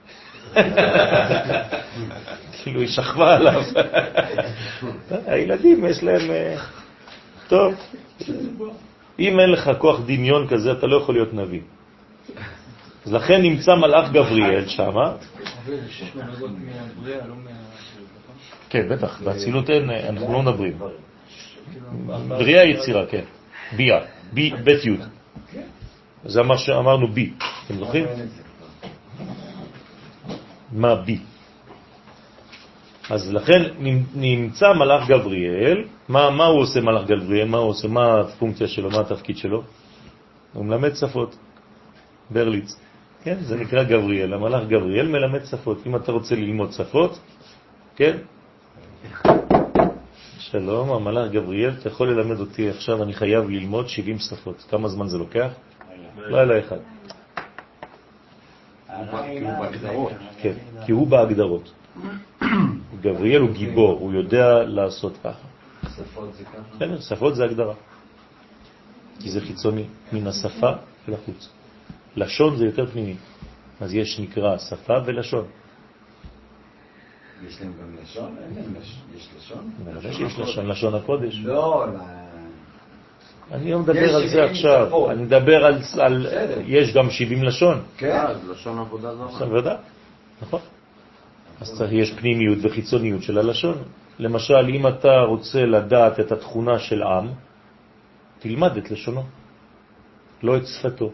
[2.63, 3.63] כאילו היא שכבה עליו.
[5.27, 6.31] הילדים יש להם...
[6.31, 6.55] אה,
[7.47, 7.73] טוב,
[9.19, 11.61] אם אין לך כוח דמיון כזה, אתה לא יכול להיות נביא.
[13.05, 14.93] אז לכן נמצא מלאך גבריאל שם.
[18.69, 20.77] כן, בטח, באצילות אין, אה, אנחנו לא מדברים.
[22.27, 23.23] בריאה יצירה, כן.
[23.77, 23.99] ביה,
[24.33, 24.97] בי, בית י'.
[26.25, 27.33] זה מה שאמרנו בי,
[27.65, 28.05] אתם זוכרים?
[30.71, 31.19] מה בי?
[33.09, 33.61] אז לכן
[34.15, 37.47] נמצא מלאך גבריאל, מה, מה הוא עושה מלאך גבריאל?
[37.47, 37.87] מה הוא עושה?
[37.87, 38.89] מה הפונקציה שלו?
[38.89, 39.63] מה התפקיד שלו?
[40.53, 41.35] הוא מלמד שפות.
[42.29, 42.75] ברליץ.
[43.23, 44.33] כן, זה נקרא גבריאל.
[44.33, 45.77] המלאך גבריאל מלמד שפות.
[45.87, 47.19] אם אתה רוצה ללמוד שפות,
[47.95, 48.17] כן?
[50.39, 54.65] שלום, המלאך גבריאל, אתה יכול ללמד אותי עכשיו, אני חייב ללמוד 70 שפות.
[54.69, 55.51] כמה זמן זה לוקח?
[56.17, 56.77] לילה אחד.
[58.91, 60.11] כי הוא בהגדרות.
[60.41, 60.53] כן,
[60.85, 61.71] כי הוא בהגדרות.
[63.01, 65.47] גבריאל הוא גיבור, הוא יודע לעשות ככה.
[65.95, 66.75] שפות זה ככה?
[66.75, 67.73] בסדר, שפות זה הגדרה.
[69.19, 70.71] כי זה חיצוני, מן השפה
[71.07, 71.49] לחוץ.
[72.15, 73.15] לשון זה יותר פנימי.
[73.81, 75.45] אז יש נקרא שפה ולשון.
[77.47, 78.35] יש להם גם לשון?
[78.43, 79.01] אין להם לשון.
[79.15, 79.71] יש לשון?
[79.83, 81.39] בוודאי שיש לשון, לשון הקודש.
[81.43, 82.20] לא, לא.
[83.51, 85.11] אני לא מדבר על זה 70 עכשיו, שפות.
[85.11, 86.27] אני מדבר על, על.
[86.65, 88.11] יש גם 70 לשון, כן?
[88.11, 89.47] אה, לשון עבודה זרה.
[89.47, 89.75] בוודאי,
[90.41, 90.59] נכון.
[91.61, 93.77] אז צריך, יש פנימיות וחיצוניות של הלשון.
[94.19, 97.27] למשל, אם אתה רוצה לדעת את התכונה של עם,
[98.39, 99.23] תלמד את לשונו,
[100.43, 101.11] לא את שפתו.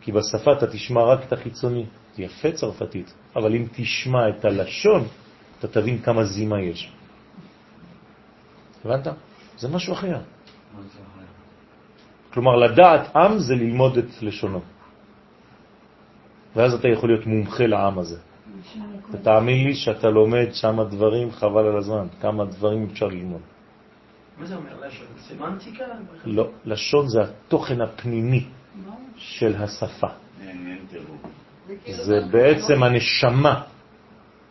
[0.00, 1.86] כי בשפה אתה תשמע רק את החיצוני.
[2.16, 5.04] זה יפה צרפתית, אבל אם תשמע את הלשון,
[5.58, 6.92] אתה תבין כמה זימה יש.
[8.84, 9.06] הבנת?
[9.58, 10.18] זה משהו אחר.
[12.32, 14.60] כלומר, לדעת עם זה ללמוד את לשונו.
[16.56, 18.18] ואז אתה יכול להיות מומחה לעם הזה.
[19.12, 23.40] ותאמין לי שאתה לומד שם דברים חבל על הזמן, כמה דברים אפשר ללמוד.
[24.38, 25.06] מה זה אומר לשון?
[25.18, 25.84] סמנטיקה?
[26.24, 28.44] לא, לשון זה התוכן הפנימי
[29.16, 30.06] של השפה.
[31.84, 33.62] כאילו זה בעצם הנשמה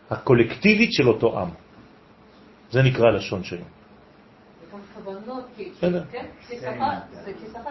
[0.10, 1.50] הקולקטיבית של אותו עם.
[2.72, 3.66] זה נקרא לשון שלו.
[5.60, 6.04] כי- בסדר.
[6.12, 6.26] כן?
[6.50, 6.66] כי שפה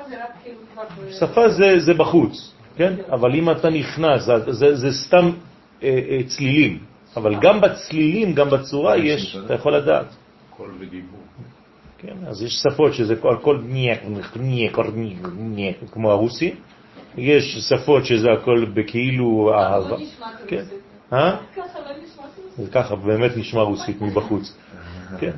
[0.05, 2.93] זה- זה רק כאילו זה, זה בחוץ, כן?
[3.12, 5.31] אבל אם אתה נכנס, זה, זה, זה סתם
[5.82, 6.78] אה, אה, צלילים.
[7.16, 10.06] אבל גם בצלילים, גם בצורה יש, אתה יכול לדעת.
[10.56, 11.20] קול ודיבור.
[11.98, 14.01] כן, אז יש שפות שזה על כל ניק,
[14.36, 14.78] ניק,
[15.36, 16.55] ניק, כמו הרוסי.
[17.16, 19.89] יש שפות שזה הכל בכאילו אהבה.
[19.89, 19.97] לא
[20.48, 20.65] כן.
[21.12, 21.36] אה?
[21.56, 22.65] ככה לא נשמע כרוסית.
[22.66, 24.56] זה ככה באמת נשמע רוסית מבחוץ.
[25.20, 25.31] כן.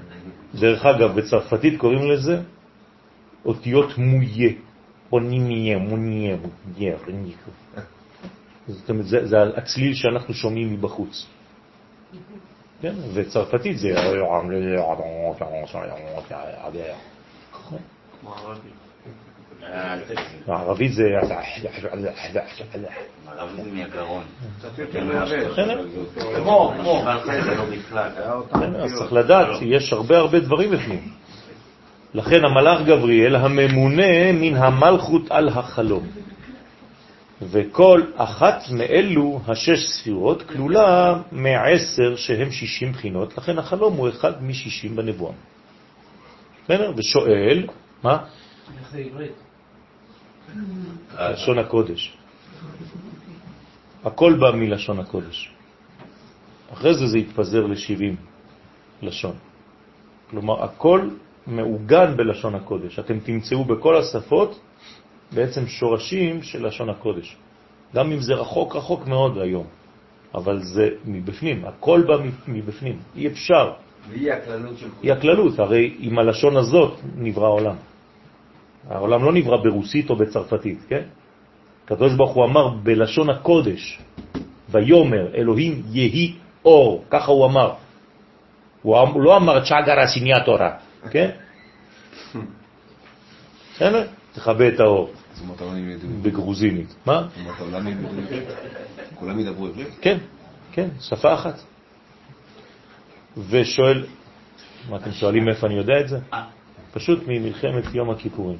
[0.54, 2.42] דרך אגב, בצרפתית קוראים לזה
[3.44, 4.52] אותיות מויה,
[5.12, 7.50] או נימיה, מוניה, מוניה, רניקו.
[8.66, 11.26] זאת אומרת, זה, זה הצליל שאנחנו שומעים מבחוץ.
[12.82, 13.88] כן, וצרפתית זה...
[20.46, 21.04] הערבית זה...
[23.26, 24.22] ערבי זה מהגרון.
[24.58, 25.46] קצת יותר מהבט.
[25.52, 25.86] בסדר.
[26.36, 27.04] כמו, כמו.
[27.26, 31.08] זה לא אז צריך לדעת, יש הרבה הרבה דברים בפנים.
[32.14, 36.06] לכן המלאך גבריאל הממונה מן המלכות על החלום.
[37.42, 44.96] וכל אחת מאלו השש ספירות כלולה מעשר שהם שישים בחינות, לכן החלום הוא אחד משישים
[44.96, 45.32] בנבואה.
[46.64, 46.92] בסדר?
[46.96, 47.66] ושואל,
[48.02, 48.18] מה?
[48.78, 49.49] איך זה עברית?
[51.18, 52.16] לשון הקודש.
[54.04, 55.50] הכל בא מלשון הקודש.
[56.72, 58.14] אחרי זה זה התפזר ל-70
[59.02, 59.34] לשון.
[60.30, 61.08] כלומר, הכל
[61.46, 62.98] מעוגן בלשון הקודש.
[62.98, 64.60] אתם תמצאו בכל השפות
[65.32, 67.36] בעצם שורשים של לשון הקודש.
[67.94, 69.66] גם אם זה רחוק רחוק מאוד היום,
[70.34, 72.16] אבל זה מבפנים, הכל בא
[72.48, 72.98] מבפנים.
[73.16, 73.72] אי אפשר.
[74.08, 77.76] והיא הכללות של היא הכללות, הרי עם הלשון הזאת נברא העולם.
[78.88, 81.02] העולם לא נברא ברוסית או בצרפתית, כן?
[81.84, 83.98] הקדוש ברוך הוא אמר בלשון הקודש,
[84.70, 86.34] ויומר אלוהים יהי
[86.64, 87.72] אור, ככה הוא אמר.
[88.82, 90.70] הוא אמ- לא אמר צ'אגרה סיניאטורה,
[91.10, 91.30] כן?
[93.74, 94.06] בסדר?
[94.32, 95.10] תכבה את האור.
[96.22, 96.94] בגרוזינית.
[97.06, 97.26] מה?
[99.14, 99.88] כולם ידברו עברית?
[100.00, 100.18] כן,
[100.72, 101.60] כן, שפה אחת.
[103.50, 104.06] ושואל,
[104.90, 106.18] מה אתם שואלים מאיפה אני יודע את זה?
[106.92, 108.58] פשוט ממלחמת יום הכיפורים.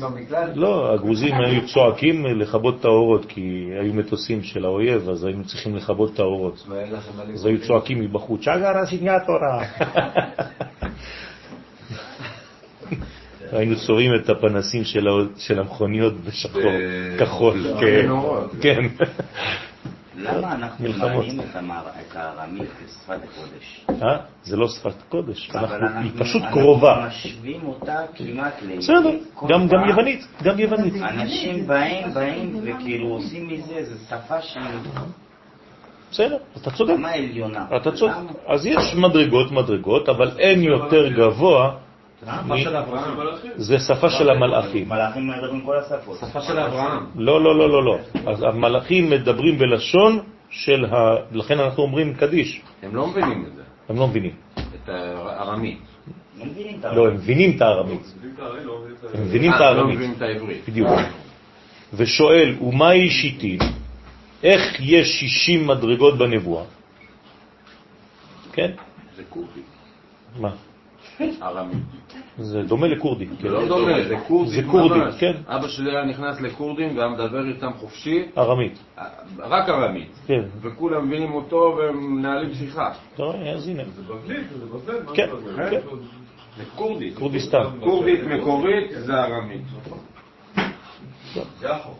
[0.00, 0.48] במקלט?
[0.54, 5.76] לא, הגרוזים היו צועקים לכבות את האורות, כי היו מטוסים של האויב, אז היינו צריכים
[5.76, 6.66] לכבות את האורות.
[7.34, 9.64] אז היו צועקים מבחוץ, שגרה סיניאטורה.
[13.52, 14.84] היינו צורים את הפנסים
[15.36, 16.62] של המכוניות בשחור,
[17.18, 17.66] כחול,
[18.60, 18.86] כן.
[20.16, 20.22] כן.
[20.38, 21.10] למה אנחנו מלחמות.
[21.12, 23.86] מעלים את הארמית כשפת הקודש?
[24.02, 24.16] אה?
[24.42, 27.06] זה לא שפת קודש, אנחנו- היא אנחנו- פשוט אנחנו קרובה.
[27.08, 28.78] משווים אותה כמעט לעברית.
[28.78, 29.10] בסדר,
[29.48, 30.94] גם יוונית, גם יוונית.
[31.02, 34.62] אנשים באים, באים, וכאילו עושים מזה, זו שפה שהיא
[36.10, 36.94] בסדר, אתה צודק.
[37.76, 38.14] אתה צודק.
[38.46, 41.76] אז יש מדרגות מדרגות, אבל אין יותר גבוה,
[42.26, 43.16] שפה של אברהם.
[43.56, 44.88] זה שפה של המלאכים.
[44.88, 46.18] מלאכים מדברים כל השפות.
[46.18, 47.06] שפה של אברהם.
[47.16, 47.98] לא, לא, לא, לא, לא.
[48.26, 50.18] אז המלאכים מדברים בלשון
[50.50, 51.14] של ה...
[51.32, 52.62] לכן אנחנו אומרים קדיש.
[52.82, 54.32] הם לא מבינים את זה, הם לא מבינים.
[54.58, 55.78] את הארמית.
[56.82, 58.14] לא לא, הם מבינים את הארמית.
[59.14, 59.96] הם מבינים את אה, לא הארמית.
[59.96, 60.68] מבינים את העברית.
[60.68, 60.88] בדיוק.
[61.94, 63.58] ושואל, ומהי שיטין?
[64.42, 66.64] איך יש 60 מדרגות בנבואה?
[68.52, 68.70] כן?
[69.16, 69.60] זה קורדי.
[70.40, 70.50] מה?
[71.42, 71.78] ארמית.
[72.38, 73.26] זה דומה לכורדי.
[73.26, 73.48] כן.
[73.48, 75.14] לא דומה, זה קורדי זה קורדי, ממש.
[75.18, 75.32] כן.
[75.46, 78.78] אבא שלי היה נכנס לכורדים והיה מדבר איתם חופשי, ארמית.
[79.38, 80.10] רק ארמית.
[80.26, 80.42] כן.
[80.60, 82.92] וכולם מבינים אותו ומנהלים שיחה.
[83.14, 83.50] אתה רואה?
[83.52, 83.82] אז הנה.
[83.84, 85.70] זה בבלית, זה בבל, מה כן, זה בבל?
[85.70, 85.80] כן.
[86.56, 86.64] זה.
[87.14, 87.64] כורדיסטן.
[87.80, 89.62] קורדית מקורית זה ארמית.
[91.60, 91.98] זה החוק.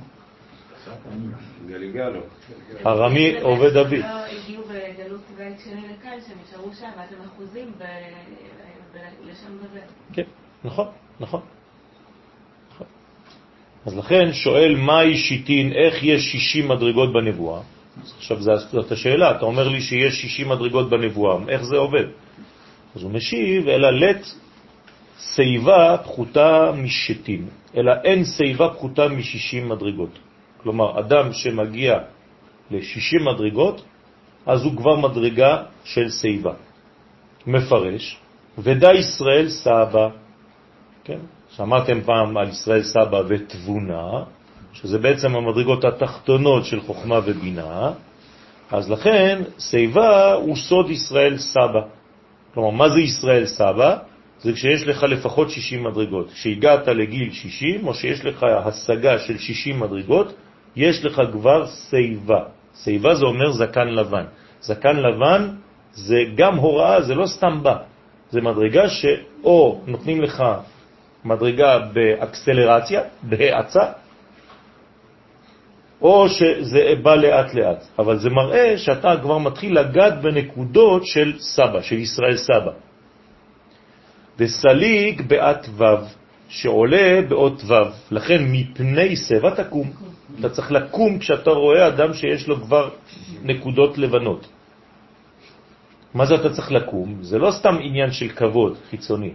[1.67, 2.21] גליגלו.
[2.87, 3.99] ארמי עובד אבי.
[3.99, 7.73] לא הגיעו בגלות בית שני לכאן, שהם נשארו שם, ואז הם אחוזים
[10.13, 10.23] כן,
[10.65, 10.87] נכון,
[11.21, 11.41] נכון.
[13.87, 17.61] אז לכן שואל מהי שיטין, איך יש 60 מדרגות בנבואה?
[18.17, 18.43] עכשיו
[18.73, 22.05] זאת השאלה, אתה אומר לי שיש 60 מדרגות בנבואה, איך זה עובד?
[22.97, 24.25] אז הוא משיב, אלא לת
[25.19, 30.19] שיבה פחותה משתין, אלא אין שיבה פחותה מ-60 מדרגות.
[30.63, 31.99] כלומר, אדם שמגיע
[32.71, 33.85] ל-60 מדרגות,
[34.47, 36.53] אז הוא כבר מדרגה של שיבה.
[37.47, 38.19] מפרש,
[38.59, 40.09] ודא ישראל סבא,
[41.05, 41.19] כן?
[41.57, 44.25] שמעתם פעם על ישראל סבא ותבונה,
[44.73, 47.93] שזה בעצם המדרגות התחתונות של חוכמה ובינה,
[48.71, 51.81] אז לכן שיבה הוא סוד ישראל סבא.
[52.55, 53.97] כלומר, מה זה ישראל סבא?
[54.41, 56.31] זה כשיש לך לפחות 60 מדרגות.
[56.33, 60.35] כשהגעת לגיל 60, או שיש לך השגה של 60 מדרגות,
[60.77, 62.43] יש לך כבר שיבה.
[62.75, 64.25] שיבה זה אומר זקן לבן.
[64.61, 65.49] זקן לבן
[65.93, 67.77] זה גם הוראה, זה לא סתם בא.
[68.31, 70.45] זה מדרגה שאו נותנים לך
[71.25, 73.85] מדרגה באקסלרציה, בהאצה,
[76.03, 77.85] או שזה בא לאט לאט.
[77.99, 82.73] אבל זה מראה שאתה כבר מתחיל לגעת בנקודות של סבא, של ישראל סבא.
[84.39, 85.85] וסליג בעת ו',
[86.49, 87.75] שעולה באות ו',
[88.11, 89.91] לכן מפני סבא תקום.
[90.41, 92.91] אתה צריך לקום כשאתה רואה אדם שיש לו כבר
[93.43, 94.47] נקודות לבנות.
[96.17, 97.23] מה זה אתה צריך לקום?
[97.23, 99.33] זה לא סתם עניין של כבוד חיצוני,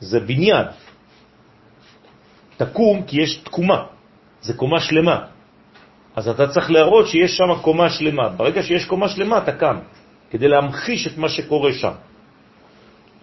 [0.00, 0.66] זה בניין.
[2.56, 3.80] תקום כי יש תקומה,
[4.44, 5.18] זה קומה שלמה.
[6.16, 8.28] אז אתה צריך להראות שיש שם קומה שלמה.
[8.28, 9.76] ברגע שיש קומה שלמה אתה קם,
[10.30, 11.96] כדי להמחיש את מה שקורה שם.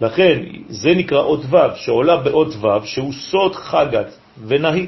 [0.01, 4.09] לכן זה נקרא אות ו' שעולה באות ו' שהוא סוד חגת
[4.47, 4.87] ונהי.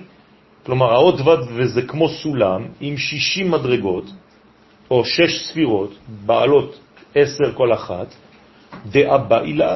[0.66, 4.06] כלומר האות ו' וזה כמו סולם עם 60 מדרגות
[4.92, 5.94] או 6 ספירות
[6.26, 6.80] בעלות
[7.16, 8.08] 10 כל אחת,
[8.86, 9.76] דאבא אילה,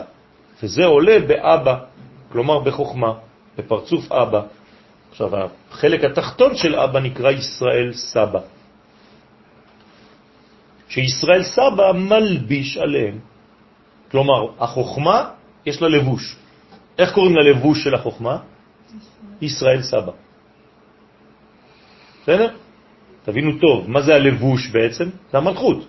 [0.63, 1.75] וזה עולה באבא,
[2.31, 3.13] כלומר בחוכמה,
[3.57, 4.41] בפרצוף אבא.
[5.11, 5.29] עכשיו
[5.71, 8.39] החלק התחתון של אבא נקרא ישראל סבא.
[10.89, 13.19] שישראל סבא מלביש עליהם.
[14.11, 15.29] כלומר, החוכמה
[15.65, 16.35] יש לה לבוש.
[16.97, 18.37] איך קוראים ללבוש של החוכמה?
[19.41, 20.11] ישראל סבא.
[22.23, 22.49] בסדר?
[23.25, 25.09] תבינו טוב, מה זה הלבוש בעצם?
[25.31, 25.87] זה המלכות.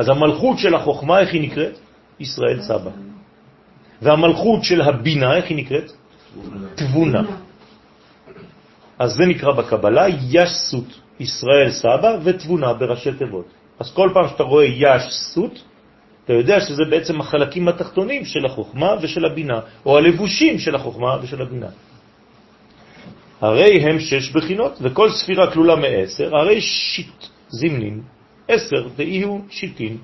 [0.00, 1.76] אז המלכות של החוכמה, איך היא נקראת?
[2.20, 2.90] ישראל סבא.
[4.02, 5.92] והמלכות של הבינה, איך היא נקראת?
[6.74, 7.22] תבונה.
[8.98, 13.44] אז זה נקרא בקבלה ישסות, ישראל סבא ותבונה בראשי תיבות.
[13.78, 15.64] אז כל פעם שאתה רואה ישסות,
[16.24, 21.42] אתה יודע שזה בעצם החלקים התחתונים של החוכמה ושל הבינה, או הלבושים של החוכמה ושל
[21.42, 21.68] הבינה.
[23.40, 28.19] הרי הם שש בחינות, וכל ספירה כלולה מעשר, הרי שיט זמנים,
[28.50, 29.96] עשר דהיו שיטין,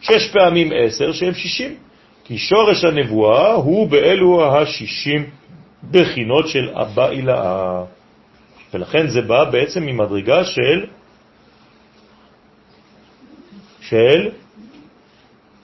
[0.00, 1.76] שש פעמים עשר שהם שישים,
[2.24, 5.30] כי שורש הנבואה הוא באלו השישים
[5.90, 7.84] בחינות של אבא אילאה.
[8.74, 10.86] ולכן זה בא בעצם ממדרגה של
[13.80, 14.30] של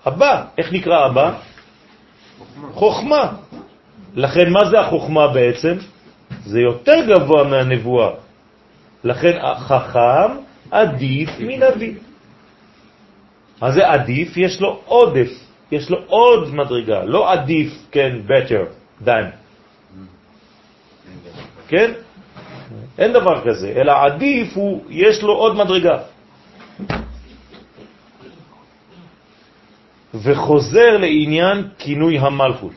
[0.07, 0.45] אבא.
[0.59, 1.39] איך נקרא אבא?
[2.73, 3.33] חוכמה.
[4.15, 5.75] לכן מה זה החוכמה בעצם?
[6.45, 8.11] זה יותר גבוה מהנבואה.
[9.05, 10.31] לכן החכם
[10.71, 11.95] עדיף מנביא.
[13.61, 14.37] מה זה עדיף?
[14.37, 15.31] יש לו עודף,
[15.73, 18.65] יש לו עוד מדרגה, לא עדיף, כן, better
[19.07, 19.27] than.
[21.69, 21.93] כן?
[22.99, 25.99] אין דבר כזה, אלא עדיף הוא, יש לו עוד מדרגה.
[30.15, 32.73] וחוזר לעניין כינוי המלכות.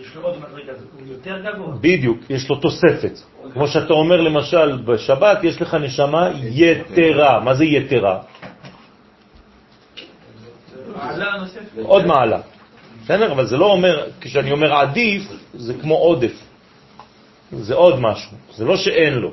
[0.00, 1.74] יש לו עוד מדרגה, הוא יותר גבוה.
[1.80, 3.12] בדיוק, יש לו תוספת.
[3.52, 7.40] כמו שאתה אומר למשל בשבת, יש לך נשמה יתרה.
[7.40, 8.18] מה זה יתרה?
[11.82, 12.40] עוד מעלה.
[13.04, 13.32] בסדר?
[13.32, 15.22] אבל זה לא אומר, כשאני אומר עדיף,
[15.54, 16.34] זה כמו עודף.
[17.52, 19.32] זה עוד משהו, זה לא שאין לו.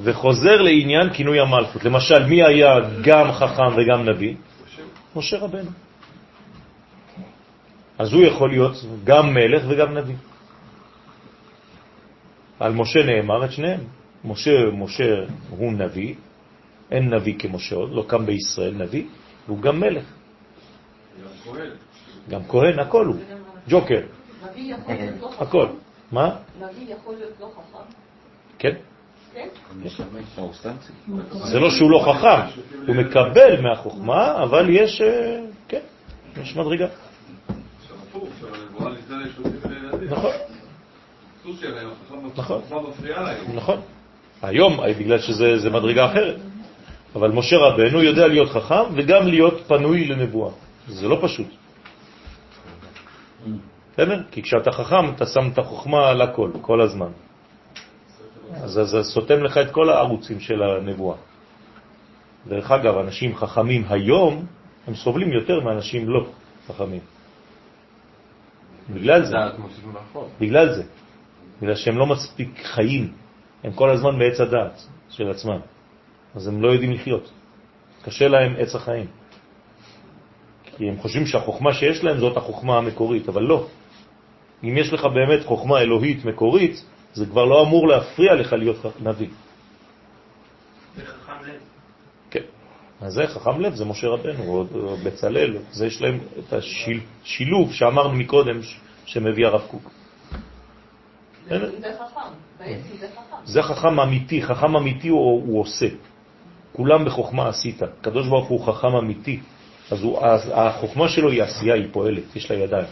[0.00, 1.84] וחוזר לעניין כינוי המלכות.
[1.84, 4.34] למשל, מי היה גם חכם וגם נביא?
[5.16, 5.70] משה רבנו.
[7.98, 8.72] אז הוא יכול להיות
[9.04, 10.14] גם מלך וגם נביא.
[12.60, 13.80] על משה נאמר את שניהם.
[14.24, 15.14] משה, משה
[15.50, 16.14] הוא נביא,
[16.90, 19.04] אין נביא כמשה עוד, לא קם בישראל נביא,
[19.46, 20.04] והוא גם מלך.
[22.28, 23.16] גם כהן, הכל הוא.
[23.68, 24.00] ג'וקר,
[24.54, 24.80] להיות
[25.20, 25.30] לא.
[25.38, 25.66] הכל.
[26.12, 26.36] מה?
[26.60, 27.84] נביא יכול להיות לא חכם.
[28.58, 28.74] כן.
[29.34, 29.48] כן?
[31.44, 35.80] זה לא שהוא לא חכם, הוא מקבל מהחוכמה, אבל יש, אה, כן,
[36.42, 36.86] יש מדרגה.
[40.10, 40.30] נכון.
[42.36, 42.62] נכון.
[43.54, 43.80] נכון.
[44.42, 46.36] היום, אה, בגלל שזה מדרגה אחרת.
[47.14, 50.52] אבל משה רבנו יודע להיות חכם וגם להיות פנוי לנבואה.
[50.88, 51.46] זה לא פשוט.
[53.92, 54.22] בסדר?
[54.30, 57.10] כי כשאתה חכם, אתה שם את החוכמה על הכל, כל הזמן.
[58.54, 61.16] אז זה סותם לך את כל הערוצים של הנבואה.
[62.48, 64.46] דרך אגב, אנשים חכמים היום,
[64.86, 66.26] הם סובלים יותר מאנשים לא
[66.68, 67.00] חכמים.
[68.90, 69.36] בגלל זה.
[70.40, 70.82] בגלל זה.
[71.62, 73.12] בגלל שהם לא מספיק חיים.
[73.64, 75.60] הם כל הזמן בעץ הדעת של עצמם.
[76.34, 77.30] אז הם לא יודעים לחיות.
[78.02, 79.06] קשה להם עץ החיים.
[80.76, 83.66] כי הם חושבים שהחוכמה שיש להם זאת החוכמה המקורית, אבל לא.
[84.64, 89.28] אם יש לך באמת חוכמה אלוהית מקורית, זה כבר לא אמור להפריע לך להיות נביא.
[90.96, 91.60] זה חכם לב.
[92.30, 92.42] כן.
[93.00, 98.14] אז זה חכם לב, זה משה רבנו, או בצלאל, זה יש להם את השילוב שאמרנו
[98.14, 98.60] מקודם
[99.04, 99.90] שמביא הרב קוק.
[101.48, 102.30] זה זה חכם.
[102.58, 103.36] בעצם זה חכם.
[103.44, 105.86] זה חכם אמיתי, חכם אמיתי הוא, הוא עושה.
[106.72, 107.82] כולם בחוכמה עשית.
[108.00, 109.40] קדוש ברוך הוא חכם אמיתי,
[109.90, 110.18] אז הוא,
[110.52, 112.86] החוכמה שלו היא עשייה, היא פועלת, יש לה ידיים.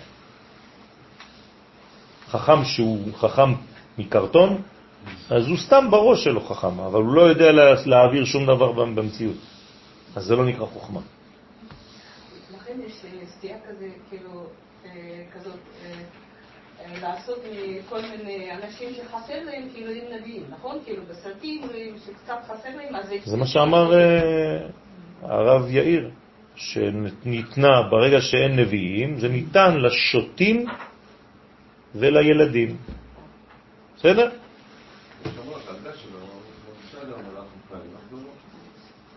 [2.29, 3.55] חכם שהוא חכם
[3.99, 4.63] מקרטון,
[5.31, 7.53] אז הוא סתם בראש שלו חכם, אבל הוא לא יודע
[7.87, 9.37] להעביר שום דבר במציאות.
[10.17, 11.01] אז זה לא נקרא חוכמה.
[12.55, 14.47] לכן יש אה, סטייה כזה, כאילו,
[14.85, 14.91] אה,
[15.35, 20.79] כזאת, אה, לעשות מכל מיני אנשים שחסר להם, כאילו הם נביאים, נכון?
[20.85, 23.13] כאילו בסרטים רואים שקצת חסר להם, אז...
[23.25, 23.93] זה מה שאמר
[25.23, 26.11] הרב יאיר,
[26.57, 30.67] שניתנה, ברגע שאין נביאים, זה ניתן לשוטים
[31.95, 32.77] ולילדים.
[33.97, 34.31] בסדר?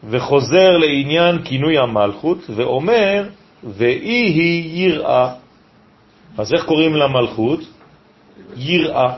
[0.04, 3.30] וחוזר לעניין כינוי המלכות ואומר,
[3.64, 5.34] ואי היא יראה.
[6.38, 7.60] אז איך קוראים למלכות?
[8.56, 9.18] יראה.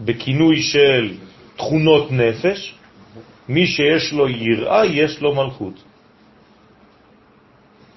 [0.00, 1.14] בכינוי של
[1.56, 2.74] תכונות נפש,
[3.48, 5.74] מי שיש לו יראה, יש לו מלכות.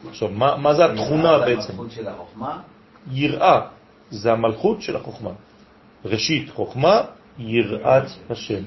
[0.10, 1.74] עכשיו, מה, מה זה התכונה בעצם?
[3.12, 3.62] יראה,
[4.10, 5.30] זה המלכות של החוכמה.
[6.06, 7.02] ראשית חוכמה,
[7.40, 8.64] יראת השם.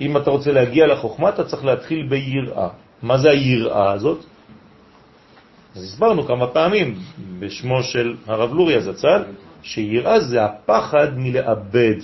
[0.00, 2.68] אם אתה רוצה להגיע לחוכמה, אתה צריך להתחיל ביראה.
[3.02, 4.24] מה זה היראה הזאת?
[5.76, 6.98] אז הסברנו כמה פעמים
[7.38, 9.22] בשמו של הרב לורי זצ"ל,
[9.62, 11.94] שיראה זה הפחד מלאבד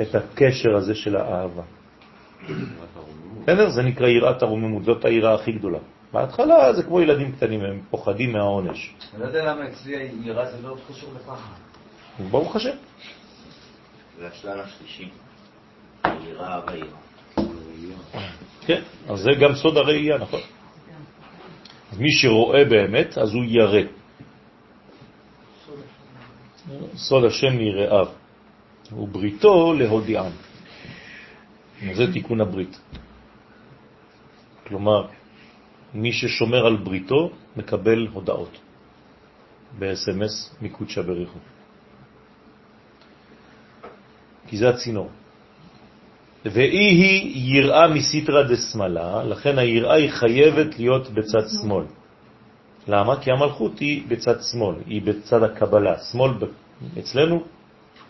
[0.00, 1.62] את הקשר הזה של האהבה.
[3.42, 3.70] בסדר?
[3.70, 5.78] זה נקרא יראת הרוממות, זאת היראה הכי גדולה.
[6.12, 8.94] בהתחלה זה כמו ילדים קטנים, הם פוחדים מהעונש.
[9.14, 11.52] אני לא יודע למה אצלי יראה זה לא קשור לפחד.
[12.30, 12.76] ברוך השם.
[14.18, 15.08] זה השלב השלישי,
[16.04, 17.00] היראה והיראה.
[18.66, 20.40] כן, אז זה גם סוד הראייה, נכון?
[21.92, 23.82] אז מי שרואה באמת, אז הוא ירא.
[26.96, 28.06] סוד השם יראיו,
[28.92, 30.32] ובריתו להודיעם.
[31.94, 32.80] זה תיקון הברית.
[34.66, 35.06] כלומר,
[35.94, 38.58] מי ששומר על בריתו מקבל הודעות
[39.78, 41.38] ב-SMS מקודשא בריחו.
[44.46, 45.08] כי זה הצינור.
[46.44, 51.84] ואי היא יראה מסיטרא דשמאלה, לכן היראה היא חייבת להיות בצד שמאל.
[52.88, 53.20] למה?
[53.20, 55.98] כי המלכות היא בצד שמאל, היא בצד הקבלה.
[55.98, 56.30] שמאל
[56.98, 57.42] אצלנו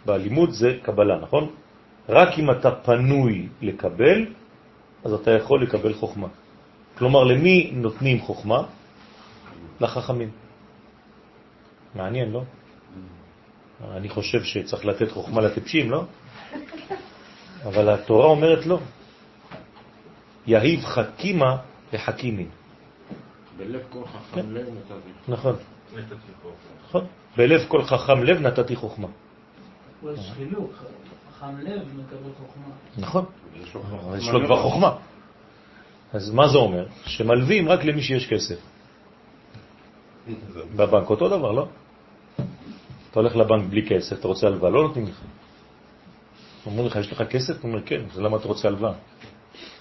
[0.06, 1.51] בלימוד זה קבלה, נכון?
[2.09, 4.26] רק אם אתה פנוי לקבל,
[5.05, 6.28] אז אתה יכול לקבל חוכמה.
[6.98, 8.62] כלומר, למי נותנים חוכמה?
[9.80, 10.30] לחכמים.
[11.94, 12.42] מעניין, לא?
[13.90, 16.05] אני חושב שצריך לתת חוכמה לטיפשים, לא?
[17.64, 18.78] אבל התורה אומרת לא.
[20.47, 21.56] יהיב חכימה
[21.92, 22.59] לחכימים.
[23.60, 24.46] בלב כל חכם כן.
[24.50, 25.10] לב נתתי.
[25.28, 25.56] נכון.
[26.88, 27.06] נכון.
[27.36, 29.08] בלב כל חכם לב נתתי חוכמה.
[30.12, 30.72] יש חילוק,
[31.30, 32.74] חכם לב מקבל חוכמה.
[32.98, 33.24] נכון.
[34.18, 34.96] יש לו כבר חוכמה.
[36.12, 36.86] אז מה זה אומר?
[37.04, 38.60] שמלווים רק למי שיש כסף.
[40.76, 41.68] בבנק אותו דבר, לא?
[43.10, 45.20] אתה הולך לבנק בלי כסף, אתה רוצה הלוואה, לא נותנים לך.
[46.66, 47.62] אומרים לך, יש לך כסף?
[47.62, 48.92] הוא אומר, כן, אז למה אתה רוצה הלוואה?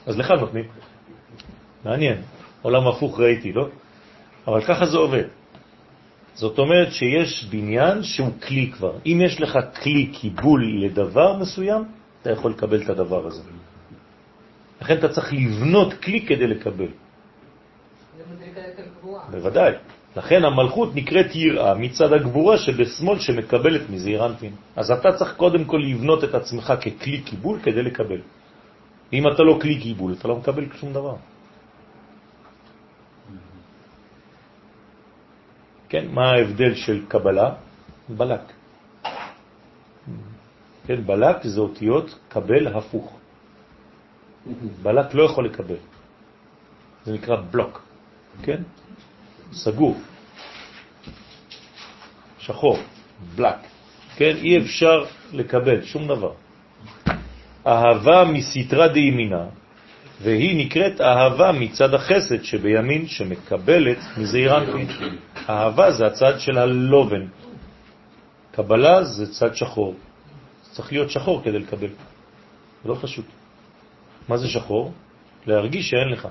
[0.05, 0.65] אז לך נותנים.
[1.85, 2.21] מעניין,
[2.61, 3.67] עולם הפוך ראיתי, לא?
[4.47, 5.23] אבל ככה זה עובד.
[6.33, 8.93] זאת אומרת שיש בניין שהוא כלי כבר.
[9.05, 11.83] אם יש לך כלי קיבול לדבר מסוים,
[12.21, 13.41] אתה יכול לקבל את הדבר הזה.
[14.81, 16.91] לכן אתה צריך לבנות כלי כדי לקבל.
[19.31, 19.73] בוודאי.
[20.17, 24.53] לכן המלכות נקראת יראה מצד הגבורה שבשמאל שמקבלת מזעיר אנפין.
[24.75, 28.21] אז אתה צריך קודם כל לבנות את עצמך ככלי קיבול כדי לקבל.
[29.13, 31.15] אם אתה לא כלי קיבול, אתה לא מקבל שום דבר.
[35.89, 37.49] כן, מה ההבדל של קבלה?
[38.09, 38.41] בלק.
[40.87, 43.17] כן, בלק זה אותיות קבל הפוך.
[44.81, 45.75] בלק לא יכול לקבל.
[47.05, 47.81] זה נקרא בלוק,
[48.43, 48.61] כן?
[49.53, 49.97] סגור,
[52.39, 52.77] שחור,
[53.35, 53.55] בלק,
[54.15, 54.35] כן?
[54.35, 56.33] אי אפשר לקבל שום דבר.
[57.67, 59.45] אהבה מסתרה דימינה,
[60.21, 64.87] והיא נקראת אהבה מצד החסד שבימין שמקבלת מזעיר אנפין.
[65.49, 67.25] אהבה זה הצד של הלובן,
[68.51, 69.95] קבלה זה צד שחור.
[70.71, 71.89] צריך להיות שחור כדי לקבל.
[72.85, 73.25] לא פשוט.
[74.27, 74.93] מה זה שחור?
[75.45, 76.27] להרגיש שאין לך.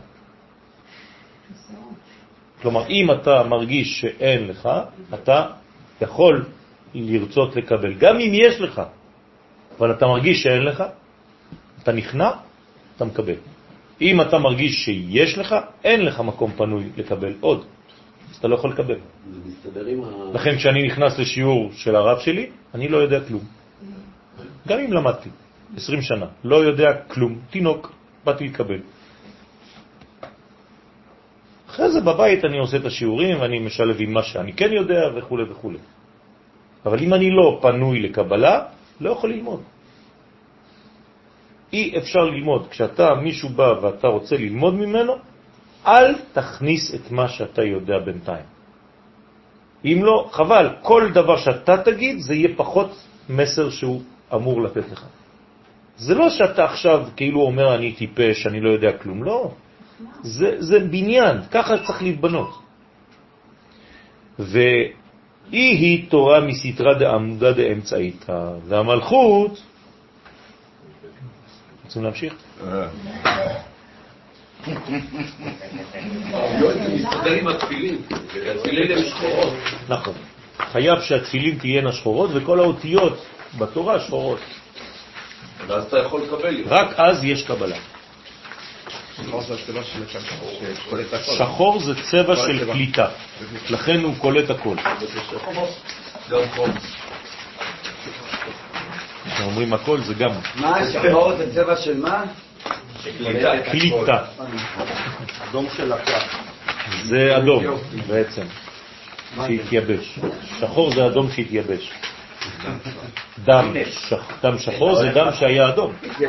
[2.63, 4.69] כלומר, אם אתה מרגיש שאין לך,
[5.15, 5.47] אתה
[6.01, 6.45] יכול
[6.95, 8.83] לרצות לקבל, גם אם יש לך,
[9.79, 10.85] אבל אתה מרגיש שאין לך,
[11.83, 12.31] אתה נכנע,
[12.97, 13.35] אתה מקבל.
[14.01, 15.55] אם אתה מרגיש שיש לך,
[15.85, 17.67] אין לך מקום פנוי לקבל עוד,
[18.31, 18.99] אז אתה לא יכול לקבל.
[20.35, 23.43] לכן כשאני נכנס לשיעור של הרב שלי, אני לא יודע כלום.
[24.69, 25.29] גם אם למדתי
[25.77, 27.93] 20 שנה, לא יודע כלום, תינוק,
[28.25, 28.81] באתי לקבל.
[31.69, 35.39] אחרי זה בבית אני עושה את השיעורים ואני משלב עם מה שאני כן יודע וכו'
[35.51, 35.73] וכו'.
[36.87, 38.63] אבל אם אני לא פנוי לקבלה,
[39.01, 39.63] לא יכול ללמוד.
[41.73, 42.69] אי אפשר ללמוד.
[42.71, 45.13] כשאתה, מישהו בא ואתה רוצה ללמוד ממנו,
[45.89, 48.45] אל תכניס את מה שאתה יודע בינתיים.
[49.85, 52.91] אם לא, חבל, כל דבר שאתה תגיד זה יהיה פחות
[53.29, 54.03] מסר שהוא
[54.35, 55.05] אמור לתת לך.
[55.97, 59.51] זה לא שאתה עכשיו כאילו אומר אני טיפש, אני לא יודע כלום, לא.
[60.23, 62.63] זה, זה בניין, ככה צריך להתבנות.
[64.39, 64.79] ואי
[65.51, 69.63] היא תורה מסתרה דעמודה דאמצעיתא, והמלכות,
[71.85, 72.35] רוצים להמשיך?
[79.89, 80.15] נכון.
[80.73, 83.25] חייב שהתפילין תהיינה שחורות וכל האותיות
[83.59, 84.39] בתורה שחורות.
[85.67, 86.63] ואז אתה יכול לקבל.
[86.67, 87.77] רק אז יש קבלה.
[91.21, 93.09] שחור זה צבע של קליטה,
[93.71, 94.77] לכן הוא קולט הכל.
[96.31, 96.71] גם חום.
[99.35, 102.25] כשאומרים הכל זה גם מה, שחור זה צבע של מה?
[103.71, 104.25] קליטה.
[105.51, 106.19] אדום של הקה.
[107.03, 107.65] זה אדום
[108.07, 108.47] בעצם,
[109.37, 110.19] שהתייבש.
[110.61, 111.91] שחור זה אדום שהתייבש.
[113.45, 113.75] דם,
[114.43, 115.93] דם שחור זה דם שהיה אדום.
[116.19, 116.27] זה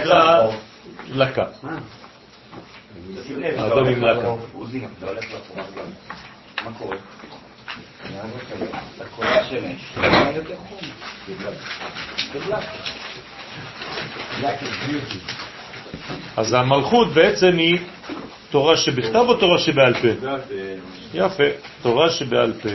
[0.00, 0.50] נקרא
[1.08, 1.44] לקה.
[3.56, 4.34] אדום עם לקה.
[6.64, 6.96] מה קורה?
[16.36, 17.78] אז המלכות בעצם היא
[18.50, 20.08] תורה שבכתב או תורה שבעל פה?
[21.14, 21.44] יפה,
[21.82, 22.68] תורה שבעל פה.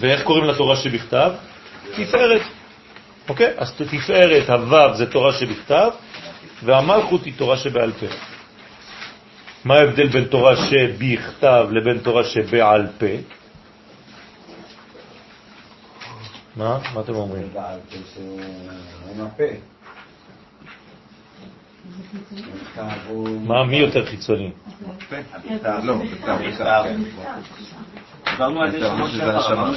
[0.00, 1.32] ואיך קוראים לתורה שבכתב?
[1.96, 2.42] תפארת.
[3.28, 3.52] אוקיי?
[3.56, 5.90] אז תפארת, הוו זה תורה שבכתב,
[6.62, 8.06] והמלכות היא תורה שבעל פה.
[9.64, 13.39] מה ההבדל בין תורה שבכתב לבין תורה שבעל פה?
[16.60, 16.78] מה?
[16.94, 17.48] מה אתם אומרים?
[23.46, 24.50] מה, מי יותר חיצוני?
[25.82, 25.94] לא,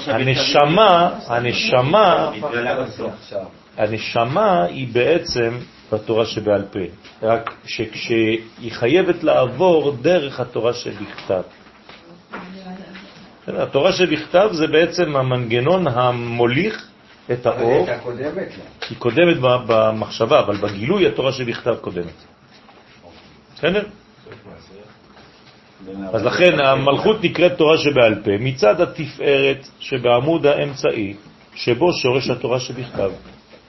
[0.07, 2.31] הנשמה, הנשמה,
[3.77, 5.57] הנשמה היא בעצם
[5.91, 6.79] בתורה שבעל פה,
[7.21, 11.41] רק שכשהיא חייבת לעבור דרך התורה שבכתב.
[13.47, 16.87] התורה שבכתב זה בעצם המנגנון המוליך
[17.31, 17.87] את האור,
[18.89, 22.23] היא קודמת במחשבה, אבל בגילוי התורה שבכתב קודמת.
[23.55, 23.83] בסדר?
[26.13, 31.13] אז לכן המלכות נקראת תורה שבעל פה, מצד התפארת שבעמוד האמצעי,
[31.55, 33.11] שבו שורש התורה שבכתב.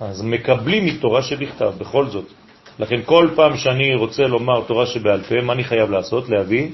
[0.01, 2.33] אז מקבלים מתורה שבכתב, בכל זאת.
[2.79, 6.29] לכן כל פעם שאני רוצה לומר תורה שבעל פה, מה אני חייב לעשות?
[6.29, 6.71] להביא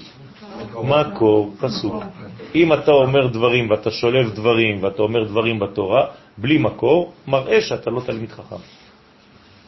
[0.85, 2.03] מקור פסוק.
[2.55, 6.07] אם אתה אומר דברים ואתה שולב דברים ואתה אומר דברים בתורה,
[6.39, 8.63] בלי מקור, מראה שאתה לא תלמיד חכם.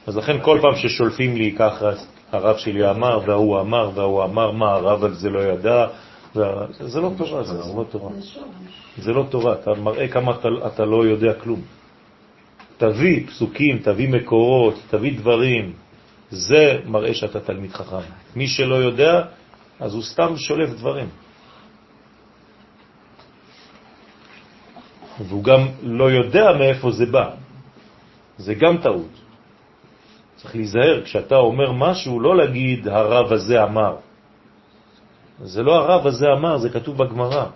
[0.06, 1.90] אז לכן כל פעם ששולפים לי ככה,
[2.32, 5.86] הרב שלי אמר, והוא אמר, והוא אמר, מה הרב על זה לא ידע.
[6.80, 8.10] זה לא תורה, זה, לא תורה.
[8.98, 10.32] זה לא תורה, אתה מראה כמה
[10.66, 11.60] אתה לא יודע כלום.
[12.76, 15.72] תביא פסוקים, תביא מקורות, תביא דברים,
[16.30, 17.96] זה מראה שאתה תלמיד חכם.
[18.36, 19.22] מי שלא יודע,
[19.80, 21.06] אז הוא סתם שולף דברים.
[25.20, 27.30] והוא גם לא יודע מאיפה זה בא.
[28.38, 29.12] זה גם טעות.
[30.36, 33.96] צריך להיזהר, כשאתה אומר משהו, לא להגיד הרב הזה אמר.
[35.42, 37.46] זה לא הרב הזה אמר, זה כתוב בגמרא.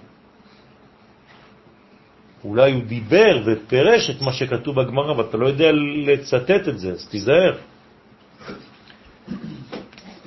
[2.44, 5.72] אולי הוא דיבר ופרש את מה שכתוב בגמרא, ואתה לא יודע
[6.06, 7.54] לצטט את זה, אז תיזהר.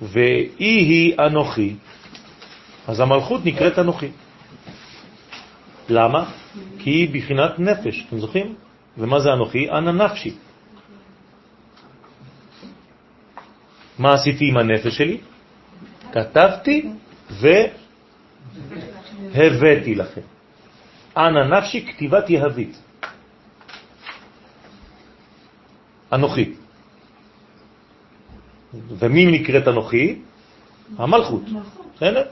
[0.02, 1.76] ואי היא אנוכי,
[2.88, 4.12] אז המלכות נקראת אנוכי.
[5.90, 6.24] למה?
[6.80, 8.56] כי היא בחינת נפש, אתם זוכרים?
[8.98, 9.70] ומה זה אנוכי?
[9.70, 10.36] אנא נפשי.
[14.00, 15.18] מה עשיתי עם הנפש שלי?
[16.12, 16.90] כתבתי
[19.32, 20.22] והבאתי לכם.
[21.18, 22.82] אנא נפשי כתיבת יהבית.
[26.14, 26.54] אנוכי.
[28.74, 30.20] ומי נקראת אנוכי?
[30.98, 31.44] המלכות.
[31.96, 32.24] בסדר?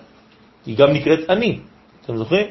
[0.65, 1.59] היא גם נקראת אני.
[2.01, 2.47] אתם זוכרים?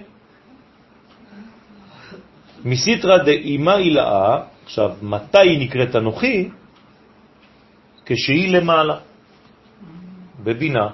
[2.67, 6.49] מסיטרא דאימה הילאה, עכשיו, מתי היא נקראת אנוכי?
[8.07, 8.99] כשהיא למעלה,
[10.45, 10.89] בבינה,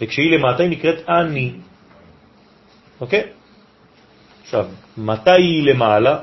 [0.00, 1.52] וכשהיא למטה היא נקראת אני.
[3.00, 3.22] אוקיי?
[4.42, 4.66] עכשיו,
[4.98, 6.18] מתי היא למעלה?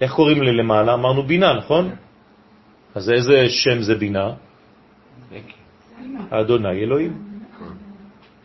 [0.00, 0.94] איך קוראים ללמעלה?
[0.94, 1.90] אמרנו בינה, נכון?
[2.94, 4.32] אז איזה שם זה בינה?
[6.30, 7.27] אדוני אלוהים.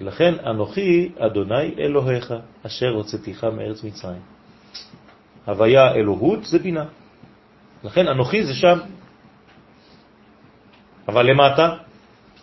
[0.01, 2.33] לכן אנוכי אדוני אלוהיך,
[2.65, 4.21] אשר הוצאתיך מארץ מצרים.
[5.45, 6.85] הוויה אלוהות זה בינה.
[7.83, 8.79] לכן אנוכי זה שם.
[11.07, 11.75] אבל למטה,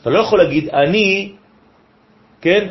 [0.02, 1.32] אתה לא יכול להגיד אני,
[2.40, 2.70] כן,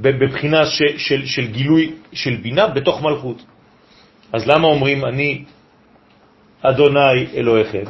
[0.00, 3.44] בבחינה ש, של, של גילוי של בינה בתוך מלכות.
[4.32, 5.44] אז למה אומרים אני
[6.62, 7.84] אדוני אלוהיכם?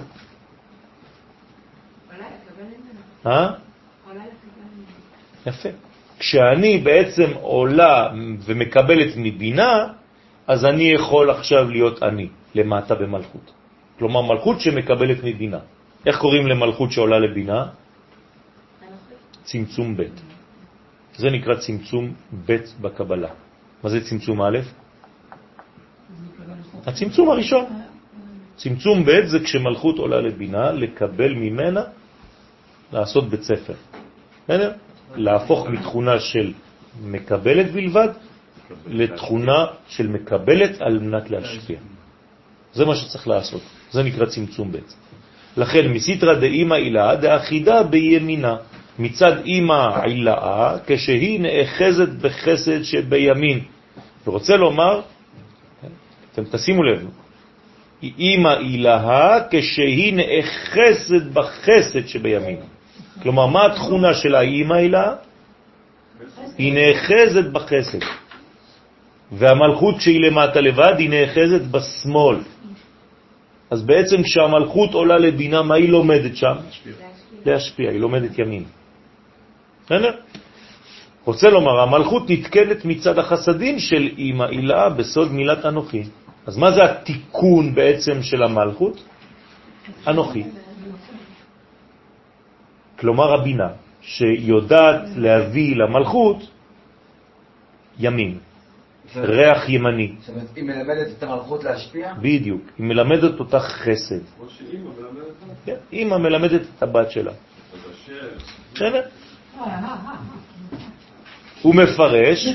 [3.27, 3.64] אה?
[5.47, 5.69] יפה.
[6.19, 8.09] כשאני בעצם עולה
[8.45, 9.87] ומקבלת מבינה,
[10.47, 13.53] אז אני יכול עכשיו להיות אני, למטה במלכות.
[13.99, 15.59] כלומר, מלכות שמקבלת מבינה.
[16.07, 17.67] איך קוראים למלכות שעולה לבינה?
[19.45, 20.03] צמצום ב'.
[21.17, 22.05] זה נקרא צמצום
[22.47, 23.29] ב' בקבלה.
[23.83, 24.59] מה זה צמצום א'?
[26.87, 27.65] הצמצום הראשון.
[28.57, 31.83] צמצום ב' זה כשמלכות עולה לבינה, לקבל ממנה,
[32.93, 33.75] לעשות בית ספר.
[34.45, 34.73] בסדר?
[35.17, 36.53] להפוך מתכונה של
[37.03, 38.09] מקבלת בלבד
[38.87, 41.79] לתכונה של מקבלת על מנת להשפיע.
[42.73, 43.63] זה מה שצריך לעשות.
[43.91, 44.79] זה נקרא צמצום ב'.
[45.57, 48.57] לכן מסיתרא דאמא אילאה דאחידה בימינה.
[48.99, 53.61] מצד אמא עילאה, כשהיא נאחזת בחסד שבימין.
[54.27, 55.01] ורוצה לומר,
[56.33, 57.07] אתם תשימו לב,
[58.03, 62.57] אמא עילאה כשהיא נאחזת בחסד שבימין.
[63.23, 65.13] כלומר, מה התכונה של האמא עילאה?
[66.59, 67.99] היא נאחזת בחסד.
[69.33, 72.37] והמלכות שהיא למטה לבד, היא נאחזת בשמאל.
[73.71, 76.55] אז בעצם כשהמלכות עולה לבינה, מה היא לומדת שם?
[77.47, 78.65] להשפיע, היא לומדת ימין.
[79.87, 80.11] בסדר?
[81.25, 86.03] רוצה לומר, המלכות נתקנת מצד החסדים של אמא הילה בסוד מילת אנוכי.
[86.47, 89.03] אז מה זה התיקון בעצם של המלכות?
[90.09, 90.45] אנוכי.
[93.05, 93.69] כלומר הבינה,
[94.01, 96.37] שיודעת להביא למלכות
[97.99, 98.39] ימין,
[99.17, 100.15] ריח ימני.
[100.21, 102.15] זאת אומרת, היא מלמדת את המלכות להשפיע?
[102.15, 104.21] בדיוק, היא מלמדת אותך חסד.
[104.37, 105.55] כמו שאימא מלמדת אותה.
[105.67, 107.33] כן, אימא מלמדת את הבת שלה.
[108.75, 109.03] בסדר?
[111.63, 112.47] הוא מפרש,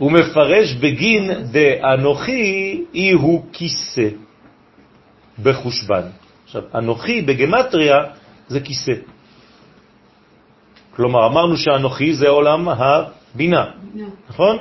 [0.00, 4.08] הוא מפרש בגין דאנוכי אי הוא כיסא
[5.42, 6.02] בחושבן.
[6.44, 7.96] עכשיו, אנוכי בגמטריה
[8.48, 8.92] זה כיסא.
[10.96, 13.64] כלומר, אמרנו שאנוכי זה עולם הבינה,
[14.28, 14.56] נכון?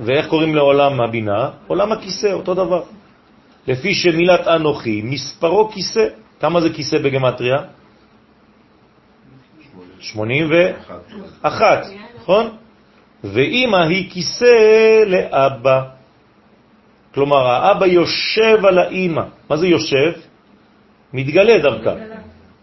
[0.00, 1.50] ואיך קוראים לעולם הבינה?
[1.66, 2.82] עולם הכיסא, אותו דבר.
[3.66, 6.06] לפי שמילת אנוכי, מספרו כיסא.
[6.40, 7.58] כמה זה כיסא בגמטריה?
[10.00, 11.86] 81,
[12.16, 12.61] נכון?
[13.24, 15.82] ואימא היא כיסא לאבא.
[17.14, 19.22] כלומר, האבא יושב על האימא.
[19.50, 20.12] מה זה יושב?
[21.12, 21.94] מתגלה דרכה.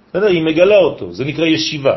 [0.10, 0.28] בסדר?
[0.28, 1.96] היא מגלה אותו, זה נקרא ישיבה.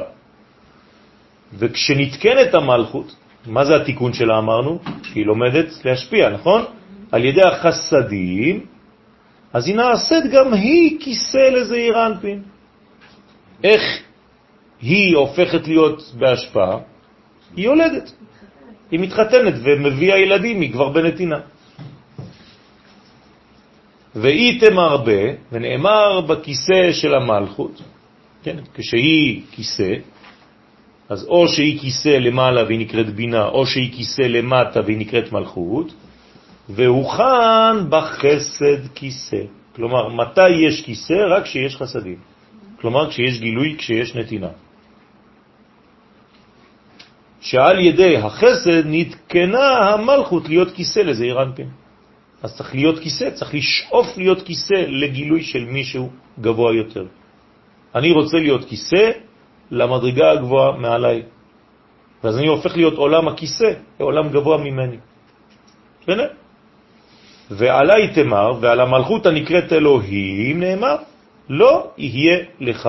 [1.59, 3.17] וכשנתקנת המלכות,
[3.47, 4.79] מה זה התיקון שלה אמרנו?
[5.15, 6.65] היא לומדת להשפיע, נכון?
[7.13, 8.67] על ידי החסדים,
[9.53, 12.43] אז היא נעשית גם היא כיסא לזעיר אנפין.
[13.65, 13.83] איך
[14.81, 16.79] היא הופכת להיות בהשפעה?
[17.57, 18.13] היא יולדת.
[18.93, 21.41] היא מתחתנת ומביאה ילדים, היא כבר בנתינה.
[24.15, 27.83] והיא תמרבה, ונאמר בכיסא של המלכות,
[28.43, 29.95] כן, כשהיא כיסא,
[31.09, 35.93] אז או שהיא כיסא למעלה והיא נקראת בינה, או שהיא כיסא למטה והיא נקראת מלכות,
[36.69, 39.43] והוכן בחסד כיסא.
[39.77, 41.15] כלומר, מתי יש כיסא?
[41.29, 42.19] רק כשיש חסדים.
[42.81, 44.49] כלומר, כשיש גילוי, כשיש נתינה.
[47.43, 51.69] שעל ידי החסד נתקנה המלכות להיות כיסא לזעיר אנפין.
[52.43, 56.11] אז צריך להיות כיסא, צריך לשאוף להיות כיסא לגילוי של מישהו
[56.41, 57.07] גבוה יותר.
[57.95, 59.11] אני רוצה להיות כיסא
[59.71, 61.23] למדרגה הגבוהה מעליי.
[62.25, 64.97] ואז אני הופך להיות עולם הכיסא, עולם גבוה ממני.
[66.03, 66.29] בסדר?
[67.51, 70.97] ועלי תמר, ועל המלכות הנקראת אלוהים נאמר,
[71.49, 72.89] לא יהיה לך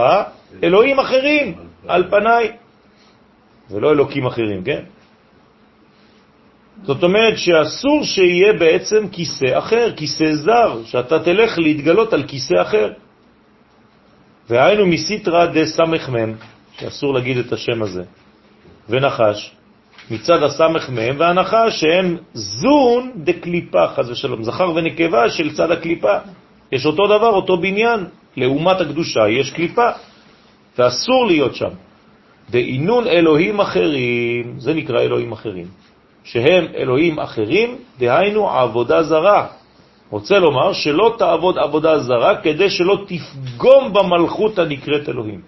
[0.64, 1.56] אלוהים אחרים
[1.88, 2.63] על פניי.
[3.74, 4.84] ולא אלוקים אחרים, כן?
[6.84, 12.92] זאת אומרת שאסור שיהיה בעצם כיסא אחר, כיסא זר, שאתה תלך להתגלות על כיסא אחר.
[14.50, 16.34] והיינו מסיטרא דסמ"ם,
[16.80, 18.04] שאסור להגיד את השם הזה,
[18.90, 19.52] ונחש,
[20.12, 26.18] מצד הסמך מהם, והנחש שהם זון דקליפה, חז ושלום, זכר ונקבה של צד הקליפה.
[26.72, 28.06] יש אותו דבר, אותו בניין.
[28.38, 29.90] לעומת הקדושה יש קליפה,
[30.78, 31.70] ואסור להיות שם.
[32.54, 35.68] דאינון אלוהים אחרים, זה נקרא אלוהים אחרים,
[36.24, 37.70] שהם אלוהים אחרים,
[38.00, 39.48] דהיינו עבודה זרה.
[40.10, 45.42] רוצה לומר שלא תעבוד עבודה זרה כדי שלא תפגום במלכות הנקראת אלוהים.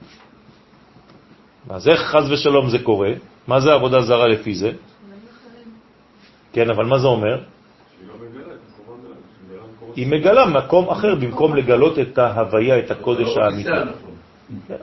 [1.70, 3.14] אז איך חז ושלום זה קורה?
[3.48, 4.72] מה זה עבודה זרה לפי זה?
[6.54, 7.38] כן, אבל מה זה אומר?
[9.96, 13.70] היא מגלה מקום אחר במקום לגלות את ההוויה, את הקודש האמיתי.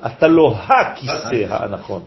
[0.07, 2.03] אתה לא הכיסא הנכון.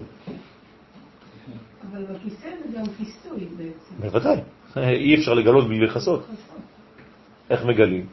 [1.91, 3.95] אבל בכיסא זה גם כיסוי בעצם.
[3.99, 4.39] בוודאי.
[4.77, 6.27] אי אפשר לגלות בלי לחסות.
[7.49, 8.05] איך מגלים?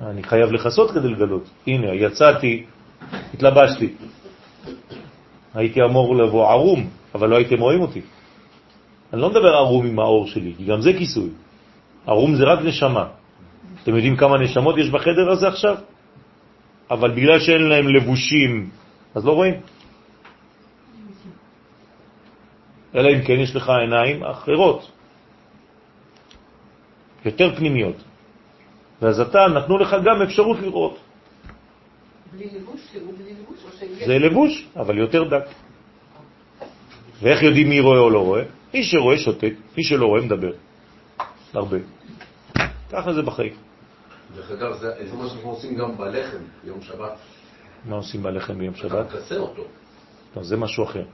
[0.00, 1.50] אני חייב לחסות כדי לגלות.
[1.66, 2.64] הנה, יצאתי,
[3.34, 3.94] התלבשתי.
[5.54, 8.00] הייתי אמור לבוא ערום, אבל לא הייתם רואים אותי.
[9.12, 11.28] אני לא מדבר ערום עם האור שלי, כי גם זה כיסוי.
[12.06, 13.06] ערום זה רק נשמה.
[13.82, 15.76] אתם יודעים כמה נשמות יש בחדר הזה עכשיו?
[16.92, 18.70] אבל בגלל שאין להם לבושים,
[19.14, 19.54] אז לא רואים.
[22.94, 24.90] אלא אם כן יש לך עיניים אחרות,
[27.24, 27.96] יותר פנימיות.
[29.02, 30.98] ואז אתה, נתנו לך גם אפשרות לראות.
[32.32, 32.80] בלי לבוש?
[33.18, 33.58] בלי לבוש?
[34.06, 35.44] זה לבוש, אבל יותר דק.
[37.22, 38.42] ואיך יודעים מי רואה או לא רואה?
[38.74, 40.52] מי שרואה שותק, מי שלא רואה מדבר.
[41.54, 41.78] הרבה.
[42.92, 43.71] ככה זה בחיים.
[44.36, 47.12] דרך אגב, זה זה מה שאנחנו עושים גם בלחם ביום שבת.
[47.84, 49.06] מה עושים בלחם ביום אתה שבת?
[49.06, 49.62] מכסה אותו.
[50.36, 51.04] לא, זה משהו אחר.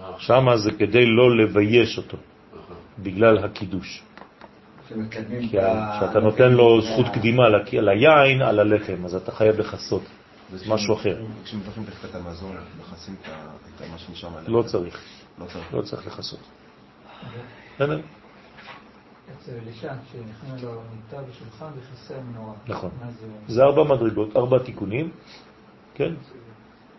[0.00, 2.16] אה, שמה זה כדי לא לבייש אותו.
[2.98, 4.02] בגלל הקידוש.
[4.86, 10.02] כשאתה נותן לו זכות קדימה ליין, על הלחם, אז אתה חייב לחסות.
[10.52, 11.16] זה משהו אחר.
[11.44, 13.28] כשמברכים ברכת המזון, מכסים את
[13.76, 14.52] את מה שנשאר מהלחם.
[14.52, 15.00] לא צריך,
[15.38, 15.46] לא
[15.82, 16.18] צריך.
[16.18, 16.38] לא.
[17.74, 18.00] בסדר?
[19.38, 22.20] אצל אלישע, שנכנע לו מיטה ושולחן וכיסא.
[22.68, 22.90] נכון.
[23.48, 23.62] זה?
[23.62, 25.10] ארבע מדרגות, ארבע תיקונים,
[25.94, 26.14] כן?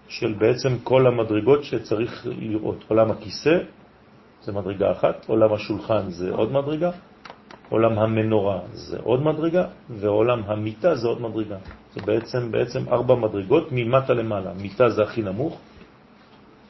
[0.07, 2.83] של בעצם כל המדרגות שצריך לראות.
[2.87, 3.57] עולם הכיסא
[4.43, 6.91] זה מדרגה אחת, עולם השולחן זה עוד מדרגה,
[7.69, 11.57] עולם המנורה זה עוד מדרגה, ועולם המיטה זה עוד מדרגה.
[11.93, 14.53] זה בעצם, בעצם ארבע מדרגות ממטה למעלה.
[14.53, 15.59] מיטה זה הכי נמוך,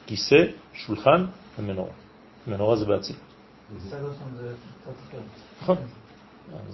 [0.06, 1.24] כיסא, שולחן
[1.58, 1.92] ומנורה.
[2.46, 3.16] מנורה זה בעצים.
[5.62, 5.76] נכון.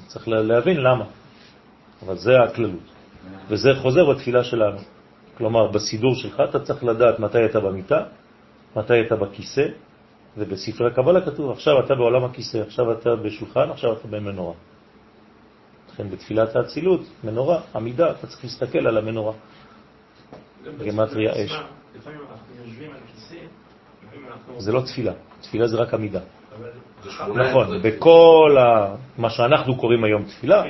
[0.06, 1.04] צריך לה- להבין למה.
[2.06, 2.80] אבל זה הכללות.
[3.48, 4.78] וזה חוזר בתפילה שלנו.
[5.38, 8.04] כלומר, בסידור שלך אתה צריך לדעת מתי אתה במיטה,
[8.76, 9.66] מתי אתה בכיסא,
[10.36, 14.54] ובספרי הקבלה כתוב, עכשיו אתה בעולם הכיסא, עכשיו אתה בשולחן, עכשיו אתה במנורה.
[15.92, 19.32] לכן בתפילת האצילות, מנורה, עמידה, אתה צריך להסתכל על המנורה.
[20.82, 21.52] גימטריה אש.
[21.96, 23.34] לפעמים אנחנו יושבים על כיסא,
[24.06, 24.60] לפעמים אנחנו...
[24.60, 26.20] זה לא תפילה, תפילה זה רק עמידה.
[27.34, 27.82] נכון.
[27.82, 28.94] בכל ה...
[29.18, 30.62] מה שאנחנו קוראים היום תפילה,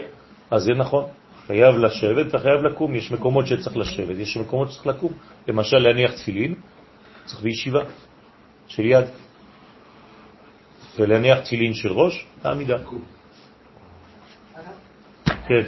[0.51, 1.05] אז זה נכון.
[1.47, 2.95] חייב לשבת וחייב לקום.
[2.95, 5.13] יש מקומות שצריך לשבת, יש מקומות שצריך לקום.
[5.49, 6.55] למשל, להניח תפילין,
[7.25, 7.81] צריך בישיבה
[8.69, 9.05] של יד.
[10.99, 12.77] ולהניח תפילין של ראש, בעמידה.
[12.77, 12.85] הרב,
[15.27, 15.55] כן.
[15.55, 15.65] אני-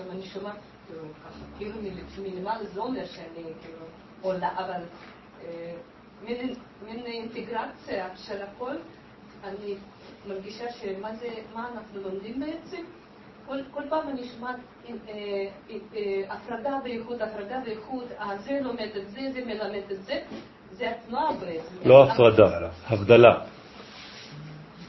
[0.00, 0.54] גם אני שומעת,
[0.86, 1.02] כאילו,
[1.58, 3.24] כאילו מל- מלמעלה זה לא אומר שאני
[3.62, 3.78] כאילו
[4.22, 4.82] עולה, אבל
[5.44, 5.72] אה,
[6.24, 6.54] מין-
[6.86, 8.72] מין אינטגרציה של הכל,
[9.44, 9.74] אני
[10.28, 12.82] מרגישה שמה זה, מה אנחנו לומדים בעצם?
[13.46, 14.56] כל, כל פעם אני שומעת
[14.88, 15.46] אה, אה,
[15.96, 20.20] אה, הפרדה ואיכות, הפרדה ואיכות, אה, זה לומד את זה, זה מלמד את זה,
[20.72, 21.74] זה התנועה בעצם.
[21.88, 23.40] לא הפרדה, הבדלה.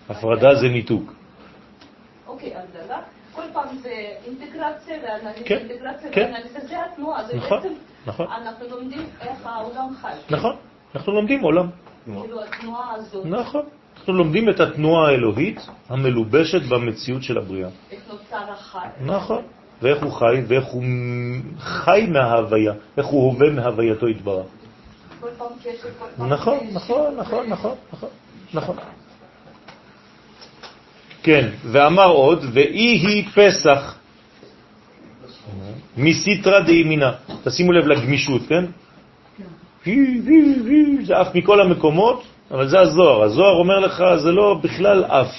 [0.10, 1.14] הפרדה זה ניתוק.
[2.28, 3.02] אוקיי, הבדלה.
[3.36, 3.90] כל פעם זה
[4.26, 6.32] אינטגרציה ואנליזה, כן, אינטגרציה כן.
[6.34, 7.74] ואנליזה, זה התנועה, זה נכון, בעצם,
[8.06, 8.28] נכון.
[8.32, 10.14] אנחנו לומדים איך העולם חי.
[10.30, 10.56] נכון,
[10.96, 11.68] אנחנו לומדים עולם.
[12.06, 13.62] כאילו התנועה הזאת, נכון.
[13.98, 17.70] אנחנו לומדים את התנועה האלוהית המלובשת במציאות של הבריאה.
[17.92, 18.88] איך נוצר החי.
[19.06, 19.42] נכון.
[19.82, 20.84] ואיך הוא חי, ואיך הוא
[21.60, 24.46] חי מההוויה, איך הוא הווה מהווייתו יתברך.
[25.38, 26.72] פעם קשר, כל פעם נכון, קשר.
[26.74, 28.10] נכון, נכון, נכון, נכון,
[28.54, 28.76] נכון.
[31.24, 33.98] כן, ואמר עוד, ואי היא פסח
[35.98, 37.12] מסיטרא דימינה.
[37.44, 38.66] תשימו לב לגמישות, כן?
[41.04, 43.24] זה אף מכל המקומות, אבל זה הזוהר.
[43.24, 45.32] הזוהר אומר לך, זה לא בכלל אף,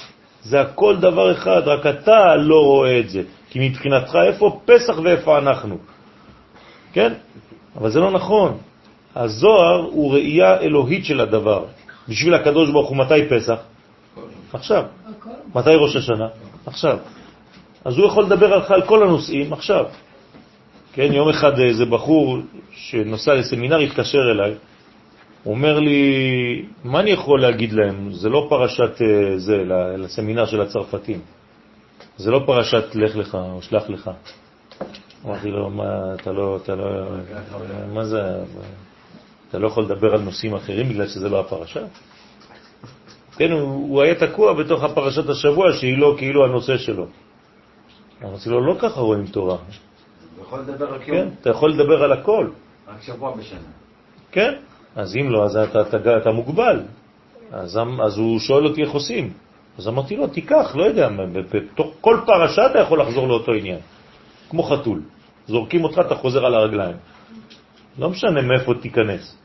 [0.43, 3.21] זה הכל דבר אחד, רק אתה לא רואה את זה.
[3.49, 5.77] כי מבחינתך, איפה פסח ואיפה אנחנו?
[6.93, 7.13] כן?
[7.77, 8.57] אבל זה לא נכון.
[9.15, 11.65] הזוהר הוא ראייה אלוהית של הדבר.
[12.09, 13.59] בשביל הקדוש ברוך הוא, מתי פסח?
[14.53, 14.83] עכשיו.
[15.55, 16.27] מתי ראש השנה?
[16.65, 16.97] עכשיו.
[17.85, 19.85] אז הוא יכול לדבר עליך על כל הנושאים עכשיו.
[20.93, 22.37] כן, יום אחד איזה בחור
[22.71, 24.53] שנוסע לסמינר התקשר אליי,
[25.45, 28.11] אומר לי, מה אני יכול להגיד להם?
[28.11, 29.57] זה לא פרשת אה, זה,
[29.97, 31.19] לסמינר של הצרפתים.
[32.17, 34.11] זה לא פרשת לך לך או שלח לך.
[35.25, 36.85] אמרתי לו, מה, אתה לא, אתה לא,
[37.93, 38.21] מה זה,
[39.49, 41.81] אתה לא יכול לדבר על נושאים אחרים בגלל שזה לא הפרשה.
[43.37, 47.07] כן, הוא היה תקוע בתוך הפרשת השבוע שהיא לא כאילו הנושא שלו.
[48.23, 49.57] אמרתי לו, לא ככה רואים תורה.
[50.61, 52.47] אתה יכול לדבר רק כן, יום, אתה יכול לדבר על הכל.
[52.87, 53.59] רק שבוע בשנה.
[54.31, 54.53] כן,
[54.95, 56.81] אז אם לא, אז אתה, אתה, אתה מוגבל.
[57.51, 59.33] אז, אז הוא שואל אותי איך עושים.
[59.77, 63.79] אז אמרתי לו, תיקח, לא יודע, בתוך כל פרשה אתה יכול לחזור לאותו עניין.
[64.49, 65.01] כמו חתול.
[65.47, 66.95] זורקים אותך, אתה חוזר על הרגליים.
[67.99, 69.37] לא משנה מאיפה תיכנס.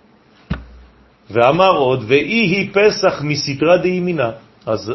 [1.30, 4.30] ואמר עוד, ואי היא פסח מסתרה דימינה.
[4.66, 4.93] אז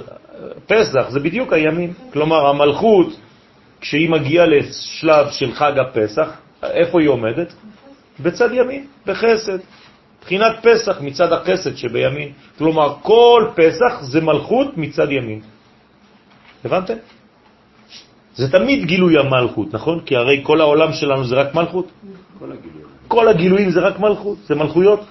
[0.65, 1.93] פסח זה בדיוק הימין.
[2.13, 3.07] כלומר, המלכות,
[3.83, 6.27] כשהיא מגיעה לשלב של חג הפסח,
[6.63, 7.53] איפה היא עומדת?
[8.19, 9.59] בצד ימין, בחסד.
[10.21, 12.31] בחינת פסח מצד החסד שבימין.
[12.57, 15.41] כלומר, כל פסח זה מלכות מצד ימין.
[16.65, 16.93] הבנתם?
[18.35, 19.99] זה תמיד גילוי המלכות, נכון?
[20.05, 21.87] כי הרי כל העולם שלנו זה רק מלכות.
[22.39, 22.87] כל הגילויים.
[23.07, 25.01] כל הגילויים זה רק מלכות, זה מלכויות.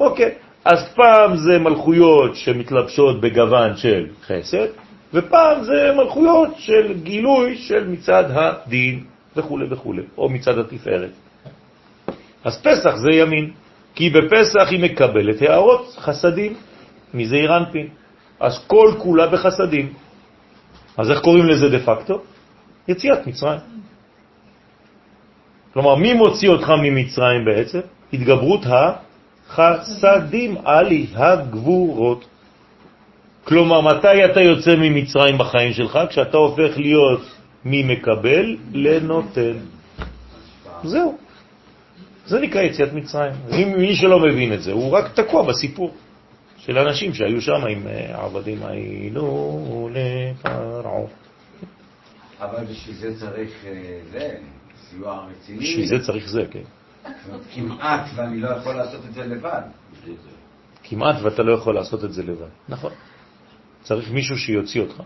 [0.00, 0.30] אוקיי,
[0.64, 8.24] אז פעם זה מלכויות שמתלבשות בגוון של חסד, ופעם זה מלכויות של גילוי של מצד
[8.30, 9.04] הדין
[9.36, 11.10] וכו' וכו', או מצד התפארת.
[12.44, 13.50] אז פסח זה ימין,
[13.94, 16.54] כי בפסח היא מקבלת הערות חסדים
[17.14, 17.88] מזעיר אנפין.
[18.40, 19.92] אז כל כולה בחסדים.
[20.98, 22.22] אז איך קוראים לזה דה פקטו?
[22.88, 23.60] יציאת מצרים.
[25.72, 27.80] כלומר, מי מוציא אותך ממצרים בעצם?
[28.12, 28.60] התגברות
[29.50, 32.24] החסדים, עלי הגבורות.
[33.48, 35.98] כלומר, מתי אתה יוצא ממצרים בחיים שלך?
[36.08, 37.20] כשאתה הופך להיות
[37.64, 39.56] ממקבל לנותן.
[40.84, 41.18] זהו.
[42.26, 43.32] זה נקרא יציאת מצרים.
[43.52, 45.94] אם מי שלא מבין את זה, הוא רק תקוע בסיפור
[46.58, 51.08] של אנשים שהיו שם עם אה, עבדים היינו לפרעו.
[52.40, 54.34] אבל בשביל זה צריך אה, זה,
[54.90, 55.58] סיוע רציני.
[55.58, 56.66] בשביל זה צריך זה, כן.
[57.54, 59.62] כמעט, ואני לא יכול לעשות את זה לבד.
[60.84, 62.48] כמעט ואתה לא יכול לעשות את זה לבד.
[62.68, 62.92] נכון.
[63.88, 65.02] צריך מישהו שיוציא אותך.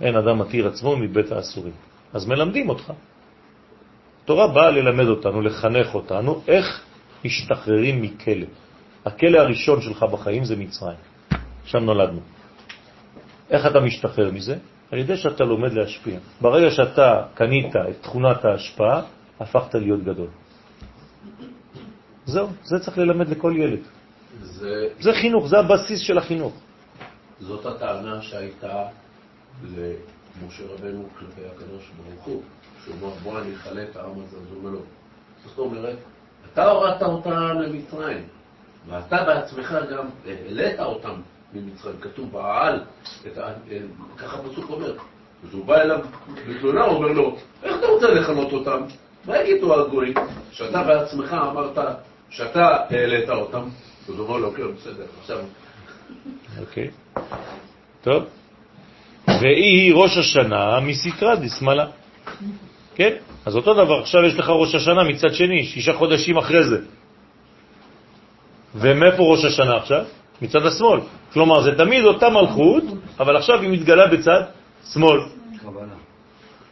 [0.00, 1.72] אין אדם מתיר עצמו מבית האסורים.
[2.12, 2.92] אז מלמדים אותך.
[4.24, 6.84] תורה באה ללמד אותנו, לחנך אותנו, איך
[7.24, 8.46] משתחררים מכלא.
[9.04, 11.00] הכלא הראשון שלך בחיים זה מצרים.
[11.64, 12.20] שם נולדנו.
[13.50, 14.56] איך אתה משתחרר מזה?
[14.92, 16.18] על ידי שאתה לומד להשפיע.
[16.40, 19.02] ברגע שאתה קנית את תכונת ההשפעה,
[19.40, 20.28] הפכת להיות גדול.
[22.26, 23.80] זהו, זה צריך ללמד לכל ילד.
[24.40, 24.68] זה,
[25.00, 26.65] זה חינוך, זה הבסיס של החינוך.
[27.40, 28.84] זאת הטענה שהייתה
[30.42, 32.42] למשה רבנו כלפי הקדוש ברוך הוא,
[32.84, 34.80] שהוא אומר, בוא אני אכלה את העם הזה, אז הוא אומר לו,
[35.44, 35.96] זאת אומרת,
[36.52, 38.24] אתה הורדת אותם למצרים,
[38.88, 41.20] ואתה בעצמך גם העלית אותם
[41.52, 42.80] ממצרים, כתוב בעל,
[43.26, 43.52] את ה...
[44.16, 44.96] ככה פסוק אומר.
[45.44, 46.00] אז הוא בא אליו
[46.48, 48.82] בתלונה, הוא אומר לו, איך אתה רוצה לכנות אותם?
[49.24, 50.14] מה יגידו הגויים?
[50.50, 51.78] שאתה בעצמך אמרת
[52.30, 53.68] שאתה העלית אותם.
[54.08, 55.38] אז הוא אומר לו, כן, בסדר, עכשיו...
[56.60, 56.90] אוקיי.
[58.02, 58.24] טוב.
[59.28, 61.86] והיא ראש השנה מסתרה דשמאלה.
[62.94, 63.12] כן?
[63.46, 66.78] אז אותו דבר, עכשיו יש לך ראש השנה מצד שני, שישה חודשים אחרי זה.
[68.74, 70.04] ומאיפה ראש השנה עכשיו?
[70.42, 71.00] מצד השמאל.
[71.32, 72.84] כלומר, זה תמיד אותה מלכות,
[73.20, 74.42] אבל עכשיו היא מתגלה בצד
[74.92, 75.20] שמאל.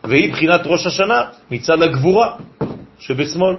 [0.05, 2.37] והיא בחינת ראש השנה מצד הגבורה
[2.99, 3.57] שבשמאל.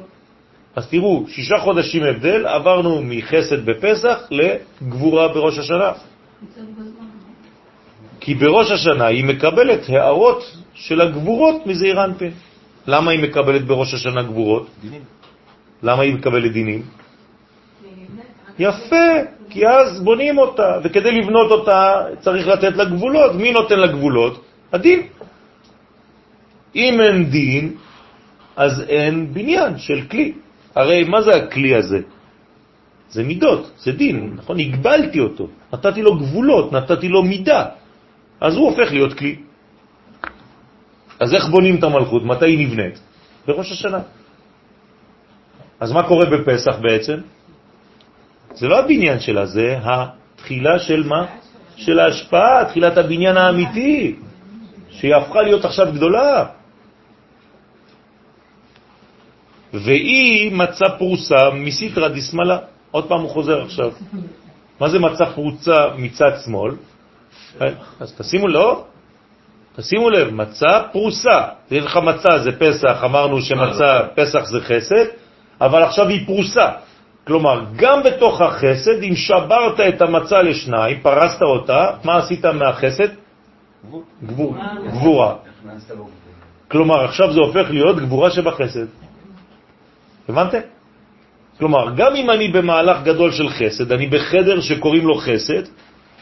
[0.76, 5.92] אז תראו, שישה חודשים הבדל, עברנו מחסד בפסח לגבורה בראש השנה.
[8.20, 10.44] כי בראש השנה היא מקבלת הערות
[10.74, 12.32] של הגבורות מזעיר אנפין.
[12.88, 14.70] למה היא מקבלת בראש השנה גבורות?
[14.82, 15.02] דינים.
[15.84, 16.82] למה היא מקבלת דינים?
[18.60, 19.06] יפה,
[19.50, 23.36] כי אז בונים אותה, וכדי לבנות אותה צריך לתת לה גבולות.
[23.36, 24.44] מי נותן לה גבולות?
[24.74, 25.02] הדין.
[26.76, 27.74] אם אין דין,
[28.56, 30.34] אז אין בניין של כלי.
[30.76, 32.00] הרי מה זה הכלי הזה?
[33.16, 34.60] זה מידות, זה דין, נכון?
[34.60, 37.62] הגבלתי אותו, נתתי לו גבולות, נתתי לו מידה,
[38.44, 39.36] אז הוא הופך להיות כלי.
[41.20, 42.24] אז איך בונים את המלכות?
[42.28, 43.00] מתי היא נבנית?
[43.48, 44.02] בראש השנה.
[45.80, 47.18] אז מה קורה בפסח בעצם?
[48.60, 51.40] זה לא הבניין שלה, זה התחילה של מה?
[51.76, 54.16] של ההשפעה, תחילת הבניין האמיתי,
[54.92, 56.46] שהיא הפכה להיות עכשיו גדולה.
[59.74, 62.75] והיא מצא פרוסה מסיטרא דשמאלה.
[62.96, 63.92] עוד פעם הוא חוזר עכשיו.
[64.80, 66.72] מה זה מצא פרוצה מצד שמאל?
[68.00, 68.84] אז תשימו לא,
[69.76, 71.42] תשימו לב, מצא פרוסה.
[71.72, 75.06] יש לך מצא זה פסח, אמרנו שמצא פסח זה חסד,
[75.62, 76.72] אבל עכשיו היא פרוסה.
[77.28, 83.10] כלומר, גם בתוך החסד, אם שברת את המצה לשניים, פרסת אותה, מה עשית מהחסד?
[84.24, 84.56] גבור,
[84.88, 85.36] גבורה.
[86.72, 88.88] כלומר, עכשיו זה הופך להיות גבורה שבחסד.
[90.30, 90.75] הבנתם?
[91.58, 95.64] כלומר, גם אם אני במהלך גדול של חסד, אני בחדר שקוראים לו חסד,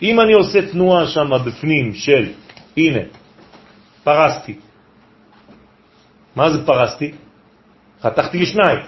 [0.02, 2.32] אם אני עושה תנועה שם בפנים של,
[2.78, 3.00] הנה,
[4.04, 4.56] פרסתי.
[6.36, 7.12] מה זה פרסתי?
[8.02, 8.80] חתכתי לשניים.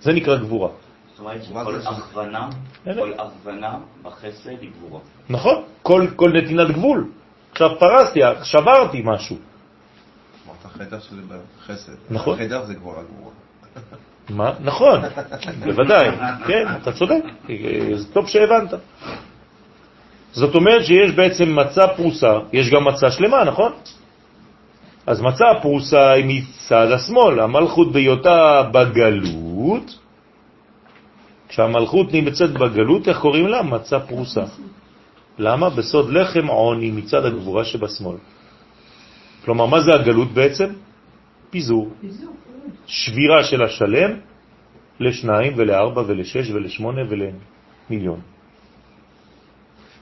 [0.00, 0.68] זה נקרא גבורה.
[0.68, 2.48] זאת אומרת שכל הכוונה,
[2.84, 5.00] כל הכוונה בחסד היא גבורה.
[5.28, 7.10] נכון, כל, כל נתינת גבול.
[7.52, 9.36] עכשיו פרסתי, שברתי משהו.
[10.46, 11.92] אמרת חדר שזה בחסד.
[12.10, 12.38] נכון.
[12.38, 13.34] חדר זה גבורה גבורה.
[14.30, 14.52] מה?
[14.60, 15.00] נכון,
[15.64, 16.10] בוודאי,
[16.46, 17.22] כן, אתה צודק,
[17.94, 18.74] זה טוב שהבנת.
[20.32, 23.72] זאת אומרת שיש בעצם מצה פרוסה, יש גם מצה שלמה, נכון?
[25.06, 29.98] אז מצה פרוסה היא מצד השמאל, המלכות בהיותה בגלות,
[31.48, 33.62] כשהמלכות נמצאת בגלות, איך קוראים לה?
[33.62, 34.42] מצה פרוסה.
[35.38, 35.70] למה?
[35.70, 38.16] בסוד לחם עוני מצד הגבורה שבשמאל.
[39.44, 40.72] כלומר, מה זה הגלות בעצם?
[41.50, 41.90] פיזור.
[42.86, 44.10] שבירה של השלם
[45.00, 48.20] לשניים ולארבע ולשש ולשמונה ולמיליון.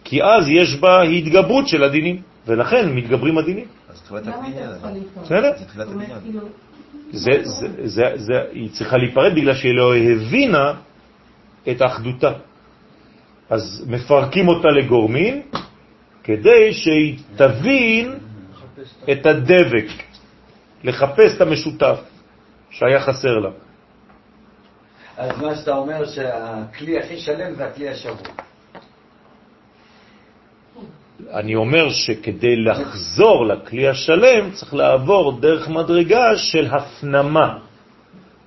[0.05, 3.67] כי אז יש בה התגברות של הדינים, ולכן מתגברים הדינים.
[3.89, 4.71] אז תחילת הבניין.
[5.23, 5.53] בסדר?
[5.59, 6.45] זה תחילת הבניין.
[7.13, 10.75] זה, זה, זה, זה, היא צריכה להיפרד בגלל שהיא לא הבינה
[11.71, 12.33] את אחדותה.
[13.51, 15.43] אז מפרקים אותה לגורמים
[16.25, 18.19] כדי שהיא תבין
[19.13, 19.87] את הדבק,
[20.85, 21.99] לחפש את המשותף
[22.73, 23.51] שהיה חסר לה.
[25.17, 28.27] אז מה שאתה אומר שהכלי הכי שלם זה הכלי השבור.
[31.31, 37.59] אני אומר שכדי לחזור לכלי השלם צריך לעבור דרך מדרגה של הפנמה.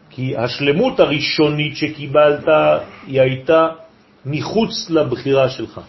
[0.09, 2.47] כי השלמות הראשונית שקיבלת
[3.07, 3.67] היא הייתה
[4.25, 5.81] מחוץ לבחירה שלך.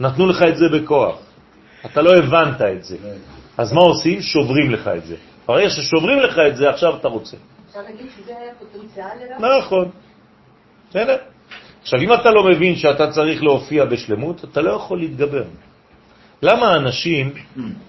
[0.00, 1.18] נתנו לך את זה בכוח.
[1.86, 2.96] אתה לא הבנת את זה.
[3.58, 4.22] אז מה עושים?
[4.22, 5.16] שוברים לך את זה.
[5.46, 7.36] ברגע ששוברים לך את זה, עכשיו אתה רוצה.
[7.68, 9.06] אפשר להגיד שזה פוטנציאל
[9.40, 9.58] לרע?
[9.58, 9.90] נכון.
[10.90, 11.16] בסדר?
[11.82, 15.44] עכשיו, אם אתה לא מבין שאתה צריך להופיע בשלמות, אתה לא יכול להתגבר.
[16.42, 17.34] למה אנשים,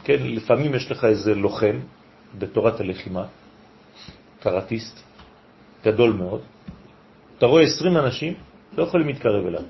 [0.04, 1.80] כן, לפעמים יש לך איזה לוחם
[2.38, 3.26] בתורת הלחימה,
[4.40, 5.04] קראטיסט,
[5.84, 6.42] גדול מאוד,
[7.38, 8.34] אתה רואה 20 אנשים,
[8.78, 9.62] לא יכולים להתקרב אליו.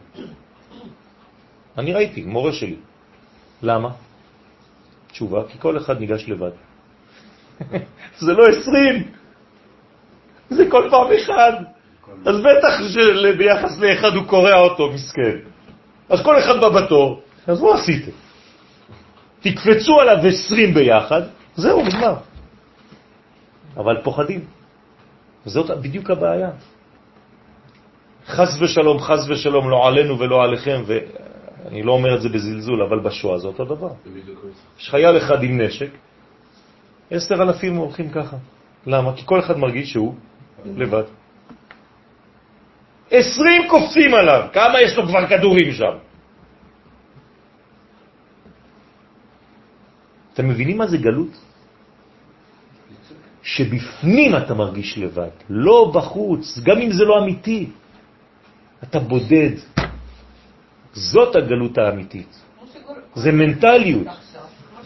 [1.78, 2.76] אני ראיתי, מורה שלי.
[3.62, 3.90] למה?
[5.08, 6.52] תשובה, כי כל אחד ניגש לבד.
[8.20, 9.04] זה לא 20,
[10.50, 11.54] זה כל פעם אחד.
[12.26, 15.38] אז בטח שביחס לאחד הוא קורע אותו, מסכן.
[16.10, 18.12] אז כל אחד בא בתור, אז מה עשיתם?
[19.40, 21.22] תקפצו עליו 20 ביחד,
[21.56, 22.16] זהו, נגמר.
[23.78, 24.46] אבל פוחדים.
[25.46, 26.50] זאת בדיוק הבעיה.
[28.28, 33.00] חס ושלום, חס ושלום, לא עלינו ולא עליכם, ואני לא אומר את זה בזלזול, אבל
[33.00, 33.92] בשואה זה אותו דבר.
[34.80, 35.90] יש חייל אחד עם נשק,
[37.12, 38.38] עשר אלפים הולכים ככה.
[38.88, 39.16] למה?
[39.16, 40.16] כי כל אחד מרגיש שהוא
[40.66, 41.04] לבד.
[43.12, 45.96] עשרים קופצים עליו, כמה יש לו כבר כדורים שם?
[50.34, 51.34] אתם מבינים מה זה גלות?
[53.44, 57.70] שבפנים אתה מרגיש לבד, לא בחוץ, גם אם זה לא אמיתי.
[58.84, 59.52] אתה בודד.
[60.94, 62.32] זאת הגלות האמיתית.
[63.16, 64.08] זה מנטליות.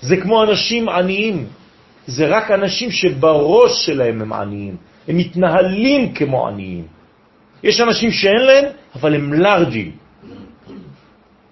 [0.02, 1.48] זה כמו אנשים עניים.
[2.08, 4.76] זה רק אנשים שבראש שלהם הם עניים.
[5.08, 6.86] הם מתנהלים כמו עניים.
[7.64, 8.66] יש אנשים שאין להם,
[8.96, 9.92] אבל הם לארג'ים.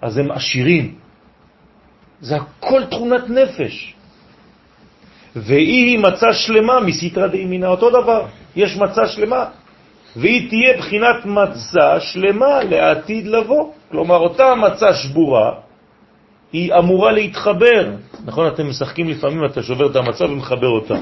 [0.02, 0.94] אז הם עשירים.
[2.20, 3.94] זה הכל תכונת נפש.
[5.36, 8.26] והיא מצה שלמה מסתרא דימינה, אותו דבר.
[8.56, 9.44] יש מצה שלמה,
[10.16, 13.72] והיא תהיה בחינת מצה שלמה לעתיד לבוא.
[13.90, 15.65] כלומר, אותה מצה שבורה,
[16.52, 17.92] היא אמורה להתחבר.
[18.24, 20.94] נכון, אתם משחקים לפעמים, אתה שובר את המצה ומחבר אותה.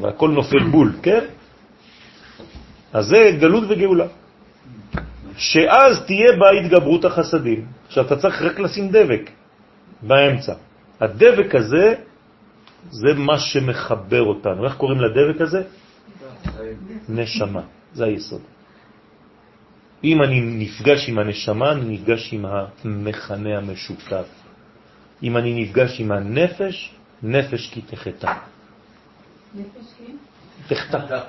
[0.00, 1.24] והכל נופל בול, כן?
[2.92, 4.06] אז זה גלות וגאולה.
[5.36, 7.66] שאז תהיה בה התגברות החסדים.
[7.86, 9.30] עכשיו, אתה צריך רק לשים דבק
[10.02, 10.54] באמצע.
[11.00, 11.94] הדבק הזה
[12.90, 14.64] זה מה שמחבר אותנו.
[14.64, 15.62] איך קוראים לדבק הזה?
[17.08, 17.60] נשמה.
[17.92, 18.40] זה היסוד.
[20.04, 24.26] אם אני נפגש עם הנשמה, אני נפגש עם המכנה המשותף.
[25.22, 28.34] אם אני נפגש עם הנפש, נפש כי תחתה.
[29.54, 30.12] נפש כי?
[30.74, 31.20] תחתה.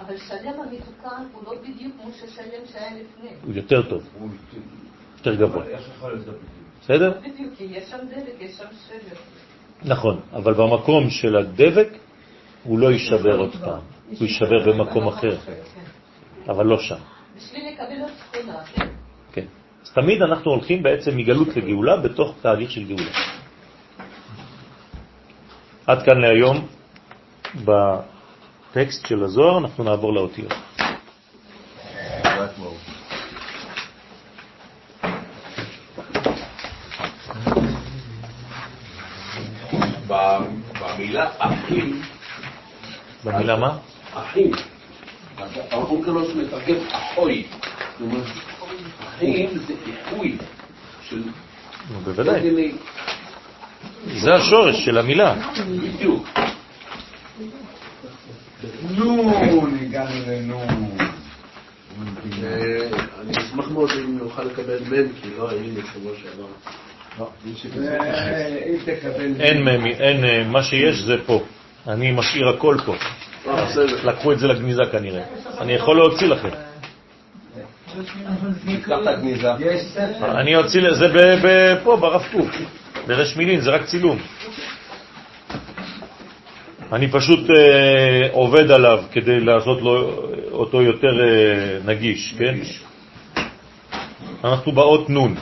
[0.00, 3.30] אבל שלם המתוקן הוא לא בדיוק כמו ששלם שהיה לפני.
[3.44, 4.02] הוא יותר טוב,
[5.18, 5.64] יותר גבוה.
[6.82, 7.12] בסדר?
[7.20, 9.16] בדיוק, כי יש שם דבק, יש שם שבר.
[9.84, 11.88] נכון, אבל במקום של הדבק
[12.64, 15.36] הוא לא יישבר עוד פעם, הוא יישבר במקום אחר,
[16.48, 17.13] אבל לא שם.
[17.44, 18.84] בשביל לקבל הסכמה.
[19.32, 19.44] כן.
[19.82, 23.10] אז תמיד אנחנו הולכים בעצם מגלות לגאולה בתוך תהליך של גאולה.
[25.86, 26.66] עד כאן להיום
[27.54, 30.52] בטקסט של הזוהר, אנחנו נעבור לאותיות.
[40.80, 42.02] במילה אחים,
[43.24, 43.78] במילה מה?
[44.14, 44.73] אחים.
[45.70, 47.44] האונקלוס מתרגם אחוי.
[49.00, 50.36] אחים זה איחוי
[51.08, 51.22] של...
[51.90, 52.72] נו, בוודאי.
[54.14, 55.34] זה השורש של המילה.
[55.82, 56.28] בדיוק.
[58.90, 60.96] נון, הגענו לנון.
[62.42, 62.88] אה,
[63.20, 66.46] אני אשמח מאוד אם נוכל לקבל מן, כי לא היינו בשבוע שעבר.
[67.20, 68.04] אה.
[69.98, 71.42] אין, אה, מה שיש זה פה.
[71.88, 72.94] אני משאיר הכל פה.
[73.48, 73.66] אה.
[74.04, 75.22] לקחו את זה לגניזה כנראה.
[75.60, 76.48] אני יכול להוציא לכם.
[80.22, 82.50] אני אוציא, ל- זה ב- ב- פה, ברב קוק.
[83.06, 84.18] ברש מילין, זה רק צילום.
[86.92, 90.12] אני פשוט אה, עובד עליו כדי לעשות לו
[90.52, 92.54] אותו יותר אה, נגיש, כן?
[94.44, 95.34] אנחנו באות נון.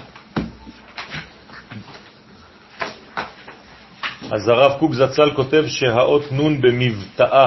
[4.33, 7.47] אז הרב קוק זצ"ל כותב שהאות נון במבטאה,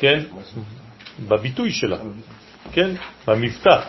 [0.00, 0.20] כן?
[1.28, 1.96] בביטוי שלה,
[2.72, 2.90] כן?
[3.26, 3.80] במבטא.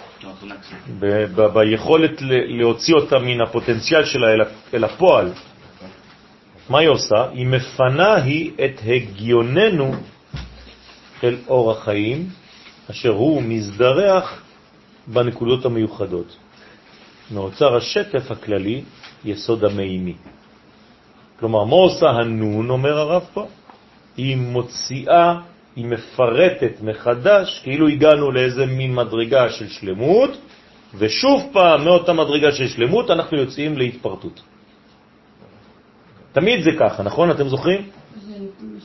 [1.54, 4.28] ביכולת להוציא אותה מן הפוטנציאל שלה
[4.74, 5.32] אל הפועל.
[6.70, 7.30] מה היא עושה?
[7.34, 9.94] היא מפנה היא את הגיוננו
[11.24, 12.30] אל אור החיים,
[12.92, 14.44] אשר הוא מזדרח
[15.08, 16.38] בנקודות המיוחדות.
[17.32, 18.82] מאוצר השטף הכללי,
[19.26, 20.16] יסוד המימי.
[21.40, 23.48] כלומר, מה עושה הנון, אומר הרב פה?
[24.18, 25.40] היא מוציאה,
[25.76, 30.38] היא מפרטת מחדש, כאילו הגענו לאיזה מין מדרגה של שלמות,
[30.96, 34.42] ושוב פעם מאותה מדרגה של שלמות אנחנו יוצאים להתפרטות.
[36.32, 37.32] תמיד זה ככה, נכון?
[37.32, 37.90] אתם זוכרים?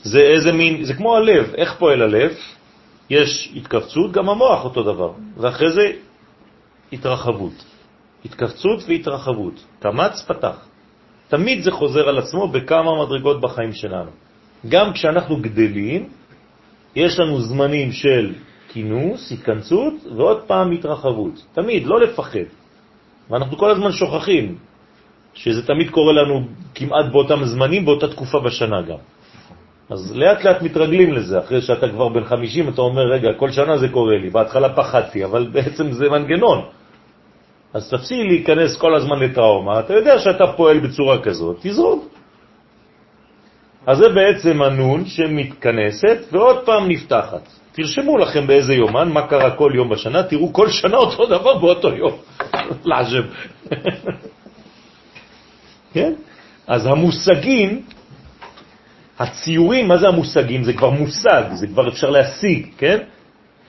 [0.02, 2.32] זה איזה מין, זה כמו הלב, איך פועל הלב?
[3.10, 5.92] יש התכווצות, גם המוח אותו דבר, ואחרי זה
[6.92, 7.64] התרחבות.
[8.24, 9.64] התכווצות והתרחבות.
[9.80, 10.56] קמץ פתח.
[11.28, 14.10] תמיד זה חוזר על עצמו בכמה מדרגות בחיים שלנו.
[14.68, 16.08] גם כשאנחנו גדלים,
[16.96, 18.32] יש לנו זמנים של
[18.68, 21.44] כינוס, התכנסות, ועוד פעם התרחבות.
[21.52, 22.48] תמיד, לא לפחד.
[23.30, 24.56] ואנחנו כל הזמן שוכחים
[25.34, 26.40] שזה תמיד קורה לנו
[26.74, 28.98] כמעט באותם זמנים, באותה תקופה בשנה גם.
[29.90, 33.78] אז לאט לאט מתרגלים לזה, אחרי שאתה כבר בן 50 אתה אומר, רגע, כל שנה
[33.78, 36.64] זה קורה לי, בהתחלה פחדתי, אבל בעצם זה מנגנון.
[37.74, 42.15] אז תפסיק להיכנס כל הזמן לטראומה, אתה יודע שאתה פועל בצורה כזאת, תזרום.
[43.86, 47.48] אז זה בעצם הנון שמתכנסת ועוד פעם נפתחת.
[47.72, 51.88] תרשמו לכם באיזה יומן, מה קרה כל יום בשנה, תראו כל שנה אותו דבר באותו
[51.94, 52.12] יום.
[52.90, 53.24] לעז'ב.
[55.94, 56.12] כן?
[56.66, 57.82] אז המושגים,
[59.18, 60.64] הציורים, מה זה המושגים?
[60.64, 62.98] זה כבר מושג, זה כבר אפשר להשיג, כן?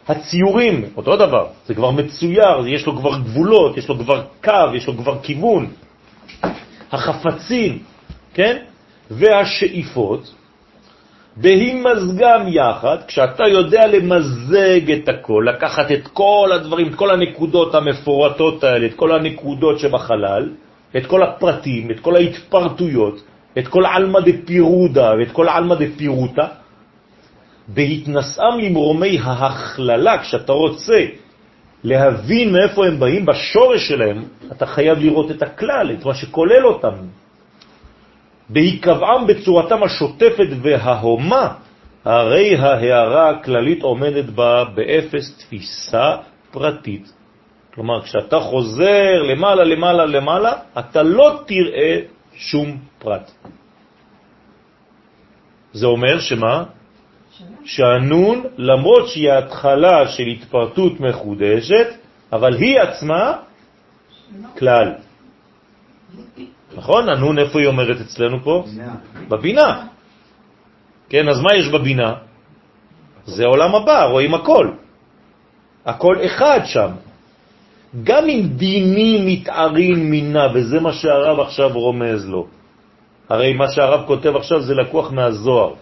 [0.08, 4.88] הציורים, אותו דבר, זה כבר מצויר, יש לו כבר גבולות, יש לו כבר קו, יש
[4.88, 5.68] לו כבר כיוון.
[6.92, 7.80] החפצים,
[8.34, 8.58] כן?
[9.12, 10.34] והשאיפות,
[11.38, 18.64] בהימזגם יחד, כשאתה יודע למזג את הכל, לקחת את כל הדברים, את כל הנקודות המפורטות
[18.64, 20.50] האלה, את כל הנקודות שבחלל,
[20.98, 23.22] את כל הפרטים, את כל ההתפרטויות,
[23.58, 26.48] את כל עלמא דפירודה ואת כל עלמא דפירוטה,
[27.68, 31.06] בהתנסאם למרומי ההכללה, כשאתה רוצה
[31.84, 36.96] להבין מאיפה הם באים, בשורש שלהם, אתה חייב לראות את הכלל, את מה שכולל אותם.
[38.50, 41.54] בהיקבעם בצורתם השוטפת וההומה,
[42.06, 46.16] הרי ההערה הכללית עומדת בה באפס תפיסה
[46.52, 47.14] פרטית.
[47.74, 52.00] כלומר, כשאתה חוזר למעלה, למעלה, למעלה, אתה לא תראה
[52.34, 53.32] שום פרט.
[55.74, 56.64] זה אומר שמה?
[57.66, 61.88] שהנון, למרות שהיא התחלה של התפרטות מחודשת,
[62.34, 63.34] אבל היא עצמה
[64.58, 64.94] כלל.
[66.78, 67.10] נכון?
[67.10, 68.64] הנון, איפה היא אומרת אצלנו פה?
[69.30, 69.84] בבינה.
[71.10, 72.14] כן, אז מה יש בבינה?
[73.26, 74.68] זה עולם הבא, רואים הכל.
[75.86, 76.92] הכל אחד שם.
[78.04, 82.48] גם אם דינים מתארים מינה, וזה מה שהרב עכשיו רומז לו.
[83.30, 85.74] הרי מה שהרב כותב עכשיו זה לקוח מהזוהר.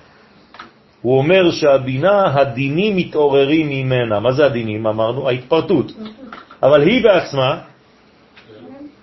[1.02, 4.20] הוא אומר שהבינה, הדינים מתעוררים ממנה.
[4.20, 4.88] מה זה הדינים?
[4.88, 5.92] אמרנו, ההתפרטות.
[6.64, 7.50] אבל היא בעצמה,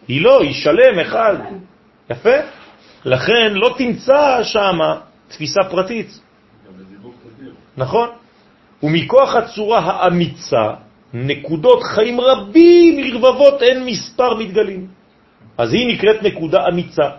[0.09, 1.37] היא לא, היא שלם אחד.
[2.11, 2.37] יפה?
[3.05, 4.79] לכן לא תמצא שם
[5.29, 6.21] תפיסה פרטית.
[7.77, 8.09] נכון?
[8.83, 10.75] ומכוח הצורה האמיצה,
[11.15, 14.87] נקודות חיים רבים לרבבות אין מספר מתגלים.
[15.59, 17.11] אז היא נקראת נקודה אמיצה.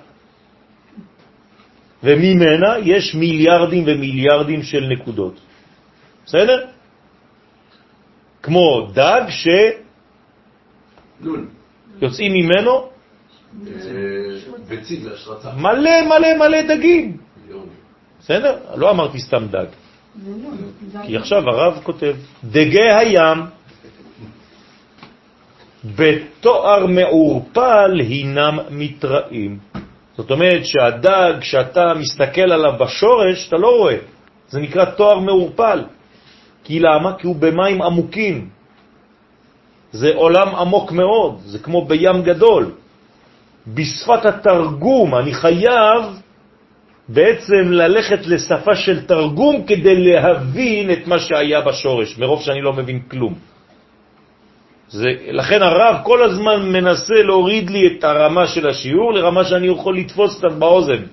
[2.04, 5.40] וממנה יש מיליארדים ומיליארדים של נקודות.
[6.26, 6.66] בסדר?
[8.44, 9.24] כמו דג
[12.00, 12.93] שיוצאים ממנו
[14.68, 15.52] ביצים להשרצה.
[15.58, 17.18] מלא מלא מלא דגים.
[18.20, 18.58] בסדר?
[18.76, 19.66] לא אמרתי סתם דג.
[20.28, 20.34] לא,
[20.92, 23.38] זה כי עכשיו הרב כותב, דגי הים
[25.86, 29.60] בתואר מעורפל הינם מתראים.
[30.18, 33.98] זאת אומרת שהדג, כשאתה מסתכל עליו בשורש, אתה לא רואה.
[34.50, 35.84] זה נקרא תואר מעורפל.
[36.64, 37.18] כי למה?
[37.18, 38.50] כי הוא במים עמוקים.
[39.92, 42.72] זה עולם עמוק מאוד, זה כמו בים גדול.
[43.68, 46.02] בשפת התרגום אני חייב
[47.10, 53.00] בעצם ללכת לשפה של תרגום כדי להבין את מה שהיה בשורש, מרוב שאני לא מבין
[53.00, 53.34] כלום.
[54.88, 59.98] זה, לכן הרב כל הזמן מנסה להוריד לי את הרמה של השיעור לרמה שאני יכול
[59.98, 61.04] לתפוס קצת באוזן.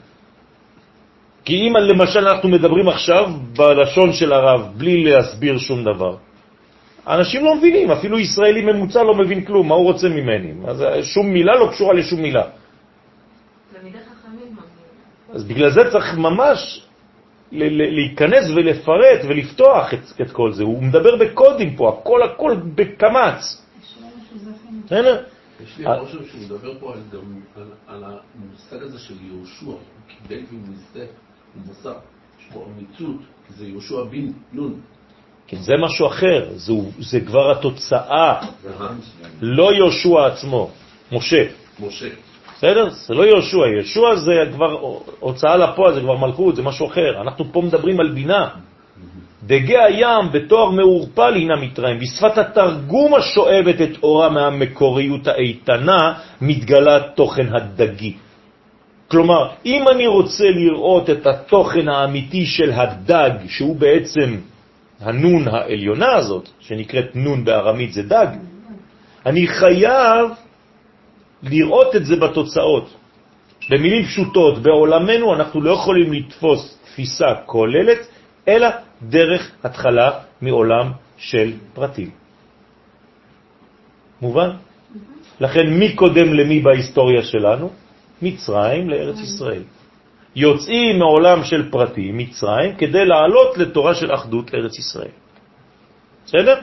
[1.44, 6.16] כי אם למשל אנחנו מדברים עכשיו בלשון של הרב, בלי להסביר שום דבר,
[7.06, 10.52] אנשים לא מבינים, אפילו ישראלי ממוצע לא מבין כלום, מה הוא רוצה ממני?
[10.68, 12.42] אז שום מילה לא קשורה לשום מילה.
[13.72, 14.56] חכמים.
[15.32, 16.86] אז בגלל זה צריך ממש
[17.52, 20.62] להיכנס ולפרט ולפתוח את, את כל זה.
[20.62, 23.62] הוא מדבר בקודים פה, הכל הכל בקמץ.
[25.64, 29.78] יש לי הרושם שהוא מדבר פה על, גם על, על המושג הזה של יהושע, הוא
[30.08, 31.06] קיבל מזה,
[31.54, 31.92] הוא מסע,
[32.40, 34.80] יש פה אמיצות, כי זה יהושע בן נון.
[35.50, 38.34] כן, זה משהו אחר, זה, זה כבר התוצאה,
[39.40, 40.70] לא יהושע עצמו,
[41.12, 41.44] משה.
[41.80, 42.08] משה.
[42.56, 42.90] בסדר?
[42.90, 44.78] זה לא יהושע, יהושע זה כבר
[45.20, 47.20] הוצאה לפועל, זה כבר מלכות, זה משהו אחר.
[47.20, 48.48] אנחנו פה מדברים על בינה.
[49.46, 51.98] דגי הים בתואר מעורפל הנה מתראים.
[51.98, 58.16] בשפת התרגום השואבת את אורה מהמקוריות האיתנה, מתגלה תוכן הדגי.
[59.08, 64.36] כלומר, אם אני רוצה לראות את התוכן האמיתי של הדג, שהוא בעצם
[65.00, 68.26] הנון העליונה הזאת, שנקראת נון בארמית זה דג,
[69.26, 70.30] אני חייב
[71.42, 72.96] לראות את זה בתוצאות.
[73.70, 77.98] במילים פשוטות, בעולמנו אנחנו לא יכולים לתפוס תפיסה כוללת,
[78.48, 78.68] אלא
[79.02, 80.10] דרך התחלה
[80.42, 82.10] מעולם של פרטים.
[84.20, 84.50] מובן?
[85.40, 87.70] לכן מי קודם למי בהיסטוריה שלנו?
[88.22, 89.62] מצרים לארץ ישראל.
[90.36, 95.14] יוצאים מעולם של פרטים, מצרים, כדי לעלות לתורה של אחדות ארץ ישראל.
[96.26, 96.60] בסדר?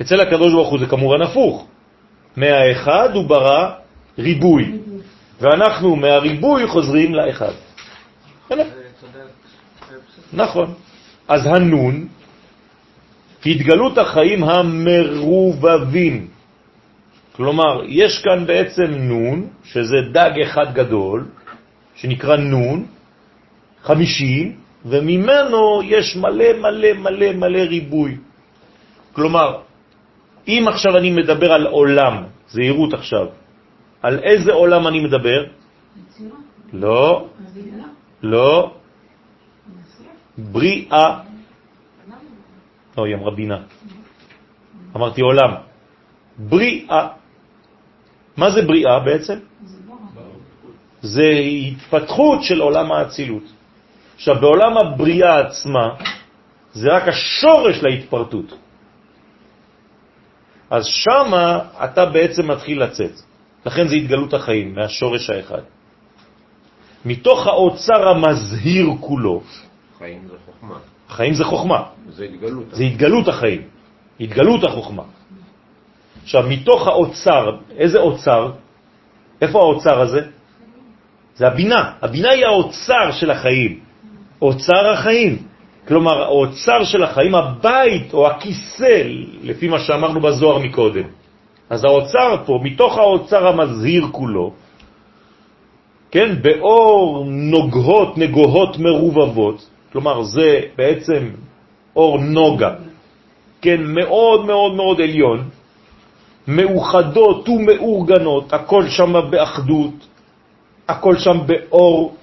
[0.00, 1.66] אצל הקדוש ברוך הוא זה כמובן הפוך.
[2.36, 3.70] מהאחד הוא ברא
[4.18, 4.72] ריבוי,
[5.40, 7.52] ואנחנו מהריבוי חוזרים לאחד.
[10.32, 10.74] נכון.
[11.28, 12.08] אז הנון,
[13.46, 16.28] התגלות החיים המרובבים.
[17.32, 21.24] כלומר, יש כאן בעצם נון, שזה דג אחד גדול,
[21.94, 22.86] שנקרא נון,
[23.82, 28.16] חמישים, וממנו יש מלא מלא מלא מלא ריבוי.
[29.12, 29.48] כלומר,
[30.48, 32.14] אם עכשיו אני מדבר על עולם,
[32.48, 33.26] זהירות עכשיו,
[34.02, 35.40] על איזה עולם אני מדבר?
[36.72, 37.28] לא,
[38.22, 38.74] לא,
[40.38, 41.08] בריאה.
[42.98, 43.58] לא, היא אמרה בינה.
[44.96, 45.50] אמרתי עולם.
[46.38, 47.21] בריאה.
[48.36, 49.38] מה זה בריאה בעצם?
[51.02, 51.28] זה
[51.68, 53.42] התפתחות של עולם האצילות.
[54.14, 55.88] עכשיו, בעולם הבריאה עצמה,
[56.72, 58.54] זה רק השורש להתפרטות.
[60.70, 63.12] אז שמה אתה בעצם מתחיל לצאת.
[63.66, 65.62] לכן זה התגלות החיים, מהשורש האחד.
[67.04, 69.42] מתוך האוצר המזהיר כולו,
[69.98, 70.78] חיים זה חוכמה.
[71.08, 71.82] חיים זה חוכמה.
[72.08, 72.64] זה התגלות.
[72.70, 73.62] זה התגלות החיים,
[74.20, 75.02] התגלות החוכמה.
[76.22, 78.50] עכשיו, מתוך האוצר, איזה אוצר?
[79.42, 80.20] איפה האוצר הזה?
[81.34, 81.92] זה הבינה.
[82.02, 83.80] הבינה היא האוצר של החיים.
[84.42, 85.38] אוצר החיים.
[85.88, 89.02] כלומר, האוצר של החיים, הבית או הכיסא,
[89.42, 91.04] לפי מה שאמרנו בזוהר מקודם.
[91.70, 94.52] אז האוצר פה, מתוך האוצר המזהיר כולו,
[96.10, 101.30] כן, באור נוגהות, נגוהות מרובבות, כלומר זה בעצם
[101.96, 102.74] אור נוגה,
[103.62, 105.48] כן, מאוד מאוד מאוד עליון,
[106.48, 109.94] מאוחדות ומאורגנות, הכל שם באחדות,
[110.88, 112.16] הכל שם באור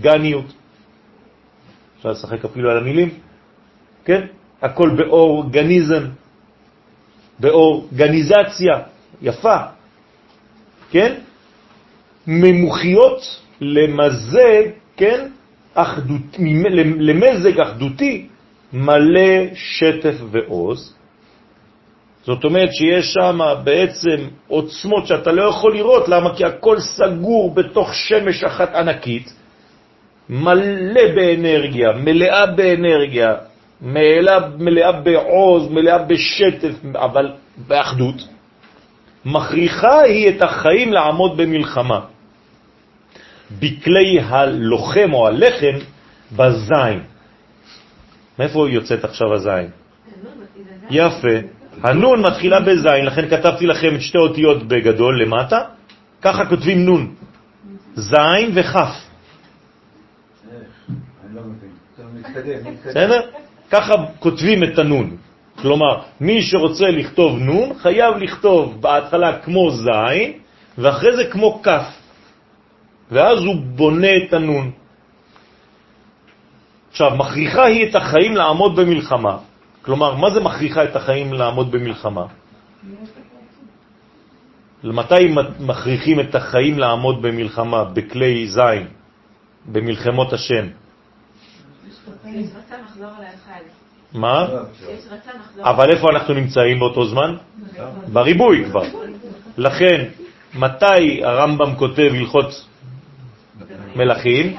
[0.00, 0.52] גניות.
[1.96, 3.10] אפשר לשחק אפילו על המילים,
[4.04, 4.26] כן?
[4.62, 6.04] הכל באור גניזם,
[7.38, 8.78] באור גניזציה,
[9.22, 9.56] יפה,
[10.90, 11.14] כן?
[12.26, 14.62] ממוחיות למזג,
[14.96, 15.28] כן?
[15.74, 16.38] אחדות,
[16.98, 18.26] למזג אחדותי
[18.72, 20.97] מלא שטף ועוז.
[22.28, 26.36] זאת אומרת שיש שם בעצם עוצמות שאתה לא יכול לראות, למה?
[26.36, 29.32] כי הכל סגור בתוך שמש אחת ענקית,
[30.28, 33.34] מלא באנרגיה, מלאה באנרגיה,
[33.82, 38.28] מלאה, מלאה בעוז, מלאה בשטף, אבל באחדות.
[39.24, 42.00] מכריחה היא את החיים לעמוד במלחמה.
[43.50, 45.76] בכלי הלוחם או הלחם
[46.36, 47.00] בזין.
[48.38, 49.70] מאיפה יוצאת עכשיו הזין?
[50.90, 51.57] יפה.
[51.82, 55.60] הנון מתחילה בזין, לכן כתבתי לכם את שתי אותיות בגדול למטה,
[56.22, 57.14] ככה כותבים נון.
[57.94, 58.94] זין וחף.
[62.86, 63.20] בסדר?
[63.70, 65.16] ככה כותבים את הנון.
[65.62, 70.32] כלומר, מי שרוצה לכתוב נון חייב לכתוב בהתחלה כמו זין
[70.78, 71.86] ואחרי זה כמו כף.
[73.10, 74.70] ואז הוא בונה את הנון.
[76.90, 79.47] עכשיו, מכריחה היא את החיים לעמוד במלחמה.
[79.82, 82.26] כלומר, מה זה מכריחה את החיים לעמוד במלחמה?
[84.84, 88.86] מתי מכריחים את החיים לעמוד במלחמה, בכלי זין,
[89.66, 90.66] במלחמות השם?
[94.12, 94.46] מה?
[95.60, 97.36] אבל איפה אנחנו נמצאים באותו זמן?
[98.12, 98.84] בריבוי כבר.
[99.58, 100.08] לכן,
[100.54, 102.66] מתי הרמב"ם כותב הלכות
[103.96, 104.56] מלכים?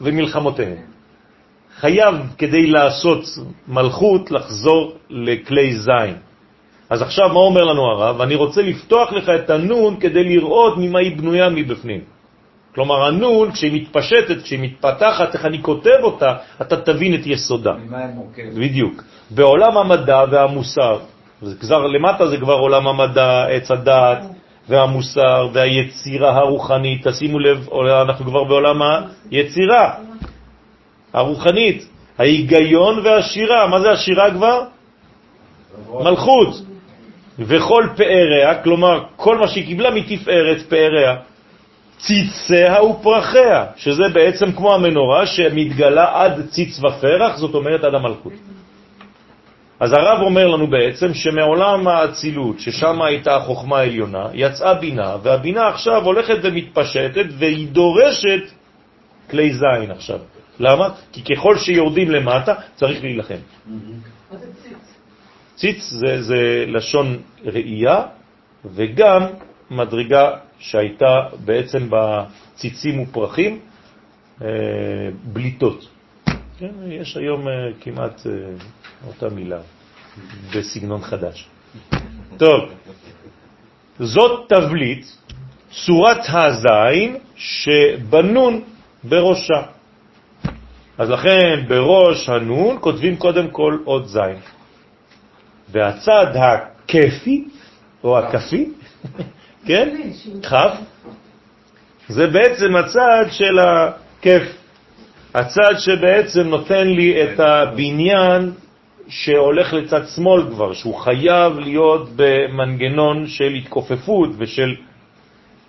[0.00, 0.91] ומלחמותיהם.
[1.82, 3.24] חייב כדי לעשות
[3.68, 6.14] מלכות לחזור לכלי זין.
[6.90, 8.20] אז עכשיו מה אומר לנו הרב?
[8.20, 12.00] אני רוצה לפתוח לך את הנון כדי לראות ממה היא בנויה מבפנים.
[12.74, 17.72] כלומר, הנון, כשהיא מתפשטת, כשהיא מתפתחת, איך אני כותב אותה, אתה תבין את יסודה.
[17.72, 18.54] ממה היא מורכבת?
[18.54, 19.02] בדיוק.
[19.30, 20.98] בעולם המדע והמוסר,
[21.42, 24.18] זה כבר, למטה זה כבר עולם המדע, עץ הדעת
[24.68, 27.68] והמוסר והיצירה הרוחנית, תשימו לב,
[28.02, 28.82] אנחנו כבר בעולם
[29.30, 30.11] היצירה
[31.12, 31.86] הרוחנית,
[32.18, 34.62] ההיגיון והשירה, מה זה השירה כבר?
[36.04, 36.54] מלכות.
[37.38, 41.16] וכל פאריה, כלומר כל מה שהיא קיבלה מתפארת פאריה,
[41.98, 48.32] ציציה ופרחיה, שזה בעצם כמו המנורה שמתגלה עד ציץ ופרח, זאת אומרת עד המלכות.
[49.80, 56.04] אז הרב אומר לנו בעצם שמעולם האצילות, ששם הייתה החוכמה העליונה, יצאה בינה, והבינה עכשיו
[56.04, 58.42] הולכת ומתפשטת והיא דורשת
[59.30, 60.18] כלי זין עכשיו.
[60.60, 60.88] למה?
[61.12, 63.38] כי ככל שיורדים למטה צריך להילחם.
[65.56, 68.02] ציץ זה, זה לשון ראייה
[68.64, 69.26] וגם
[69.70, 73.60] מדרגה שהייתה בעצם בציצים ופרחים
[74.42, 74.48] אה,
[75.24, 75.88] בליטות.
[76.58, 78.32] כן, יש היום אה, כמעט אה,
[79.06, 79.60] אותה מילה
[80.54, 81.48] בסגנון חדש.
[82.36, 82.60] טוב,
[84.00, 85.06] זאת תבליט,
[85.70, 88.62] צורת הזין שבנון
[89.04, 89.62] בראשה.
[90.98, 94.36] אז לכן בראש הנון כותבים קודם כל עוד זין.
[95.68, 97.44] והצד הכיפי,
[98.04, 98.68] או הכפי,
[99.66, 100.00] כן?
[100.42, 100.76] כף,
[102.08, 104.42] זה בעצם הצד של הכיף.
[105.34, 108.52] הצד שבעצם נותן לי את הבניין
[109.08, 114.74] שהולך לצד שמאל כבר, שהוא חייב להיות במנגנון של התכופפות ושל...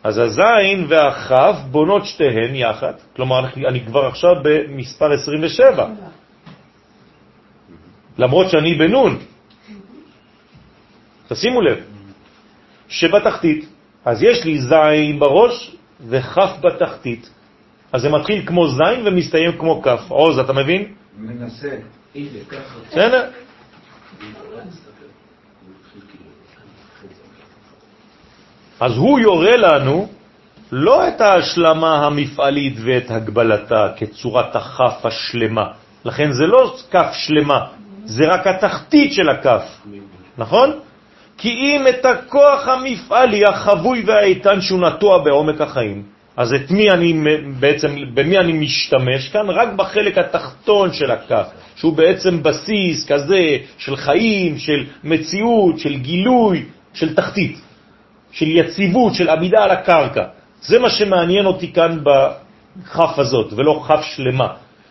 [0.04, 5.88] אז הזין והחף בונות שתיהן יחד, כלומר אני כבר עכשיו במספר 27,
[8.18, 9.20] למרות שאני בנון.
[11.28, 11.78] תשימו לב,
[12.88, 13.66] שבתחתית,
[14.06, 15.76] אז יש לי זין בראש
[16.10, 17.30] וחף בתחתית.
[17.92, 20.02] אז זה מתחיל כמו זין ומסתיים כמו כף.
[20.08, 20.94] עוז, אתה מבין?
[21.18, 21.76] מנסה.
[22.88, 23.30] בסדר?
[28.80, 30.08] אז הוא יורה לנו
[30.72, 35.66] לא את ההשלמה המפעלית ואת הגבלתה כצורת החף השלמה.
[36.06, 37.60] לכן זה לא כף שלמה,
[38.06, 39.64] זה רק התחתית של הכף,
[40.38, 40.80] נכון?
[41.38, 46.04] כי אם את הכוח המפעלי החבוי והאיתן שהוא נטוע בעומק החיים,
[46.38, 47.14] אז את מי אני
[47.60, 49.50] בעצם, במי אני משתמש כאן?
[49.50, 56.66] רק בחלק התחתון של הכף, שהוא בעצם בסיס כזה של חיים, של מציאות, של גילוי,
[56.94, 57.58] של תחתית,
[58.34, 60.24] של יציבות, של עמידה על הקרקע.
[60.62, 64.48] זה מה שמעניין אותי כאן בכף הזאת, ולא כף שלמה.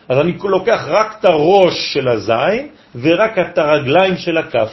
[0.09, 4.71] אז אני לוקח רק את הראש של הזין ורק את הרגליים של הכף.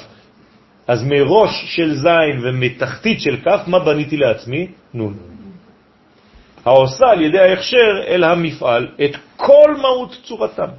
[0.87, 4.67] אז מראש של זין ומתחתית של כף, מה בניתי לעצמי?
[4.93, 5.13] נון.
[6.65, 10.69] העושה על ידי ההכשר אל המפעל את כל מהות צורתם.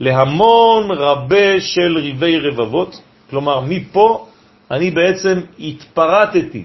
[0.00, 3.00] להמון רבה של ריבי רבבות,
[3.30, 4.26] כלומר מפה
[4.70, 6.64] אני בעצם התפרטתי,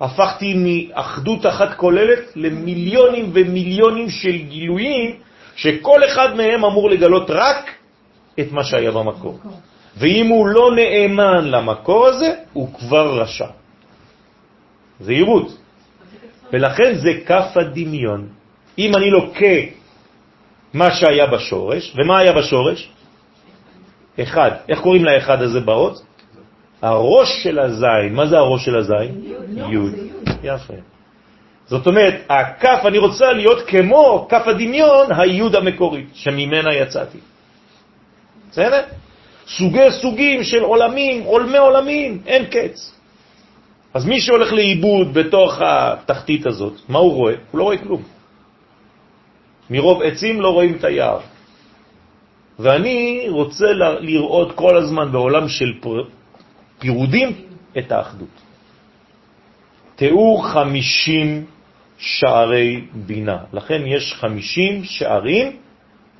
[0.00, 5.16] הפכתי מאחדות אחת כוללת למיליונים ומיליונים של גילויים,
[5.56, 7.70] שכל אחד מהם אמור לגלות רק
[8.40, 9.38] את מה שהיה במקור.
[9.96, 13.46] ואם הוא לא נאמן למקור הזה, הוא כבר רשע.
[15.00, 15.58] זהירות.
[16.52, 18.28] ולכן זה כף הדמיון.
[18.78, 19.56] אם אני לוקה
[20.74, 22.90] מה שהיה בשורש, ומה היה בשורש?
[24.22, 24.50] אחד.
[24.68, 26.05] איך קוראים לאחד הזה באות?
[26.86, 28.14] הראש של הזין.
[28.14, 29.22] מה זה הראש של הזין?
[29.56, 29.76] י'.
[30.42, 30.74] יפה.
[31.66, 37.18] זאת אומרת, הכף, אני רוצה להיות כמו כף הדמיון, היוד המקורית, שממנה יצאתי.
[38.50, 38.82] בסדר?
[39.46, 42.92] סוגי סוגים של עולמים, עולמי עולמים, אין קץ.
[43.94, 47.34] אז מי שהולך לאיבוד בתוך התחתית הזאת, מה הוא רואה?
[47.50, 48.02] הוא לא רואה כלום.
[49.70, 51.18] מרוב עצים לא רואים את היער.
[52.58, 53.66] ואני רוצה
[54.00, 55.72] לראות כל הזמן בעולם של
[56.78, 57.32] פירודים
[57.78, 58.36] את האחדות.
[59.96, 61.44] תיאור חמישים
[61.98, 63.38] שערי בינה.
[63.52, 65.56] לכן יש חמישים שערים,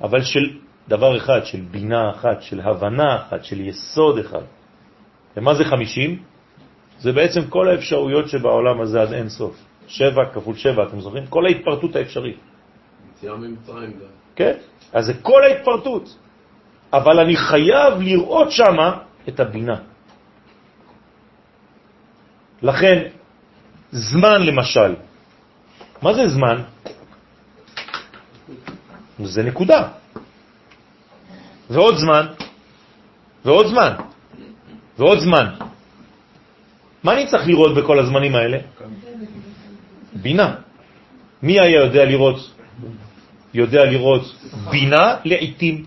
[0.01, 4.41] אבל של דבר אחד, של בינה אחת, של הבנה אחת, של יסוד אחד.
[5.37, 6.23] ומה זה חמישים?
[6.99, 9.55] זה בעצם כל האפשרויות שבעולם הזה עד אין סוף.
[9.87, 11.25] שבע כפול שבע, אתם זוכרים?
[11.27, 12.37] כל ההתפרטות האפשרית.
[13.13, 14.11] יציאה ממצרים גם.
[14.35, 14.53] כן,
[14.93, 16.17] אז זה כל ההתפרטות.
[16.93, 18.97] אבל אני חייב לראות שמה
[19.29, 19.77] את הבינה.
[22.61, 22.97] לכן,
[23.91, 24.95] זמן למשל,
[26.01, 26.57] מה זה זמן?
[29.23, 29.87] זה נקודה.
[31.69, 32.25] ועוד זמן,
[33.45, 33.93] ועוד זמן,
[34.97, 35.45] ועוד זמן.
[37.03, 38.57] מה אני צריך לראות בכל הזמנים האלה?
[40.13, 40.55] בינה.
[41.43, 42.37] מי היה יודע לראות?
[43.53, 44.23] יודע לראות
[44.69, 45.85] בינה לעיתים.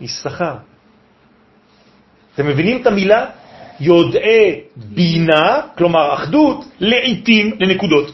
[0.00, 0.56] יששכר.
[2.34, 3.30] אתם מבינים את המילה?
[3.80, 8.12] יודעי בינה, כלומר אחדות, לעיתים לנקודות.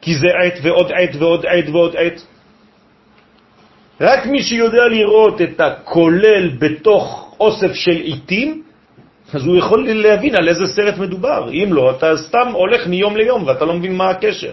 [0.00, 2.26] כי זה עת ועוד עת ועוד עת ועוד עת.
[4.00, 8.62] רק מי שיודע לראות את הכולל בתוך אוסף של עיתים,
[9.32, 11.50] אז הוא יכול להבין על איזה סרט מדובר.
[11.52, 14.52] אם לא, אתה סתם הולך מיום ליום ואתה לא מבין מה הקשר.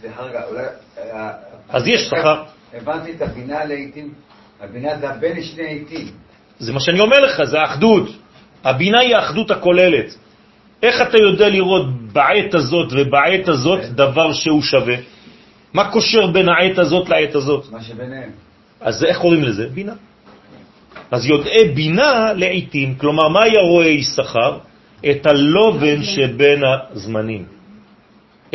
[0.00, 0.64] סליחה רגע, אולי...
[0.98, 1.30] אה,
[1.68, 2.42] אז יש שכר.
[2.74, 4.14] הבנתי את הבינה לעיתים.
[4.60, 6.06] הבינה זה בין שני עיתים.
[6.58, 8.08] זה מה שאני אומר לך, זה האחדות.
[8.64, 10.14] הבינה היא האחדות הכוללת.
[10.82, 13.92] איך אתה יודע לראות בעת הזאת ובעת הזאת כן.
[13.92, 14.96] דבר שהוא שווה?
[15.74, 17.72] מה קושר בין העת הזאת לעת הזאת?
[17.72, 18.30] מה שביניהם.
[18.80, 19.68] אז איך קוראים לזה?
[19.68, 19.92] בינה.
[21.10, 24.58] אז יודעי בינה לעיתים, כלומר, מה היה רואה יששכר?
[25.10, 27.44] את הלובן שבין הזמנים,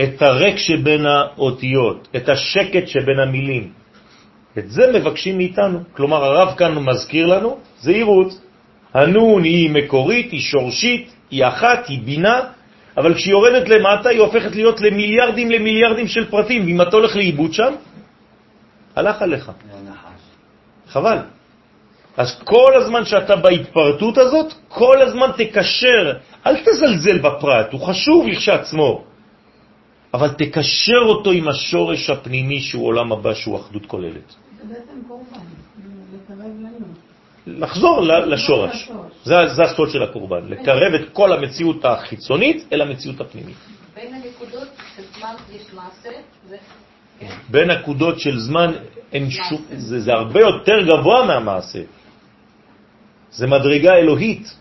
[0.04, 3.70] את הרק שבין האותיות, את השקט שבין המילים.
[4.58, 5.80] את זה מבקשים מאיתנו.
[5.94, 8.45] כלומר, הרב כאן מזכיר לנו, זהירות.
[8.96, 12.40] הנון היא מקורית, היא שורשית, היא אחת, היא בינה,
[12.98, 17.54] אבל כשהיא יורדת למטה היא הופכת להיות למיליארדים למיליארדים של פרטים, ואם אתה הולך לאיבוד
[17.54, 17.74] שם,
[18.96, 19.52] הלך עליך.
[20.88, 21.18] חבל.
[22.18, 26.14] אז כל הזמן שאתה בהתפרטות הזאת, כל הזמן תקשר,
[26.46, 29.04] אל תזלזל בפרט, הוא חשוב לכשעצמו,
[30.14, 34.16] אבל תקשר אותו עם השורש הפנימי שהוא עולם הבא, שהוא אחדות כוללת.
[34.32, 35.40] זה בעצם קורבן.
[37.48, 38.90] לחזור לשורש.
[39.24, 43.58] זה, זה הסוד של הקורבן, לקרב את כל המציאות החיצונית אל המציאות הפנימית.
[43.96, 46.10] בין הנקודות של זמן יש מעשה,
[46.50, 46.58] זה...
[47.50, 48.72] בין נקודות של זמן
[49.14, 51.80] אין שום, זה, זה הרבה יותר גבוה מהמעשה.
[53.32, 54.56] זה מדרגה אלוהית.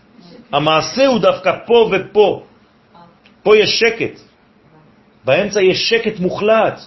[0.51, 2.43] המעשה הוא דווקא פה ופה.
[3.43, 4.19] פה יש שקט.
[5.25, 6.79] באמצע יש שקט מוחלט.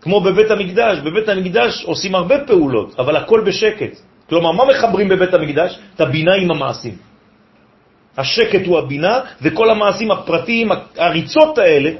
[0.00, 0.98] כמו בבית המקדש.
[0.98, 4.05] בבית המקדש עושים הרבה פעולות, אבל הכל בשקט.
[4.28, 5.78] כלומר, מה מחברים בבית המקדש?
[5.94, 6.96] את הבינה עם המעשים.
[8.16, 11.90] השקט הוא הבינה, וכל המעשים הפרטיים, הריצות האלה,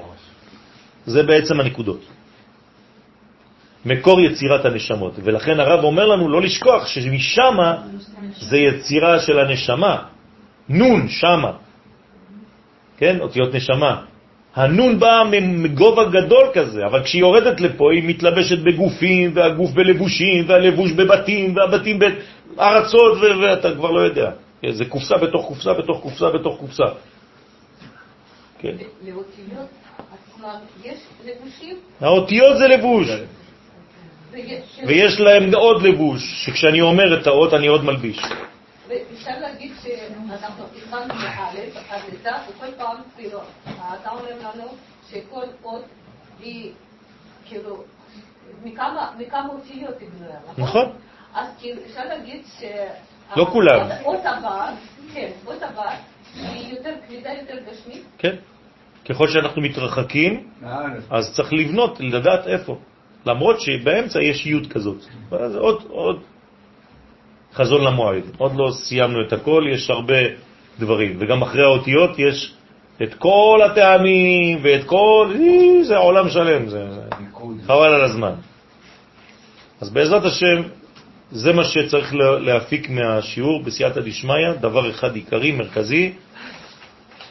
[1.06, 2.00] זה בעצם הנקודות.
[3.86, 5.12] מקור יצירת הנשמות.
[5.24, 7.56] ולכן הרב אומר לנו לא לשכוח שמשם
[8.34, 9.96] זה יצירה של הנשמה.
[10.68, 11.52] נון, שמה.
[12.98, 14.02] כן, אותיות נשמה.
[14.56, 20.92] הנון באה מגובה גדול כזה, אבל כשהיא יורדת לפה היא מתלבשת בגופים, והגוף בלבושים, והלבוש
[20.92, 21.98] בבתים, והבתים
[22.56, 24.30] בארצות, ואתה כבר לא יודע.
[24.70, 26.84] זה קופסה בתוך קופסה בתוך קופסה בתוך קופסה.
[28.58, 28.76] כן.
[29.06, 29.68] לאותיות
[29.98, 31.76] עצמם יש לבושים?
[32.00, 33.08] האותיות זה לבוש.
[34.86, 38.18] ויש להם עוד לבוש, שכשאני אומר את האות אני עוד מלביש.
[38.88, 44.68] ואפשר להגיד שאנחנו התחלנו מאלף עד לתת, וכל פעם, כאילו, אתה אומר לנו
[45.10, 45.84] שכל אות
[46.40, 46.72] היא,
[47.44, 47.84] כאילו,
[48.64, 50.64] מכמה אותיות היא בנויה, נכון?
[50.64, 50.92] נכון.
[51.34, 52.64] אז כאילו, אפשר להגיד ש...
[53.36, 53.88] לא כולם.
[54.04, 54.72] אות הבא,
[55.14, 55.96] כן, אות הבא,
[56.34, 58.02] היא יותר כבדה, יותר גשמית?
[58.18, 58.36] כן.
[59.08, 60.50] ככל שאנחנו מתרחקים,
[61.10, 62.78] אז צריך לבנות, לדעת איפה.
[63.26, 65.04] למרות שבאמצע יש י' כזאת.
[65.32, 66.22] אז עוד, עוד
[67.56, 68.22] חזון למועד.
[68.38, 70.18] עוד לא סיימנו את הכל, יש הרבה
[70.78, 71.16] דברים.
[71.20, 72.54] וגם אחרי האותיות יש
[73.02, 75.34] את כל הטעמים ואת כל...
[75.82, 76.84] זה עולם שלם, זה,
[77.66, 78.32] חבל על הזמן.
[79.80, 80.62] אז בעזרת השם,
[81.30, 86.12] זה מה שצריך להפיק מהשיעור בסייעתא דשמיא, דבר אחד עיקרי, מרכזי,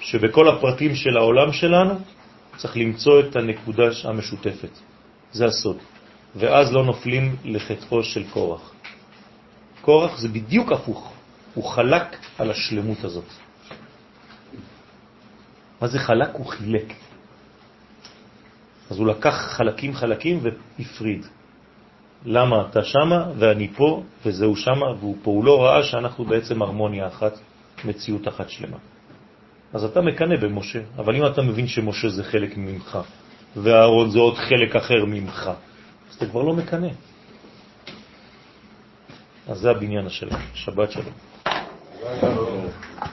[0.02, 1.94] שבכל הפרטים של העולם שלנו
[2.58, 4.70] צריך למצוא את הנקודה המשותפת.
[5.32, 5.78] זה הסוד.
[6.36, 8.75] ואז לא נופלים לחטאו של קורח.
[9.86, 11.14] קורח זה בדיוק הפוך,
[11.54, 13.30] הוא חלק על השלמות הזאת.
[15.82, 16.30] מה זה חלק?
[16.34, 16.94] הוא חילק.
[18.90, 21.26] אז הוא לקח חלקים חלקים והפריד.
[22.26, 25.32] למה אתה שמה ואני פה וזהו שמה והוא פה.
[25.32, 27.34] הוא לא ראה שאנחנו בעצם הרמוניה אחת,
[27.86, 28.78] מציאות אחת שלמה.
[29.74, 33.00] אז אתה מקנה במשה, אבל אם אתה מבין שמשה זה חלק ממך
[33.56, 35.52] והארון זה עוד חלק אחר ממך,
[36.10, 36.88] אז אתה כבר לא מקנה.
[39.48, 40.40] אז זה הבניין השלם.
[40.54, 41.14] שבת שלום.